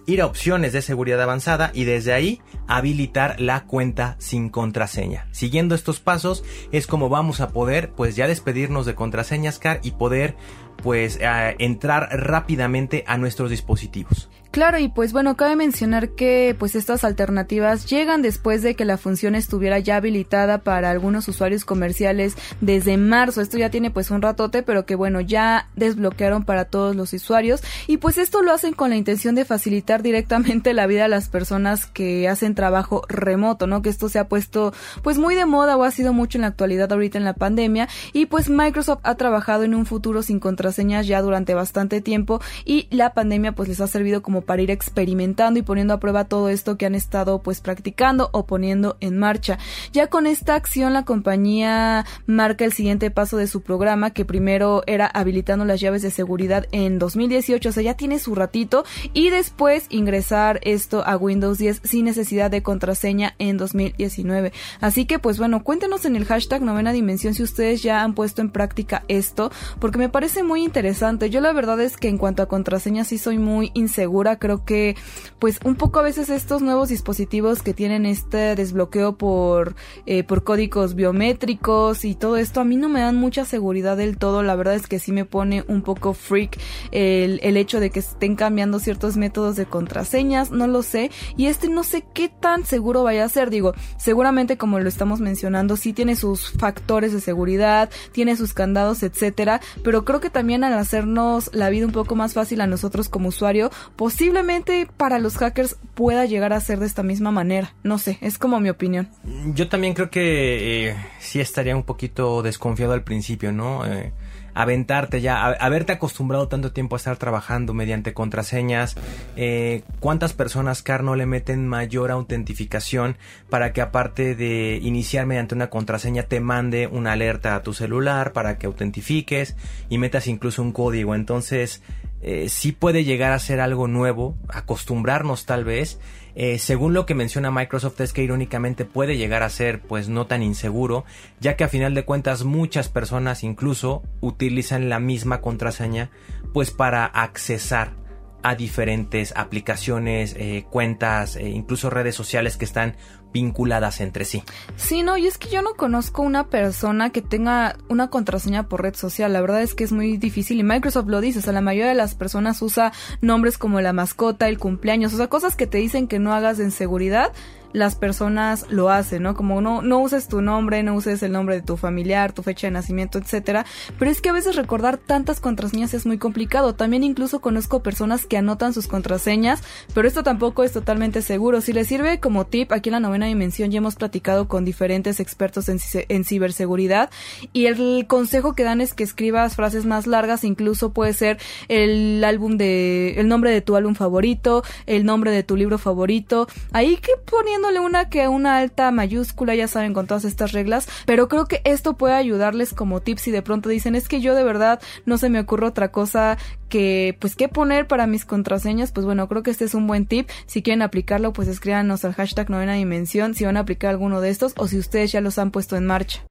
ir 0.09 0.21
a 0.21 0.25
opciones 0.25 0.73
de 0.73 0.81
seguridad 0.81 1.21
avanzada 1.21 1.71
y 1.73 1.83
desde 1.83 2.13
ahí 2.13 2.41
habilitar 2.67 3.39
la 3.39 3.65
cuenta 3.65 4.15
sin 4.19 4.49
contraseña. 4.49 5.27
Siguiendo 5.31 5.75
estos 5.75 5.99
pasos 5.99 6.43
es 6.71 6.87
como 6.87 7.09
vamos 7.09 7.41
a 7.41 7.49
poder 7.49 7.91
pues 7.91 8.15
ya 8.15 8.27
despedirnos 8.27 8.85
de 8.85 8.95
contraseñas 8.95 9.59
CAR 9.59 9.79
y 9.83 9.91
poder 9.91 10.35
pues 10.81 11.19
entrar 11.21 12.09
rápidamente 12.11 13.03
a 13.07 13.17
nuestros 13.17 13.49
dispositivos. 13.49 14.29
Claro, 14.51 14.79
y 14.79 14.87
pues 14.87 15.13
bueno, 15.13 15.37
cabe 15.37 15.55
mencionar 15.55 16.09
que 16.09 16.55
pues 16.57 16.73
estas 16.73 17.03
alternativas 17.03 17.85
llegan 17.85 18.23
después 18.23 18.63
de 18.63 18.73
que 18.73 18.83
la 18.83 18.97
función 18.97 19.35
estuviera 19.35 19.77
ya 19.77 19.97
habilitada 19.97 20.63
para 20.63 20.89
algunos 20.89 21.27
usuarios 21.27 21.65
comerciales 21.65 22.35
desde 22.59 22.97
marzo. 22.97 23.41
Esto 23.41 23.59
ya 23.59 23.69
tiene 23.69 23.91
pues 23.91 24.09
un 24.09 24.23
ratote, 24.23 24.63
pero 24.63 24.87
que 24.87 24.95
bueno, 24.95 25.21
ya 25.21 25.69
desbloquearon 25.75 26.45
para 26.45 26.65
todos 26.65 26.95
los 26.95 27.13
usuarios 27.13 27.61
y 27.85 27.97
pues 27.97 28.17
esto 28.17 28.41
lo 28.41 28.51
hacen 28.51 28.73
con 28.73 28.89
la 28.89 28.95
intención 28.95 29.35
de 29.35 29.45
facilitar 29.45 30.01
directamente 30.01 30.73
la 30.73 30.87
vida 30.87 31.05
a 31.05 31.09
las 31.09 31.29
personas 31.29 31.85
que 31.85 32.27
hacen 32.27 32.55
trabajo 32.55 33.03
remoto, 33.07 33.67
¿no? 33.67 33.83
Que 33.83 33.89
esto 33.89 34.09
se 34.09 34.17
ha 34.17 34.27
puesto 34.27 34.73
pues 35.03 35.19
muy 35.19 35.35
de 35.35 35.45
moda 35.45 35.77
o 35.77 35.83
ha 35.83 35.91
sido 35.91 36.11
mucho 36.11 36.39
en 36.39 36.41
la 36.41 36.47
actualidad 36.47 36.91
ahorita 36.91 37.19
en 37.19 37.23
la 37.23 37.33
pandemia 37.33 37.87
y 38.13 38.25
pues 38.25 38.49
Microsoft 38.49 39.01
ha 39.03 39.13
trabajado 39.13 39.63
en 39.63 39.75
un 39.75 39.85
futuro 39.85 40.23
sin 40.23 40.39
contraseñas 40.39 41.05
ya 41.05 41.21
durante 41.21 41.53
bastante 41.53 42.01
tiempo 42.01 42.41
y 42.65 42.87
la 42.89 43.13
pandemia 43.13 43.51
pues 43.51 43.69
les 43.69 43.79
ha 43.79 43.85
servido 43.85 44.23
como 44.23 44.38
para 44.41 44.61
ir 44.61 44.71
experimentando 44.71 45.59
y 45.59 45.63
poniendo 45.63 45.93
a 45.93 45.99
prueba 45.99 46.25
todo 46.25 46.49
esto 46.49 46.77
que 46.77 46.85
han 46.85 46.95
estado 46.95 47.41
pues 47.41 47.61
practicando 47.61 48.29
o 48.31 48.45
poniendo 48.45 48.97
en 48.99 49.17
marcha. 49.17 49.57
Ya 49.93 50.07
con 50.07 50.27
esta 50.27 50.55
acción 50.55 50.93
la 50.93 51.05
compañía 51.05 52.05
marca 52.25 52.65
el 52.65 52.73
siguiente 52.73 53.11
paso 53.11 53.37
de 53.37 53.47
su 53.47 53.61
programa 53.61 54.11
que 54.11 54.25
primero 54.25 54.83
era 54.87 55.07
habilitando 55.07 55.65
las 55.65 55.79
llaves 55.79 56.01
de 56.01 56.11
seguridad 56.11 56.67
en 56.71 56.99
2018, 56.99 57.69
o 57.69 57.71
sea, 57.71 57.83
ya 57.83 57.93
tiene 57.95 58.19
su 58.19 58.35
ratito 58.35 58.83
y 59.13 59.29
después 59.29 59.85
ingresar 59.89 60.59
esto 60.63 61.03
a 61.05 61.17
Windows 61.17 61.57
10 61.57 61.81
sin 61.83 62.05
necesidad 62.05 62.51
de 62.51 62.63
contraseña 62.63 63.35
en 63.39 63.57
2019. 63.57 64.51
Así 64.81 65.05
que 65.05 65.19
pues 65.19 65.37
bueno, 65.37 65.63
cuéntenos 65.63 66.05
en 66.05 66.15
el 66.15 66.25
hashtag 66.25 66.61
novena 66.61 66.91
dimensión 66.91 67.33
si 67.33 67.43
ustedes 67.43 67.81
ya 67.81 68.03
han 68.03 68.13
puesto 68.13 68.41
en 68.41 68.49
práctica 68.49 69.03
esto, 69.07 69.51
porque 69.79 69.97
me 69.97 70.09
parece 70.09 70.43
muy 70.43 70.63
interesante. 70.63 71.29
Yo 71.29 71.41
la 71.41 71.53
verdad 71.53 71.79
es 71.81 71.97
que 71.97 72.09
en 72.09 72.17
cuanto 72.17 72.43
a 72.43 72.47
contraseñas 72.47 73.07
sí 73.07 73.17
soy 73.17 73.37
muy 73.37 73.71
insegura 73.73 74.28
creo 74.37 74.63
que 74.65 74.95
pues 75.39 75.59
un 75.63 75.75
poco 75.75 75.99
a 75.99 76.03
veces 76.03 76.29
estos 76.29 76.61
nuevos 76.61 76.89
dispositivos 76.89 77.63
que 77.63 77.73
tienen 77.73 78.05
este 78.05 78.55
desbloqueo 78.55 79.17
por, 79.17 79.75
eh, 80.05 80.23
por 80.23 80.43
códigos 80.43 80.95
biométricos 80.95 82.05
y 82.05 82.15
todo 82.15 82.37
esto 82.37 82.59
a 82.59 82.65
mí 82.65 82.75
no 82.75 82.89
me 82.89 83.01
dan 83.01 83.15
mucha 83.15 83.45
seguridad 83.45 83.97
del 83.97 84.17
todo. 84.17 84.43
La 84.43 84.55
verdad 84.55 84.75
es 84.75 84.87
que 84.87 84.99
sí 84.99 85.11
me 85.11 85.25
pone 85.25 85.63
un 85.67 85.81
poco 85.81 86.13
freak 86.13 86.59
el, 86.91 87.39
el 87.43 87.57
hecho 87.57 87.79
de 87.79 87.89
que 87.89 87.99
estén 87.99 88.35
cambiando 88.35 88.79
ciertos 88.79 89.17
métodos 89.17 89.55
de 89.55 89.65
contraseñas, 89.65 90.51
no 90.51 90.67
lo 90.67 90.83
sé. 90.83 91.11
Y 91.37 91.47
este 91.47 91.69
no 91.69 91.83
sé 91.83 92.05
qué 92.13 92.29
tan 92.29 92.65
seguro 92.65 93.03
vaya 93.03 93.25
a 93.25 93.29
ser. 93.29 93.49
Digo, 93.49 93.73
seguramente 93.97 94.57
como 94.57 94.79
lo 94.79 94.89
estamos 94.89 95.19
mencionando, 95.19 95.77
sí 95.77 95.93
tiene 95.93 96.15
sus 96.15 96.51
factores 96.51 97.13
de 97.13 97.21
seguridad, 97.21 97.89
tiene 98.11 98.35
sus 98.35 98.53
candados, 98.53 99.03
etcétera. 99.03 99.61
Pero 99.83 100.05
creo 100.05 100.19
que 100.19 100.29
también 100.29 100.63
al 100.63 100.73
hacernos 100.73 101.49
la 101.53 101.69
vida 101.69 101.85
un 101.85 101.91
poco 101.91 102.15
más 102.15 102.33
fácil 102.33 102.61
a 102.61 102.67
nosotros 102.67 103.09
como 103.09 103.29
usuario, 103.29 103.71
pues 103.95 104.13
posiblemente 104.19 104.85
para 104.97 105.17
los 105.17 105.37
hackers 105.37 105.77
pueda 105.93 106.25
llegar 106.25 106.51
a 106.51 106.59
ser 106.59 106.79
de 106.79 106.85
esta 106.85 107.03
misma 107.03 107.31
manera. 107.31 107.73
No 107.83 107.97
sé, 107.97 108.17
es 108.19 108.37
como 108.37 108.59
mi 108.59 108.69
opinión. 108.69 109.07
Yo 109.55 109.69
también 109.69 109.93
creo 109.93 110.09
que 110.09 110.89
eh, 110.89 110.95
sí 111.19 111.39
estaría 111.39 111.73
un 111.73 111.83
poquito 111.83 112.41
desconfiado 112.41 112.91
al 112.91 113.05
principio, 113.05 113.53
¿no? 113.53 113.85
Eh, 113.85 114.11
aventarte 114.53 115.21
ya, 115.21 115.45
haberte 115.45 115.93
acostumbrado 115.93 116.49
tanto 116.49 116.73
tiempo 116.73 116.95
a 116.95 116.97
estar 116.97 117.15
trabajando 117.15 117.73
mediante 117.73 118.13
contraseñas, 118.13 118.97
eh, 119.37 119.83
cuántas 120.01 120.33
personas, 120.33 120.83
Car, 120.83 121.01
no 121.01 121.15
le 121.15 121.25
meten 121.25 121.65
mayor 121.65 122.11
autentificación 122.11 123.15
para 123.49 123.71
que 123.71 123.79
aparte 123.79 124.35
de 124.35 124.81
iniciar 124.83 125.27
mediante 125.27 125.55
una 125.55 125.69
contraseña 125.69 126.23
te 126.23 126.41
mande 126.41 126.87
una 126.87 127.13
alerta 127.13 127.55
a 127.55 127.63
tu 127.63 127.73
celular 127.73 128.33
para 128.33 128.57
que 128.57 128.67
autentifiques 128.67 129.55
y 129.87 129.97
metas 129.97 130.27
incluso 130.27 130.61
un 130.61 130.73
código. 130.73 131.15
Entonces, 131.15 131.81
eh, 132.21 132.49
sí 132.49 132.71
puede 132.71 133.03
llegar 133.03 133.31
a 133.31 133.39
ser 133.39 133.59
algo 133.59 133.87
nuevo, 133.87 134.37
acostumbrarnos 134.49 135.45
tal 135.45 135.63
vez. 135.63 135.99
Eh, 136.35 136.59
según 136.59 136.93
lo 136.93 137.05
que 137.05 137.15
menciona 137.15 137.51
Microsoft 137.51 137.99
es 138.01 138.13
que 138.13 138.23
irónicamente 138.23 138.85
puede 138.85 139.17
llegar 139.17 139.43
a 139.43 139.49
ser 139.49 139.81
pues 139.81 140.09
no 140.09 140.27
tan 140.27 140.43
inseguro, 140.43 141.03
ya 141.39 141.55
que 141.55 141.63
a 141.63 141.69
final 141.69 141.95
de 141.95 142.05
cuentas 142.05 142.43
muchas 142.43 142.87
personas 142.87 143.43
incluso 143.43 144.03
utilizan 144.21 144.89
la 144.89 144.99
misma 144.99 145.41
contraseña 145.41 146.11
pues 146.53 146.71
para 146.71 147.05
accesar 147.05 147.93
a 148.41 148.55
diferentes 148.55 149.33
aplicaciones, 149.35 150.35
eh, 150.37 150.65
cuentas, 150.69 151.35
eh, 151.35 151.49
incluso 151.49 151.89
redes 151.89 152.15
sociales 152.15 152.57
que 152.57 152.65
están 152.65 152.95
vinculadas 153.33 154.01
entre 154.01 154.25
sí. 154.25 154.43
Sí, 154.75 155.03
no, 155.03 155.17
y 155.17 155.27
es 155.27 155.37
que 155.37 155.49
yo 155.49 155.61
no 155.61 155.73
conozco 155.75 156.21
una 156.21 156.47
persona 156.47 157.09
que 157.11 157.21
tenga 157.21 157.75
una 157.87 158.09
contraseña 158.09 158.67
por 158.67 158.81
red 158.81 158.95
social. 158.95 159.33
La 159.33 159.41
verdad 159.41 159.61
es 159.61 159.75
que 159.75 159.83
es 159.83 159.91
muy 159.91 160.17
difícil 160.17 160.59
y 160.59 160.63
Microsoft 160.63 161.07
lo 161.07 161.21
dice. 161.21 161.39
O 161.39 161.41
sea, 161.41 161.53
la 161.53 161.61
mayoría 161.61 161.89
de 161.89 161.95
las 161.95 162.15
personas 162.15 162.61
usa 162.61 162.91
nombres 163.21 163.57
como 163.57 163.81
la 163.81 163.93
mascota, 163.93 164.49
el 164.49 164.57
cumpleaños, 164.57 165.13
o 165.13 165.17
sea, 165.17 165.27
cosas 165.27 165.55
que 165.55 165.67
te 165.67 165.77
dicen 165.77 166.07
que 166.07 166.19
no 166.19 166.33
hagas 166.33 166.59
en 166.59 166.71
seguridad 166.71 167.31
las 167.73 167.95
personas 167.95 168.65
lo 168.69 168.89
hacen, 168.89 169.23
¿no? 169.23 169.35
Como 169.35 169.61
no, 169.61 169.81
no 169.81 169.99
uses 169.99 170.27
tu 170.27 170.41
nombre, 170.41 170.83
no 170.83 170.95
uses 170.95 171.21
el 171.23 171.31
nombre 171.31 171.55
de 171.55 171.61
tu 171.61 171.77
familiar, 171.77 172.33
tu 172.33 172.43
fecha 172.43 172.67
de 172.67 172.71
nacimiento, 172.71 173.17
etcétera. 173.17 173.65
Pero 173.97 174.11
es 174.11 174.21
que 174.21 174.29
a 174.29 174.33
veces 174.33 174.55
recordar 174.55 174.97
tantas 174.97 175.39
contraseñas 175.39 175.93
es 175.93 176.05
muy 176.05 176.17
complicado. 176.17 176.75
También 176.75 177.03
incluso 177.03 177.41
conozco 177.41 177.83
personas 177.83 178.25
que 178.25 178.37
anotan 178.37 178.73
sus 178.73 178.87
contraseñas, 178.87 179.61
pero 179.93 180.07
esto 180.07 180.23
tampoco 180.23 180.63
es 180.63 180.71
totalmente 180.71 181.21
seguro. 181.21 181.61
Si 181.61 181.73
les 181.73 181.87
sirve 181.87 182.19
como 182.19 182.45
tip, 182.45 182.71
aquí 182.71 182.89
en 182.89 182.93
la 182.93 182.99
novena 182.99 183.27
dimensión 183.27 183.71
ya 183.71 183.77
hemos 183.77 183.95
platicado 183.95 184.47
con 184.47 184.65
diferentes 184.65 185.19
expertos 185.19 185.69
en, 185.69 185.79
en 185.93 186.23
ciberseguridad 186.23 187.09
y 187.53 187.67
el 187.67 188.05
consejo 188.07 188.53
que 188.53 188.63
dan 188.63 188.81
es 188.81 188.93
que 188.93 189.03
escribas 189.03 189.55
frases 189.55 189.85
más 189.85 190.07
largas, 190.07 190.43
incluso 190.43 190.91
puede 190.93 191.13
ser 191.13 191.37
el 191.67 192.23
álbum 192.23 192.57
de, 192.57 193.19
el 193.19 193.27
nombre 193.27 193.51
de 193.51 193.61
tu 193.61 193.75
álbum 193.75 193.95
favorito, 193.95 194.63
el 194.85 195.05
nombre 195.05 195.31
de 195.31 195.43
tu 195.43 195.55
libro 195.55 195.77
favorito. 195.77 196.47
Ahí 196.71 196.97
que 196.97 197.11
poniendo 197.29 197.58
una 197.89 198.09
que 198.09 198.27
una 198.27 198.57
alta 198.57 198.91
mayúscula, 198.91 199.55
ya 199.55 199.67
saben, 199.67 199.93
con 199.93 200.07
todas 200.07 200.25
estas 200.25 200.51
reglas, 200.51 200.87
pero 201.05 201.27
creo 201.27 201.45
que 201.45 201.61
esto 201.63 201.97
puede 201.97 202.13
ayudarles 202.13 202.73
como 202.73 203.01
tips 203.01 203.21
si 203.23 203.31
de 203.31 203.41
pronto 203.41 203.69
dicen 203.69 203.95
es 203.95 204.07
que 204.07 204.21
yo 204.21 204.35
de 204.35 204.43
verdad 204.43 204.79
no 205.05 205.17
se 205.17 205.29
me 205.29 205.39
ocurre 205.39 205.67
otra 205.67 205.91
cosa 205.91 206.37
que 206.69 207.17
pues 207.19 207.35
qué 207.35 207.47
poner 207.47 207.87
para 207.87 208.07
mis 208.07 208.25
contraseñas, 208.25 208.91
pues 208.91 209.05
bueno, 209.05 209.27
creo 209.27 209.43
que 209.43 209.51
este 209.51 209.65
es 209.65 209.73
un 209.73 209.87
buen 209.87 210.05
tip. 210.05 210.29
Si 210.45 210.61
quieren 210.61 210.81
aplicarlo, 210.81 211.33
pues 211.33 211.47
escríbanos 211.47 212.05
al 212.05 212.13
hashtag 212.13 212.49
novena 212.49 212.73
dimensión 212.73 213.33
si 213.33 213.45
van 213.45 213.57
a 213.57 213.61
aplicar 213.61 213.89
alguno 213.89 214.21
de 214.21 214.29
estos 214.29 214.53
o 214.57 214.67
si 214.67 214.77
ustedes 214.77 215.11
ya 215.11 215.21
los 215.21 215.39
han 215.39 215.51
puesto 215.51 215.75
en 215.75 215.85
marcha. 215.85 216.23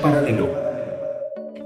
paralelo. 0.00 0.77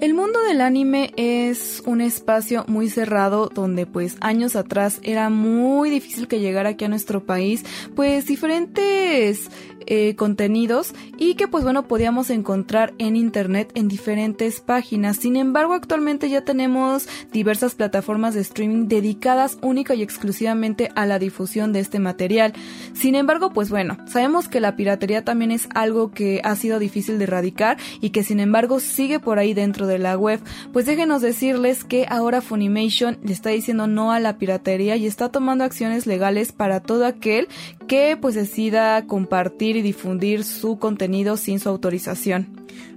El 0.03 0.15
mundo 0.15 0.43
del 0.43 0.61
anime 0.63 1.13
es 1.17 1.81
un 1.87 2.01
espacio 2.01 2.65
muy 2.67 2.91
cerrado 2.91 3.49
donde 3.55 3.87
pues 3.87 4.17
años 4.21 4.57
atrás 4.57 4.99
era 5.05 5.31
muy 5.31 5.91
difícil 5.91 6.27
que 6.27 6.41
llegara 6.41 6.71
aquí 6.71 6.85
a 6.85 6.89
nuestro 6.89 7.25
país 7.25 7.65
pues 7.95 8.27
diferentes 8.27 9.49
eh, 9.87 10.15
contenidos 10.17 10.93
y 11.19 11.35
que 11.35 11.49
pues 11.49 11.65
bueno 11.65 11.87
podíamos 11.87 12.31
encontrar 12.31 12.95
en 12.99 13.15
internet 13.17 13.71
en 13.75 13.89
diferentes 13.89 14.61
páginas. 14.61 15.19
Sin 15.19 15.37
embargo 15.37 15.75
actualmente 15.75 16.29
ya 16.29 16.45
tenemos 16.45 17.09
diversas 17.33 17.75
plataformas 17.75 18.35
de 18.35 18.41
streaming 18.41 18.89
dedicadas 18.89 19.59
única 19.63 19.95
y 19.95 20.03
exclusivamente 20.03 20.91
a 20.97 21.07
la 21.07 21.21
difusión 21.21 21.73
de 21.73 21.81
este 21.81 22.01
material. 22.01 22.55
Sin 22.93 23.15
embargo 23.15 23.53
pues 23.53 23.71
bueno 23.71 23.99
sabemos 24.07 24.49
que 24.49 24.61
la 24.61 24.75
piratería 24.75 25.25
también 25.25 25.53
es 25.53 25.69
algo 25.75 26.11
que 26.11 26.41
ha 26.43 26.57
sido 26.57 26.81
difícil 26.81 27.19
de 27.19 27.25
erradicar 27.25 27.77
y 28.01 28.11
que 28.11 28.25
sin 28.25 28.41
embargo 28.41 28.81
sigue 28.81 29.21
por 29.21 29.39
ahí 29.39 29.55
dentro 29.55 29.87
de 29.87 29.92
la 29.99 30.17
web. 30.17 30.41
Pues 30.73 30.87
déjenos 30.87 31.23
decirles 31.23 31.85
que 31.85 32.07
ahora 32.09 32.41
Funimation 32.41 33.19
le 33.23 33.33
está 33.33 33.51
diciendo 33.51 33.87
no 33.87 34.13
a 34.13 34.21
la 34.21 34.39
piratería 34.39 34.97
y 34.97 35.07
está 35.07 35.31
tomando 35.31 35.65
acciones 35.65 36.07
legales 36.07 36.53
para 36.53 36.81
todo 36.81 37.07
aquel 37.07 37.49
que 37.87 38.17
pues 38.21 38.35
decida 38.35 39.07
compartir 39.07 39.77
y 39.77 39.83
difundir 39.83 40.45
su 40.45 40.79
contenido 40.79 41.37
sin 41.37 41.61
su 41.61 41.69
autorización. 41.69 42.49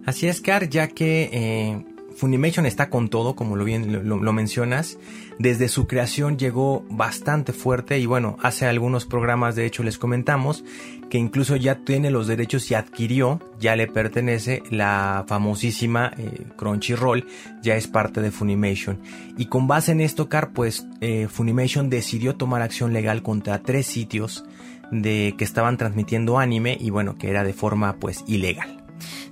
Así 0.05 0.27
es, 0.27 0.39
Car, 0.41 0.69
ya 0.69 0.87
que 0.87 1.29
eh, 1.31 1.94
Funimation 2.15 2.65
está 2.65 2.89
con 2.89 3.09
todo, 3.09 3.35
como 3.35 3.55
lo 3.55 3.65
bien 3.65 4.07
lo, 4.07 4.33
mencionas. 4.33 4.97
Desde 5.37 5.67
su 5.67 5.85
creación 5.85 6.37
llegó 6.37 6.85
bastante 6.89 7.51
fuerte 7.51 7.99
y 7.99 8.05
bueno, 8.05 8.37
hace 8.41 8.65
algunos 8.65 9.05
programas 9.05 9.55
de 9.55 9.65
hecho 9.65 9.83
les 9.83 9.97
comentamos 9.97 10.63
que 11.09 11.17
incluso 11.17 11.55
ya 11.57 11.83
tiene 11.83 12.09
los 12.09 12.27
derechos 12.27 12.71
y 12.71 12.73
adquirió, 12.73 13.41
ya 13.59 13.75
le 13.75 13.87
pertenece 13.87 14.63
la 14.71 15.25
famosísima 15.27 16.13
eh, 16.17 16.45
Crunchyroll, 16.55 17.27
ya 17.61 17.75
es 17.75 17.87
parte 17.87 18.21
de 18.21 18.31
Funimation. 18.31 18.99
Y 19.37 19.47
con 19.47 19.67
base 19.67 19.91
en 19.91 20.01
esto, 20.01 20.29
Car, 20.29 20.53
pues 20.53 20.87
eh, 21.01 21.27
Funimation 21.29 21.89
decidió 21.89 22.35
tomar 22.35 22.61
acción 22.61 22.93
legal 22.93 23.23
contra 23.23 23.61
tres 23.61 23.87
sitios 23.87 24.45
de 24.91 25.35
que 25.37 25.43
estaban 25.43 25.77
transmitiendo 25.77 26.39
anime 26.39 26.77
y 26.79 26.89
bueno, 26.89 27.17
que 27.17 27.29
era 27.29 27.43
de 27.43 27.53
forma 27.53 27.97
pues 27.97 28.23
ilegal. 28.27 28.85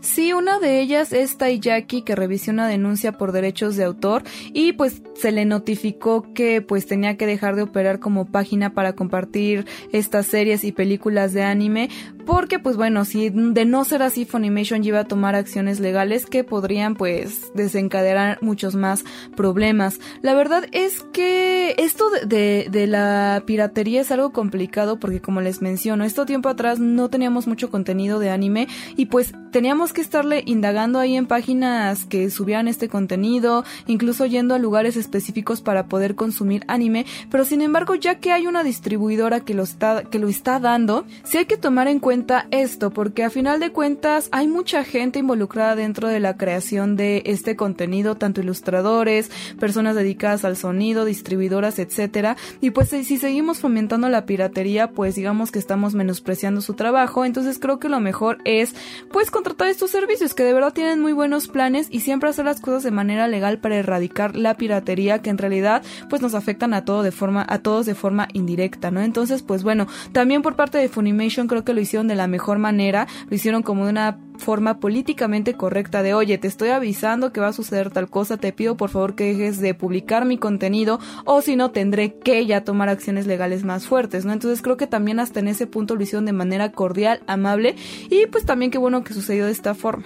Sí, 0.03 0.33
una 0.33 0.59
de 0.59 0.81
ellas 0.81 1.13
es 1.13 1.37
Taiyaki 1.37 2.01
que 2.01 2.13
revisó 2.13 2.51
una 2.51 2.67
denuncia 2.67 3.13
por 3.13 3.31
derechos 3.31 3.77
de 3.77 3.85
autor 3.85 4.23
y 4.51 4.73
pues 4.73 5.01
se 5.15 5.31
le 5.31 5.45
notificó 5.45 6.33
que 6.33 6.61
pues 6.61 6.85
tenía 6.85 7.15
que 7.15 7.25
dejar 7.25 7.55
de 7.55 7.61
operar 7.61 7.99
como 7.99 8.25
página 8.25 8.73
para 8.73 8.93
compartir 8.93 9.65
estas 9.93 10.25
series 10.25 10.65
y 10.65 10.73
películas 10.73 11.31
de 11.31 11.43
anime 11.43 11.89
porque 12.25 12.59
pues 12.59 12.75
bueno, 12.75 13.05
si 13.05 13.29
de 13.29 13.63
no 13.63 13.85
ser 13.85 14.01
así 14.01 14.25
Funimation 14.25 14.83
iba 14.83 14.99
a 14.99 15.03
tomar 15.05 15.35
acciones 15.35 15.79
legales 15.79 16.25
que 16.25 16.43
podrían 16.43 16.95
pues 16.95 17.53
desencadenar 17.53 18.39
muchos 18.41 18.75
más 18.75 19.05
problemas. 19.37 19.99
La 20.21 20.33
verdad 20.33 20.65
es 20.73 21.03
que 21.13 21.75
esto 21.77 22.09
de, 22.25 22.67
de 22.69 22.87
la 22.87 23.43
piratería 23.45 24.01
es 24.01 24.11
algo 24.11 24.31
complicado 24.31 24.99
porque 24.99 25.21
como 25.21 25.39
les 25.39 25.61
menciono, 25.61 26.03
esto 26.03 26.25
tiempo 26.25 26.49
atrás 26.49 26.79
no 26.79 27.09
teníamos 27.09 27.47
mucho 27.47 27.69
contenido 27.69 28.19
de 28.19 28.31
anime 28.31 28.67
y 28.97 29.05
pues 29.05 29.33
teníamos 29.51 29.92
que 29.93 30.01
estarle 30.01 30.43
indagando 30.45 30.99
ahí 30.99 31.15
en 31.15 31.27
páginas 31.27 32.05
que 32.05 32.29
subían 32.29 32.67
este 32.67 32.89
contenido, 32.89 33.63
incluso 33.87 34.25
yendo 34.25 34.55
a 34.55 34.59
lugares 34.59 34.97
específicos 34.97 35.61
para 35.61 35.87
poder 35.87 36.15
consumir 36.15 36.63
anime, 36.67 37.05
pero 37.29 37.45
sin 37.45 37.61
embargo 37.61 37.95
ya 37.95 38.15
que 38.15 38.31
hay 38.31 38.47
una 38.47 38.63
distribuidora 38.63 39.41
que 39.41 39.53
lo 39.53 39.63
está, 39.63 40.03
que 40.03 40.19
lo 40.19 40.27
está 40.27 40.59
dando, 40.59 41.05
sí 41.23 41.37
hay 41.37 41.45
que 41.45 41.57
tomar 41.57 41.87
en 41.87 41.99
cuenta 41.99 42.47
esto, 42.51 42.91
porque 42.91 43.23
a 43.23 43.29
final 43.29 43.59
de 43.59 43.71
cuentas 43.71 44.29
hay 44.31 44.47
mucha 44.47 44.83
gente 44.83 45.19
involucrada 45.19 45.75
dentro 45.75 46.07
de 46.07 46.19
la 46.19 46.37
creación 46.37 46.95
de 46.95 47.23
este 47.25 47.55
contenido, 47.55 48.15
tanto 48.15 48.41
ilustradores, 48.41 49.31
personas 49.59 49.95
dedicadas 49.95 50.45
al 50.45 50.57
sonido, 50.57 51.05
distribuidoras, 51.05 51.79
etcétera, 51.79 52.35
y 52.61 52.71
pues 52.71 52.89
si 52.89 53.17
seguimos 53.17 53.59
fomentando 53.59 54.09
la 54.09 54.25
piratería, 54.25 54.91
pues 54.91 55.15
digamos 55.15 55.51
que 55.51 55.59
estamos 55.59 55.93
menospreciando 55.93 56.61
su 56.61 56.73
trabajo, 56.73 57.25
entonces 57.25 57.59
creo 57.59 57.79
que 57.79 57.89
lo 57.89 57.99
mejor 57.99 58.39
es 58.45 58.73
pues 59.11 59.29
contratar 59.31 59.67
estos 59.67 59.82
servicios 59.91 60.33
que 60.33 60.43
de 60.43 60.53
verdad 60.53 60.73
tienen 60.73 60.99
muy 60.99 61.13
buenos 61.13 61.47
planes 61.47 61.87
y 61.89 62.01
siempre 62.01 62.29
hacer 62.29 62.45
las 62.45 62.61
cosas 62.61 62.83
de 62.83 62.91
manera 62.91 63.27
legal 63.27 63.59
para 63.59 63.75
erradicar 63.75 64.35
la 64.35 64.55
piratería 64.55 65.21
que 65.21 65.29
en 65.29 65.37
realidad 65.37 65.83
pues 66.09 66.21
nos 66.21 66.35
afectan 66.35 66.73
a 66.73 66.85
todo 66.85 67.03
de 67.03 67.11
forma 67.11 67.45
a 67.47 67.59
todos 67.59 67.85
de 67.85 67.95
forma 67.95 68.27
indirecta, 68.33 68.91
¿no? 68.91 69.01
Entonces, 69.01 69.41
pues 69.41 69.63
bueno, 69.63 69.87
también 70.11 70.41
por 70.41 70.55
parte 70.55 70.77
de 70.77 70.89
Funimation 70.89 71.47
creo 71.47 71.63
que 71.63 71.73
lo 71.73 71.81
hicieron 71.81 72.07
de 72.07 72.15
la 72.15 72.27
mejor 72.27 72.59
manera, 72.59 73.07
lo 73.29 73.35
hicieron 73.35 73.63
como 73.63 73.85
de 73.85 73.91
una 73.91 74.17
forma 74.37 74.79
políticamente 74.79 75.53
correcta 75.53 76.03
de 76.03 76.13
oye, 76.13 76.37
te 76.37 76.47
estoy 76.47 76.69
avisando 76.69 77.31
que 77.31 77.41
va 77.41 77.47
a 77.47 77.53
suceder 77.53 77.91
tal 77.91 78.09
cosa, 78.09 78.37
te 78.37 78.53
pido 78.53 78.77
por 78.77 78.89
favor 78.89 79.15
que 79.15 79.25
dejes 79.25 79.59
de 79.59 79.73
publicar 79.73 80.25
mi 80.25 80.37
contenido 80.37 80.99
o 81.25 81.41
si 81.41 81.55
no 81.55 81.71
tendré 81.71 82.15
que 82.15 82.45
ya 82.45 82.63
tomar 82.63 82.89
acciones 82.89 83.27
legales 83.27 83.63
más 83.63 83.87
fuertes, 83.87 84.25
¿no? 84.25 84.33
Entonces 84.33 84.61
creo 84.61 84.77
que 84.77 84.87
también 84.87 85.19
hasta 85.19 85.39
en 85.39 85.47
ese 85.47 85.67
punto 85.67 85.95
lo 85.95 86.03
hicieron 86.03 86.25
de 86.25 86.33
manera 86.33 86.71
cordial, 86.71 87.21
amable 87.27 87.75
y 88.09 88.25
pues 88.27 88.45
también 88.45 88.71
qué 88.71 88.77
bueno 88.77 89.03
que 89.03 89.13
sucedió 89.13 89.45
de 89.45 89.51
esta 89.51 89.73
forma. 89.75 90.05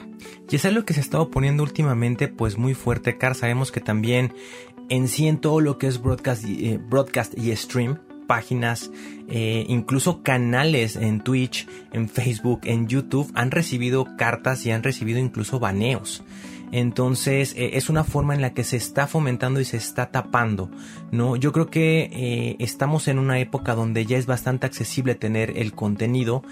Y 0.49 0.55
es 0.55 0.65
algo 0.65 0.85
que 0.85 0.93
se 0.93 0.99
ha 0.99 1.03
estado 1.03 1.29
poniendo 1.29 1.63
últimamente 1.63 2.27
pues 2.27 2.57
muy 2.57 2.73
fuerte, 2.73 3.17
Car, 3.17 3.35
sabemos 3.35 3.71
que 3.71 3.81
también 3.81 4.33
en 4.89 5.07
sí 5.07 5.27
en 5.27 5.39
todo 5.39 5.59
lo 5.59 5.77
que 5.77 5.87
es 5.87 6.01
broadcast, 6.01 6.45
eh, 6.47 6.79
broadcast 6.81 7.37
y 7.37 7.55
stream 7.55 7.99
páginas, 8.27 8.91
eh, 9.29 9.65
incluso 9.67 10.21
canales 10.21 10.95
en 10.95 11.21
Twitch, 11.21 11.67
en 11.91 12.09
Facebook, 12.09 12.61
en 12.65 12.87
YouTube 12.87 13.31
han 13.33 13.51
recibido 13.51 14.05
cartas 14.17 14.65
y 14.65 14.71
han 14.71 14.83
recibido 14.83 15.19
incluso 15.19 15.59
baneos. 15.59 16.23
Entonces 16.71 17.53
eh, 17.55 17.71
es 17.73 17.89
una 17.89 18.03
forma 18.03 18.35
en 18.35 18.41
la 18.41 18.53
que 18.53 18.63
se 18.63 18.77
está 18.77 19.07
fomentando 19.07 19.59
y 19.59 19.65
se 19.65 19.77
está 19.77 20.07
tapando, 20.07 20.69
¿no? 21.11 21.35
Yo 21.35 21.51
creo 21.51 21.67
que 21.67 22.09
eh, 22.11 22.55
estamos 22.59 23.07
en 23.07 23.19
una 23.19 23.39
época 23.39 23.73
donde 23.73 24.05
ya 24.05 24.17
es 24.17 24.25
bastante 24.25 24.65
accesible 24.65 25.15
tener 25.15 25.57
el 25.57 25.73
contenido 25.73 26.43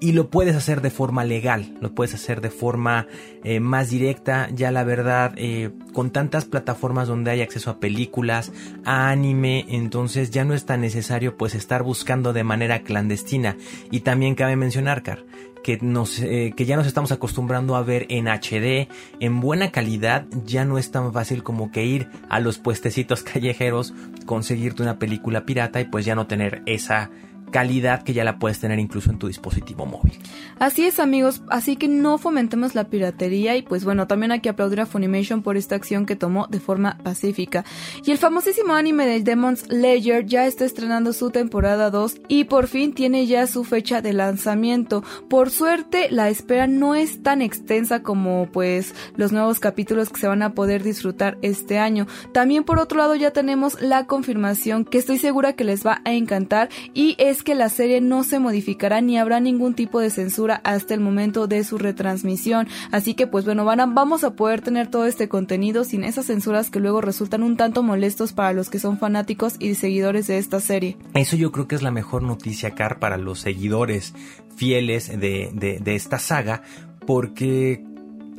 y 0.00 0.12
lo 0.12 0.30
puedes 0.30 0.56
hacer 0.56 0.80
de 0.80 0.90
forma 0.90 1.24
legal, 1.24 1.76
lo 1.80 1.94
puedes 1.94 2.14
hacer 2.14 2.40
de 2.40 2.50
forma 2.50 3.06
eh, 3.44 3.60
más 3.60 3.90
directa, 3.90 4.48
ya 4.50 4.70
la 4.70 4.82
verdad, 4.82 5.34
eh, 5.36 5.70
con 5.92 6.10
tantas 6.10 6.46
plataformas 6.46 7.06
donde 7.06 7.30
hay 7.30 7.42
acceso 7.42 7.70
a 7.70 7.78
películas, 7.78 8.50
a 8.84 9.10
anime, 9.10 9.66
entonces 9.68 10.30
ya 10.30 10.44
no 10.44 10.54
es 10.54 10.64
tan 10.64 10.80
necesario 10.80 11.36
pues 11.36 11.54
estar 11.54 11.82
buscando 11.82 12.32
de 12.32 12.44
manera 12.44 12.80
clandestina. 12.80 13.56
Y 13.90 14.00
también 14.00 14.34
cabe 14.34 14.56
mencionar, 14.56 15.02
Car, 15.02 15.24
que, 15.62 15.78
nos, 15.82 16.18
eh, 16.20 16.54
que 16.56 16.64
ya 16.64 16.76
nos 16.76 16.86
estamos 16.86 17.12
acostumbrando 17.12 17.76
a 17.76 17.82
ver 17.82 18.06
en 18.08 18.26
HD, 18.26 18.88
en 19.20 19.40
buena 19.40 19.70
calidad, 19.70 20.26
ya 20.46 20.64
no 20.64 20.78
es 20.78 20.90
tan 20.90 21.12
fácil 21.12 21.42
como 21.42 21.70
que 21.70 21.84
ir 21.84 22.08
a 22.30 22.40
los 22.40 22.58
puestecitos 22.58 23.22
callejeros, 23.24 23.92
conseguirte 24.24 24.82
una 24.82 24.98
película 24.98 25.44
pirata 25.44 25.80
y 25.80 25.84
pues 25.84 26.06
ya 26.06 26.14
no 26.14 26.26
tener 26.26 26.62
esa 26.64 27.10
calidad 27.50 28.02
que 28.02 28.12
ya 28.12 28.24
la 28.24 28.38
puedes 28.38 28.60
tener 28.60 28.78
incluso 28.78 29.10
en 29.10 29.18
tu 29.18 29.28
dispositivo 29.28 29.86
móvil. 29.86 30.18
Así 30.58 30.84
es 30.84 31.00
amigos, 31.00 31.42
así 31.48 31.76
que 31.76 31.88
no 31.88 32.18
fomentemos 32.18 32.74
la 32.74 32.84
piratería 32.84 33.56
y 33.56 33.62
pues 33.62 33.84
bueno, 33.84 34.06
también 34.06 34.32
hay 34.32 34.40
que 34.40 34.48
aplaudir 34.48 34.80
a 34.80 34.86
Funimation 34.86 35.42
por 35.42 35.56
esta 35.56 35.74
acción 35.74 36.06
que 36.06 36.16
tomó 36.16 36.46
de 36.48 36.60
forma 36.60 36.98
pacífica. 36.98 37.64
Y 38.04 38.10
el 38.10 38.18
famosísimo 38.18 38.74
anime 38.74 39.06
de 39.06 39.20
Demon's 39.20 39.64
Layer 39.68 40.26
ya 40.26 40.46
está 40.46 40.64
estrenando 40.64 41.12
su 41.12 41.30
temporada 41.30 41.90
2 41.90 42.22
y 42.28 42.44
por 42.44 42.66
fin 42.66 42.92
tiene 42.92 43.26
ya 43.26 43.46
su 43.46 43.64
fecha 43.64 44.02
de 44.02 44.12
lanzamiento. 44.12 45.02
Por 45.28 45.50
suerte, 45.50 46.08
la 46.10 46.28
espera 46.28 46.66
no 46.66 46.94
es 46.94 47.22
tan 47.22 47.42
extensa 47.42 48.02
como 48.02 48.48
pues 48.52 48.94
los 49.16 49.32
nuevos 49.32 49.60
capítulos 49.60 50.10
que 50.10 50.20
se 50.20 50.28
van 50.28 50.42
a 50.42 50.54
poder 50.54 50.82
disfrutar 50.82 51.38
este 51.42 51.78
año. 51.78 52.06
También 52.32 52.64
por 52.64 52.78
otro 52.78 52.98
lado 52.98 53.14
ya 53.14 53.30
tenemos 53.30 53.80
la 53.80 54.06
confirmación 54.06 54.84
que 54.84 54.98
estoy 54.98 55.18
segura 55.18 55.54
que 55.54 55.64
les 55.64 55.86
va 55.86 56.00
a 56.04 56.12
encantar 56.12 56.68
y 56.94 57.16
es 57.18 57.39
que 57.42 57.54
la 57.54 57.68
serie 57.68 58.00
no 58.00 58.24
se 58.24 58.38
modificará 58.38 59.00
ni 59.00 59.18
habrá 59.18 59.40
ningún 59.40 59.74
tipo 59.74 60.00
de 60.00 60.10
censura 60.10 60.60
hasta 60.64 60.94
el 60.94 61.00
momento 61.00 61.46
de 61.46 61.64
su 61.64 61.78
retransmisión. 61.78 62.68
Así 62.90 63.14
que 63.14 63.26
pues 63.26 63.44
bueno, 63.44 63.64
van 63.64 63.94
vamos 63.94 64.24
a 64.24 64.34
poder 64.34 64.60
tener 64.60 64.88
todo 64.88 65.06
este 65.06 65.28
contenido 65.28 65.84
sin 65.84 66.04
esas 66.04 66.26
censuras 66.26 66.70
que 66.70 66.80
luego 66.80 67.00
resultan 67.00 67.42
un 67.42 67.56
tanto 67.56 67.82
molestos 67.82 68.32
para 68.32 68.52
los 68.52 68.70
que 68.70 68.78
son 68.78 68.98
fanáticos 68.98 69.56
y 69.58 69.74
seguidores 69.74 70.26
de 70.26 70.38
esta 70.38 70.60
serie. 70.60 70.96
Eso 71.14 71.36
yo 71.36 71.52
creo 71.52 71.66
que 71.66 71.76
es 71.76 71.82
la 71.82 71.90
mejor 71.90 72.22
noticia, 72.22 72.74
Car, 72.74 72.98
para 72.98 73.16
los 73.16 73.40
seguidores 73.40 74.14
fieles 74.56 75.08
de, 75.08 75.50
de 75.82 75.94
esta 75.94 76.18
saga, 76.18 76.62
porque 77.06 77.82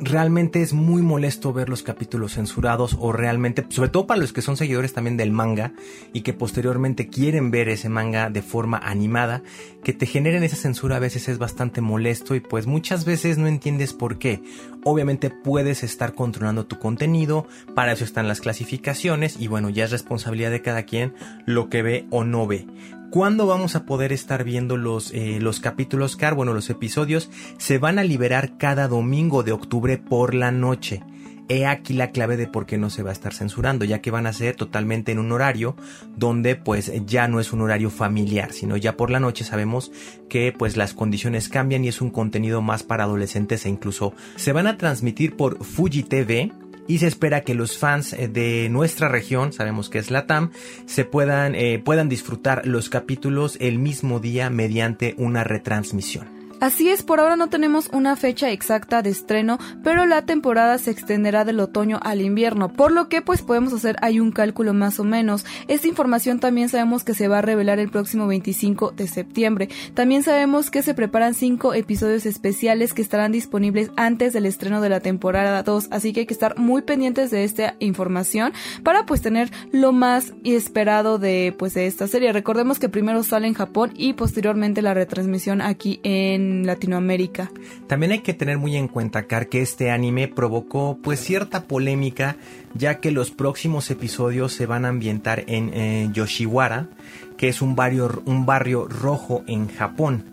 realmente 0.04 0.62
es 0.62 0.72
muy 0.72 1.02
molesto 1.02 1.52
ver 1.52 1.68
los 1.68 1.82
capítulos 1.82 2.34
censurados 2.34 2.96
o 2.98 3.12
realmente, 3.12 3.64
sobre 3.68 3.88
todo 3.88 4.06
para 4.06 4.20
los 4.20 4.32
que 4.32 4.42
son 4.42 4.56
seguidores 4.56 4.92
también 4.92 5.16
del 5.16 5.30
manga 5.30 5.72
y 6.12 6.22
que 6.22 6.32
posteriormente 6.32 7.08
quieren 7.08 7.50
ver 7.50 7.68
ese 7.68 7.88
manga 7.88 8.28
de 8.28 8.42
forma 8.42 8.78
animada, 8.78 9.42
que 9.84 9.92
te 9.92 10.06
generen 10.06 10.42
esa 10.42 10.56
censura 10.56 10.96
a 10.96 11.00
veces 11.00 11.28
es 11.28 11.38
bastante 11.38 11.80
molesto 11.80 12.34
y 12.34 12.40
pues 12.40 12.66
muchas 12.66 13.04
veces 13.04 13.38
no 13.38 13.46
entiendes 13.46 13.92
por 13.92 14.18
qué. 14.18 14.42
Obviamente 14.84 15.30
puedes 15.30 15.82
estar 15.84 16.14
controlando 16.14 16.66
tu 16.66 16.78
contenido, 16.78 17.46
para 17.74 17.92
eso 17.92 18.04
están 18.04 18.28
las 18.28 18.40
clasificaciones 18.40 19.36
y 19.38 19.46
bueno, 19.46 19.70
ya 19.70 19.84
es 19.84 19.92
responsabilidad 19.92 20.50
de 20.50 20.62
cada 20.62 20.82
quien 20.82 21.14
lo 21.46 21.68
que 21.68 21.82
ve 21.82 22.06
o 22.10 22.24
no 22.24 22.46
ve. 22.46 22.66
¿Cuándo 23.12 23.46
vamos 23.46 23.76
a 23.76 23.84
poder 23.84 24.10
estar 24.10 24.42
viendo 24.42 24.78
los, 24.78 25.12
eh, 25.12 25.36
los 25.38 25.60
capítulos 25.60 26.16
CAR? 26.16 26.34
Bueno, 26.34 26.54
los 26.54 26.70
episodios 26.70 27.28
se 27.58 27.76
van 27.76 27.98
a 27.98 28.04
liberar 28.04 28.56
cada 28.56 28.88
domingo 28.88 29.42
de 29.42 29.52
octubre 29.52 29.98
por 29.98 30.32
la 30.34 30.50
noche. 30.50 31.02
He 31.50 31.66
aquí 31.66 31.92
la 31.92 32.10
clave 32.10 32.38
de 32.38 32.46
por 32.46 32.64
qué 32.64 32.78
no 32.78 32.88
se 32.88 33.02
va 33.02 33.10
a 33.10 33.12
estar 33.12 33.34
censurando, 33.34 33.84
ya 33.84 34.00
que 34.00 34.10
van 34.10 34.26
a 34.26 34.32
ser 34.32 34.56
totalmente 34.56 35.12
en 35.12 35.18
un 35.18 35.30
horario 35.30 35.76
donde 36.16 36.56
pues 36.56 36.90
ya 37.04 37.28
no 37.28 37.38
es 37.38 37.52
un 37.52 37.60
horario 37.60 37.90
familiar, 37.90 38.54
sino 38.54 38.78
ya 38.78 38.96
por 38.96 39.10
la 39.10 39.20
noche 39.20 39.44
sabemos 39.44 39.92
que 40.30 40.54
pues 40.56 40.78
las 40.78 40.94
condiciones 40.94 41.50
cambian 41.50 41.84
y 41.84 41.88
es 41.88 42.00
un 42.00 42.08
contenido 42.08 42.62
más 42.62 42.82
para 42.82 43.04
adolescentes 43.04 43.66
e 43.66 43.68
incluso 43.68 44.14
se 44.36 44.52
van 44.52 44.66
a 44.66 44.78
transmitir 44.78 45.36
por 45.36 45.62
Fuji 45.62 46.04
TV, 46.04 46.50
y 46.88 46.98
se 46.98 47.06
espera 47.06 47.42
que 47.42 47.54
los 47.54 47.78
fans 47.78 48.12
eh, 48.12 48.28
de 48.28 48.68
nuestra 48.70 49.08
región, 49.08 49.52
sabemos 49.52 49.88
que 49.88 49.98
es 49.98 50.10
la 50.10 50.26
TAM, 50.26 50.50
se 50.86 51.04
puedan, 51.04 51.54
eh, 51.54 51.80
puedan 51.84 52.08
disfrutar 52.08 52.66
los 52.66 52.88
capítulos 52.88 53.56
el 53.60 53.78
mismo 53.78 54.20
día 54.20 54.50
mediante 54.50 55.14
una 55.18 55.44
retransmisión. 55.44 56.41
Así 56.62 56.90
es, 56.90 57.02
por 57.02 57.18
ahora 57.18 57.34
no 57.34 57.48
tenemos 57.48 57.88
una 57.92 58.14
fecha 58.14 58.52
exacta 58.52 59.02
de 59.02 59.10
estreno, 59.10 59.58
pero 59.82 60.06
la 60.06 60.22
temporada 60.22 60.78
se 60.78 60.92
extenderá 60.92 61.44
del 61.44 61.58
otoño 61.58 61.98
al 62.00 62.20
invierno, 62.20 62.72
por 62.72 62.92
lo 62.92 63.08
que 63.08 63.20
pues 63.20 63.42
podemos 63.42 63.72
hacer 63.72 63.96
ahí 64.00 64.20
un 64.20 64.30
cálculo 64.30 64.72
más 64.72 65.00
o 65.00 65.04
menos. 65.04 65.44
Esta 65.66 65.88
información 65.88 66.38
también 66.38 66.68
sabemos 66.68 67.02
que 67.02 67.14
se 67.14 67.26
va 67.26 67.38
a 67.38 67.42
revelar 67.42 67.80
el 67.80 67.90
próximo 67.90 68.28
25 68.28 68.92
de 68.92 69.08
septiembre. 69.08 69.70
También 69.94 70.22
sabemos 70.22 70.70
que 70.70 70.84
se 70.84 70.94
preparan 70.94 71.34
cinco 71.34 71.74
episodios 71.74 72.26
especiales 72.26 72.94
que 72.94 73.02
estarán 73.02 73.32
disponibles 73.32 73.90
antes 73.96 74.32
del 74.32 74.46
estreno 74.46 74.80
de 74.80 74.88
la 74.88 75.00
temporada 75.00 75.64
2, 75.64 75.88
así 75.90 76.12
que 76.12 76.20
hay 76.20 76.26
que 76.26 76.34
estar 76.34 76.56
muy 76.58 76.82
pendientes 76.82 77.32
de 77.32 77.42
esta 77.42 77.74
información 77.80 78.52
para 78.84 79.04
pues 79.04 79.20
tener 79.20 79.50
lo 79.72 79.90
más 79.90 80.32
esperado 80.44 81.18
de 81.18 81.56
pues 81.58 81.74
de 81.74 81.88
esta 81.88 82.06
serie. 82.06 82.32
Recordemos 82.32 82.78
que 82.78 82.88
primero 82.88 83.24
sale 83.24 83.48
en 83.48 83.54
Japón 83.54 83.90
y 83.96 84.12
posteriormente 84.12 84.80
la 84.80 84.94
retransmisión 84.94 85.60
aquí 85.60 85.98
en 86.04 86.51
Latinoamérica. 86.66 87.50
También 87.86 88.12
hay 88.12 88.20
que 88.20 88.34
tener 88.34 88.58
muy 88.58 88.76
en 88.76 88.88
cuenta, 88.88 89.24
Car, 89.24 89.48
que 89.48 89.62
este 89.62 89.90
anime 89.90 90.28
provocó 90.28 90.98
pues 91.02 91.20
cierta 91.20 91.64
polémica, 91.64 92.36
ya 92.74 93.00
que 93.00 93.10
los 93.10 93.30
próximos 93.30 93.90
episodios 93.90 94.52
se 94.52 94.66
van 94.66 94.84
a 94.84 94.88
ambientar 94.88 95.44
en 95.46 95.70
eh, 95.72 96.10
Yoshiwara, 96.12 96.88
que 97.36 97.48
es 97.48 97.62
un 97.62 97.74
barrio, 97.74 98.22
un 98.26 98.46
barrio 98.46 98.86
rojo 98.86 99.42
en 99.46 99.68
Japón. 99.68 100.24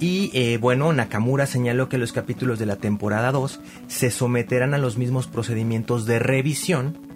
Y 0.00 0.30
eh, 0.32 0.58
bueno, 0.58 0.92
Nakamura 0.92 1.46
señaló 1.46 1.88
que 1.88 1.98
los 1.98 2.12
capítulos 2.12 2.58
de 2.58 2.66
la 2.66 2.76
temporada 2.76 3.32
2 3.32 3.60
se 3.88 4.10
someterán 4.10 4.72
a 4.74 4.78
los 4.78 4.96
mismos 4.96 5.26
procedimientos 5.26 6.06
de 6.06 6.20
revisión 6.20 7.07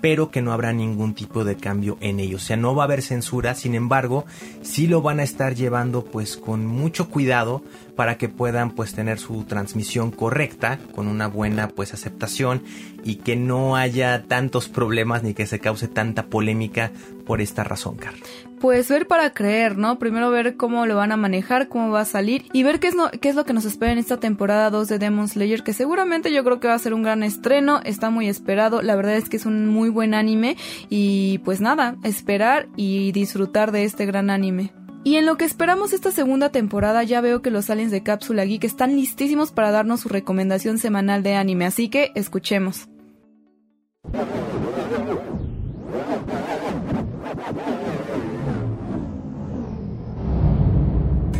pero 0.00 0.30
que 0.30 0.42
no 0.42 0.52
habrá 0.52 0.72
ningún 0.72 1.14
tipo 1.14 1.44
de 1.44 1.56
cambio 1.56 1.98
en 2.00 2.20
ellos. 2.20 2.42
O 2.42 2.46
sea, 2.46 2.56
no 2.56 2.74
va 2.74 2.84
a 2.84 2.86
haber 2.86 3.02
censura, 3.02 3.54
sin 3.54 3.74
embargo, 3.74 4.24
sí 4.62 4.86
lo 4.86 5.02
van 5.02 5.20
a 5.20 5.24
estar 5.24 5.54
llevando 5.54 6.04
pues 6.04 6.36
con 6.36 6.66
mucho 6.66 7.08
cuidado 7.08 7.62
para 7.96 8.16
que 8.16 8.28
puedan 8.28 8.72
pues 8.72 8.94
tener 8.94 9.18
su 9.18 9.44
transmisión 9.44 10.10
correcta, 10.10 10.78
con 10.94 11.08
una 11.08 11.26
buena 11.26 11.68
pues 11.68 11.94
aceptación 11.94 12.62
y 13.04 13.16
que 13.16 13.36
no 13.36 13.76
haya 13.76 14.24
tantos 14.24 14.68
problemas 14.68 15.22
ni 15.22 15.34
que 15.34 15.46
se 15.46 15.58
cause 15.58 15.88
tanta 15.88 16.26
polémica 16.26 16.92
por 17.26 17.40
esta 17.40 17.64
razón, 17.64 17.96
Carlos. 17.96 18.47
Pues 18.60 18.88
ver 18.88 19.06
para 19.06 19.32
creer, 19.32 19.78
¿no? 19.78 19.98
Primero 19.98 20.30
ver 20.30 20.56
cómo 20.56 20.86
lo 20.86 20.96
van 20.96 21.12
a 21.12 21.16
manejar, 21.16 21.68
cómo 21.68 21.90
va 21.90 22.00
a 22.00 22.04
salir 22.04 22.46
y 22.52 22.62
ver 22.64 22.80
qué 22.80 22.88
es, 22.88 22.94
lo 23.34 23.44
que 23.44 23.52
nos 23.52 23.64
espera 23.64 23.92
en 23.92 23.98
esta 23.98 24.18
temporada 24.18 24.70
2 24.70 24.88
de 24.88 24.98
Demon 24.98 25.28
Slayer, 25.28 25.62
que 25.62 25.72
seguramente 25.72 26.32
yo 26.32 26.42
creo 26.44 26.58
que 26.58 26.68
va 26.68 26.74
a 26.74 26.78
ser 26.78 26.94
un 26.94 27.02
gran 27.02 27.22
estreno, 27.22 27.80
está 27.84 28.10
muy 28.10 28.28
esperado, 28.28 28.82
la 28.82 28.96
verdad 28.96 29.16
es 29.16 29.28
que 29.28 29.36
es 29.36 29.46
un 29.46 29.68
muy 29.68 29.90
buen 29.90 30.12
anime 30.14 30.56
y 30.88 31.38
pues 31.38 31.60
nada, 31.60 31.96
esperar 32.02 32.68
y 32.76 33.12
disfrutar 33.12 33.70
de 33.70 33.84
este 33.84 34.06
gran 34.06 34.30
anime. 34.30 34.72
Y 35.04 35.16
en 35.16 35.26
lo 35.26 35.36
que 35.36 35.44
esperamos 35.44 35.92
esta 35.92 36.10
segunda 36.10 36.50
temporada 36.50 37.02
ya 37.04 37.20
veo 37.20 37.40
que 37.40 37.50
los 37.50 37.70
aliens 37.70 37.92
de 37.92 38.02
Cápsula 38.02 38.44
Geek 38.44 38.64
están 38.64 38.96
listísimos 38.96 39.52
para 39.52 39.70
darnos 39.70 40.00
su 40.00 40.08
recomendación 40.08 40.78
semanal 40.78 41.22
de 41.22 41.34
anime, 41.34 41.66
así 41.66 41.88
que 41.88 42.10
escuchemos. 42.14 42.88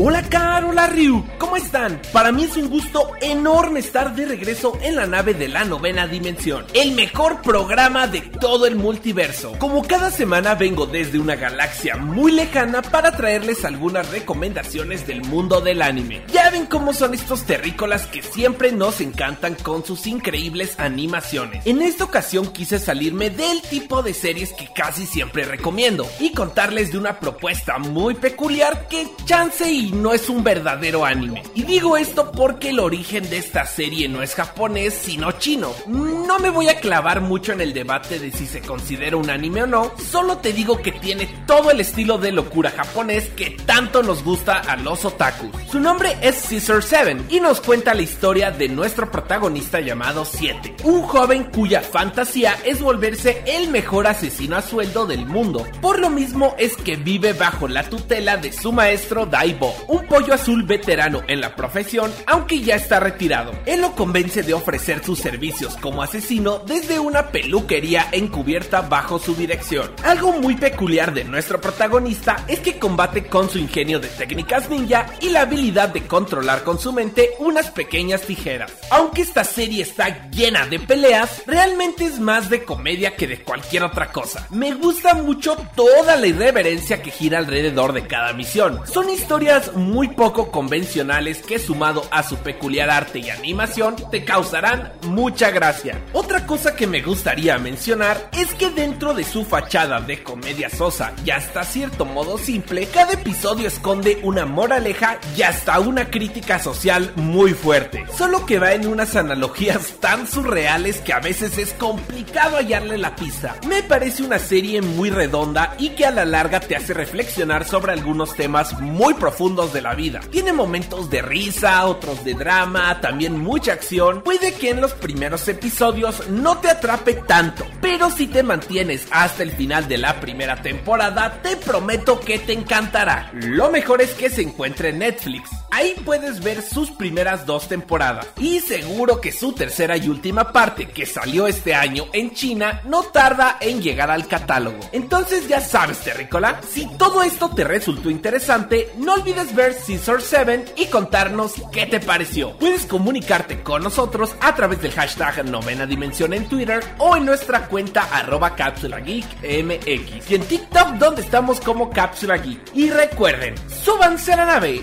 Hola 0.01 0.23
Caro, 0.23 0.69
hola 0.69 0.87
Ryu, 0.87 1.25
¿cómo 1.39 1.57
están? 1.57 2.01
Para 2.13 2.31
mí 2.31 2.45
es 2.45 2.57
un 2.57 2.71
gusto 2.71 3.11
enorme 3.21 3.81
estar 3.81 4.15
de 4.15 4.27
regreso 4.27 4.79
en 4.81 4.95
la 4.95 5.09
nave 5.09 5.35
de 5.35 5.49
la 5.49 5.65
novena 5.65 6.07
dimensión, 6.07 6.65
el 6.73 6.93
mejor 6.93 7.43
programa 7.43 8.07
de 8.07 8.21
todo 8.21 8.67
el 8.67 8.77
multiverso. 8.77 9.57
Como 9.59 9.83
cada 9.83 10.13
semana 10.13 10.55
vengo 10.55 10.87
desde 10.87 11.19
una 11.19 11.35
galaxia 11.35 11.97
muy 11.97 12.31
lejana 12.31 12.81
para 12.81 13.11
traerles 13.17 13.65
algunas 13.65 14.09
recomendaciones 14.13 15.05
del 15.05 15.23
mundo 15.23 15.61
del 15.61 15.83
anime. 15.83 16.23
Ya 16.33 16.49
ven 16.51 16.67
cómo 16.67 16.93
son 16.93 17.13
estos 17.13 17.43
terrícolas 17.43 18.07
que 18.07 18.23
siempre 18.23 18.71
nos 18.71 19.01
encantan 19.01 19.57
con 19.57 19.85
sus 19.85 20.07
increíbles 20.07 20.79
animaciones. 20.79 21.67
En 21.67 21.83
esta 21.83 22.05
ocasión 22.05 22.53
quise 22.53 22.79
salirme 22.79 23.31
del 23.31 23.63
tipo 23.63 24.05
de 24.05 24.15
series 24.15 24.53
que 24.53 24.69
casi 24.73 25.07
siempre 25.07 25.43
recomiendo 25.43 26.07
y 26.21 26.31
contarles 26.35 26.93
de 26.93 26.99
una 26.99 27.19
propuesta 27.19 27.79
muy 27.79 28.15
peculiar 28.15 28.87
que 28.87 29.09
chance 29.25 29.69
y 29.69 29.88
no 29.93 30.13
es 30.13 30.29
un 30.29 30.45
verdadero 30.45 31.05
anime. 31.05 31.43
Y 31.55 31.63
digo 31.63 31.97
esto 31.97 32.33
porque 32.33 32.71
el 32.71 32.81
origen 32.81 33.29
de 33.31 33.39
esta 33.39 33.67
serie 33.67 34.09
no 34.09 34.23
es 34.23 34.35
japonés, 34.35 34.95
sino 34.95 35.33
chino. 35.33 35.73
No 35.87 36.39
me 36.39 36.51
voy 36.51 36.69
a 36.69 36.81
clavar 36.81 37.21
mucho 37.21 37.53
en 37.53 37.61
el 37.61 37.73
debate 37.73 38.19
de 38.19 38.33
si 38.33 38.47
se 38.47 38.61
considera 38.61 39.17
un 39.17 39.31
anime 39.31 39.63
o 39.63 39.67
no, 39.67 39.93
solo 40.11 40.39
te 40.39 40.53
digo 40.53 40.81
que 40.83 40.93
tiene 40.93 41.27
todo 41.47 41.71
el 41.71 41.81
estilo 41.81 42.19
de 42.19 42.33
locura 42.33 42.71
japonés 42.71 43.29
que 43.31 43.57
tanto 43.67 44.03
nos 44.03 44.23
gusta 44.23 44.59
a 44.59 44.77
los 44.77 45.05
otakus. 45.05 45.51
Su 45.71 45.81
nombre 45.81 46.17
es 46.21 46.47
Caesar 46.49 46.83
7 46.83 47.25
y 47.29 47.41
nos 47.41 47.61
cuenta 47.61 47.95
la 47.95 48.03
historia 48.03 48.51
de 48.51 48.69
nuestro 48.69 49.11
protagonista 49.11 49.81
llamado 49.81 50.25
7, 50.25 50.77
un 50.85 51.03
joven 51.03 51.45
cuya 51.45 51.81
fantasía 51.81 52.57
es 52.65 52.81
volverse 52.81 53.43
el 53.47 53.69
mejor 53.69 54.07
asesino 54.07 54.57
a 54.57 54.63
sueldo 54.63 55.07
del 55.07 55.27
mundo. 55.27 55.67
Por 55.81 55.99
lo 55.99 56.11
mismo 56.11 56.55
es 56.59 56.77
que 56.77 56.97
vive 56.97 57.33
bajo 57.33 57.69
la 57.69 57.85
tutela 57.85 58.37
de 58.37 58.53
su 58.53 58.73
maestro 58.73 59.27
Daibo, 59.27 59.75
un 59.87 60.07
pollo 60.07 60.35
azul 60.35 60.63
veterano 60.65 61.23
en 61.29 61.41
la 61.41 61.55
profesión, 61.55 62.13
aunque 62.27 62.61
ya 62.61 62.77
está 62.77 63.01
retirado. 63.01 63.53
Él 63.67 63.81
lo 63.81 63.95
convence 63.95 64.43
de 64.43 64.55
ofrecer 64.55 65.05
sus 65.05 65.19
servicios 65.19 65.77
como 65.77 66.03
asesino 66.03 66.59
desde 66.59 66.99
una 66.99 67.29
peluquería 67.29 68.09
encubierta 68.13 68.83
bajo 68.83 69.19
su 69.19 69.35
dirección. 69.35 69.91
Algo 70.05 70.33
muy 70.33 70.57
peculiar 70.57 71.13
de 71.15 71.25
nuestro 71.25 71.61
protagonista 71.61 72.45
es 72.49 72.61
que 72.61 72.79
combate 72.79 73.27
con 73.27 73.49
su 73.49 73.59
ingenio 73.59 74.01
de 74.01 74.09
técnicas 74.09 74.69
ninja 74.69 75.07
y 75.21 75.31
la 75.31 75.43
habilidad 75.43 75.89
de 75.89 76.07
controlar 76.07 76.65
con 76.65 76.79
su 76.79 76.93
mente 76.93 77.31
unas 77.39 77.71
pequeñas 77.71 78.23
tijeras. 78.23 78.73
Aunque 78.91 79.23
esta 79.23 79.45
serie 79.45 79.83
está 79.83 80.31
llena 80.31 80.67
de 80.67 80.79
peleas, 80.79 81.43
realmente 81.47 82.05
es 82.05 82.19
más 82.19 82.51
de 82.51 82.65
comedia 82.65 83.17
que 83.17 83.27
de 83.27 83.43
cualquier 83.43 83.85
otra 83.85 84.13
cosa. 84.13 84.47
Me 84.51 84.75
gusta 84.75 85.15
mucho 85.15 85.57
toda 85.75 86.17
la 86.17 86.27
irreverencia 86.27 87.03
que 87.03 87.11
gira 87.11 87.39
alrededor 87.39 87.93
de 87.93 88.07
cada 88.07 88.33
misión. 88.33 88.81
Son 88.87 89.09
historias 89.11 89.58
muy 89.75 90.09
poco 90.09 90.51
convencionales 90.51 91.39
que 91.39 91.59
sumado 91.59 92.05
a 92.11 92.23
su 92.23 92.37
peculiar 92.37 92.91
arte 92.91 93.19
y 93.19 93.31
animación 93.31 93.97
te 94.11 94.25
causarán 94.25 94.93
mucha 95.03 95.51
gracia. 95.51 96.01
Otra 96.13 96.47
cosa 96.47 96.77
que 96.77 96.87
me 96.87 97.03
gustaría 97.03 97.59
mencionar 97.59 98.31
es 98.33 98.55
que 98.55 98.71
dentro 98.71 99.15
de 99.15 99.25
su 99.25 99.45
fachada 99.45 100.01
de 100.01 100.23
comedia 100.23 100.71
sosa 100.71 101.13
y 101.25 101.31
hasta 101.31 101.65
cierto 101.65 102.05
modo 102.05 102.39
simple, 102.39 102.87
cada 102.87 103.15
episodio 103.15 103.69
esconde 103.69 104.21
una 104.23 104.47
moraleja 104.47 105.19
y 105.37 105.43
hasta 105.43 105.81
una 105.81 106.11
crítica 106.11 106.59
social 106.59 107.13
muy 107.17 107.53
fuerte. 107.53 108.05
Solo 108.17 108.47
que 108.47 108.59
va 108.59 108.73
en 108.73 108.87
unas 108.87 109.17
analogías 109.17 109.95
tan 110.01 110.27
surreales 110.27 111.01
que 111.01 111.13
a 111.13 111.21
veces 111.21 111.59
es 111.59 111.73
complicado 111.73 112.57
hallarle 112.57 112.99
la 112.99 113.17
pista. 113.17 113.57
Me 113.69 113.83
parece 113.83 114.23
una 114.23 114.39
serie 114.39 114.83
muy 114.83 115.11
redonda 115.11 115.75
y 115.79 115.91
que 115.91 116.07
a 116.07 116.11
la 116.11 116.25
larga 116.25 116.61
te 116.61 116.77
hace 116.77 116.95
reflexionar 116.95 117.65
sobre 117.65 117.93
algunos 117.93 118.35
temas 118.35 118.81
muy 118.81 119.15
profundos 119.15 119.48
de 119.49 119.81
la 119.81 119.95
vida. 119.95 120.21
Tiene 120.31 120.53
momentos 120.53 121.09
de 121.09 121.23
risa, 121.23 121.87
otros 121.87 122.23
de 122.23 122.35
drama, 122.35 123.01
también 123.01 123.39
mucha 123.39 123.73
acción. 123.73 124.23
Puede 124.23 124.53
que 124.53 124.71
en 124.71 124.83
los 124.83 124.93
primeros 124.93 125.49
episodios 125.49 126.29
no 126.29 126.59
te 126.59 126.69
atrape 126.69 127.15
tanto, 127.15 127.67
pero 127.81 128.11
si 128.11 128.27
te 128.27 128.43
mantienes 128.43 129.07
hasta 129.11 129.43
el 129.43 129.53
final 129.53 129.89
de 129.89 129.97
la 129.97 130.21
primera 130.21 130.61
temporada, 130.61 131.41
te 131.43 131.57
prometo 131.57 132.21
que 132.21 132.39
te 132.39 132.53
encantará. 132.53 133.31
Lo 133.33 133.71
mejor 133.71 134.03
es 134.03 134.11
que 134.11 134.29
se 134.29 134.43
encuentre 134.43 134.91
en 134.91 134.99
Netflix. 134.99 135.49
Ahí 135.71 135.95
puedes 136.05 136.43
ver 136.43 136.63
sus 136.63 136.91
primeras 136.91 137.47
dos 137.47 137.69
temporadas 137.69 138.27
y 138.39 138.61
seguro 138.61 139.21
que 139.21 139.33
su 139.33 139.53
tercera 139.53 139.97
y 139.97 140.09
última 140.09 140.53
parte 140.53 140.89
que 140.89 141.07
salió 141.07 141.47
este 141.47 141.75
año 141.75 142.07
en 142.13 142.33
China 142.33 142.83
no 142.85 143.03
tarda 143.03 143.59
en 143.61 143.83
llegar 143.83 144.11
al 144.11 144.27
catálogo. 144.27 144.79
Entonces 144.93 145.49
ya 145.49 145.61
sabes, 145.61 145.99
Terrícola, 145.99 146.61
si 146.69 146.87
todo 146.97 147.23
esto 147.23 147.51
te 147.51 147.65
resultó 147.65 148.11
interesante, 148.11 148.93
no 148.99 149.15
olvides 149.15 149.55
ver 149.55 149.77
Caesar 149.87 150.21
7 150.21 150.75
y 150.77 150.87
contarnos 150.87 151.55
qué 151.73 151.87
te 151.87 152.01
pareció. 152.01 152.57
Puedes 152.59 152.87
comunicarte 152.87 153.63
con 153.63 153.83
nosotros 153.83 154.35
a 154.41 154.55
través 154.55 154.81
del 154.81 154.93
hashtag 154.93 155.45
Novena 155.47 155.87
Dimensión 155.87 156.33
en 156.33 156.49
Twitter 156.49 156.83
o 156.99 157.17
en 157.17 157.27
nuestra 157.27 157.67
cuenta 157.69 158.09
arroba 158.13 158.55
Cápsula 158.57 159.01
y 159.01 159.25
en 159.43 160.43
TikTok 160.43 160.89
donde 160.99 161.23
estamos 161.23 161.61
como 161.61 161.91
Cápsula 161.91 162.37
Geek. 162.39 162.61
Y 162.75 162.91
recuerden, 162.91 163.55
súbanse 163.85 164.33
a 164.33 164.37
la 164.37 164.47
nave. 164.47 164.83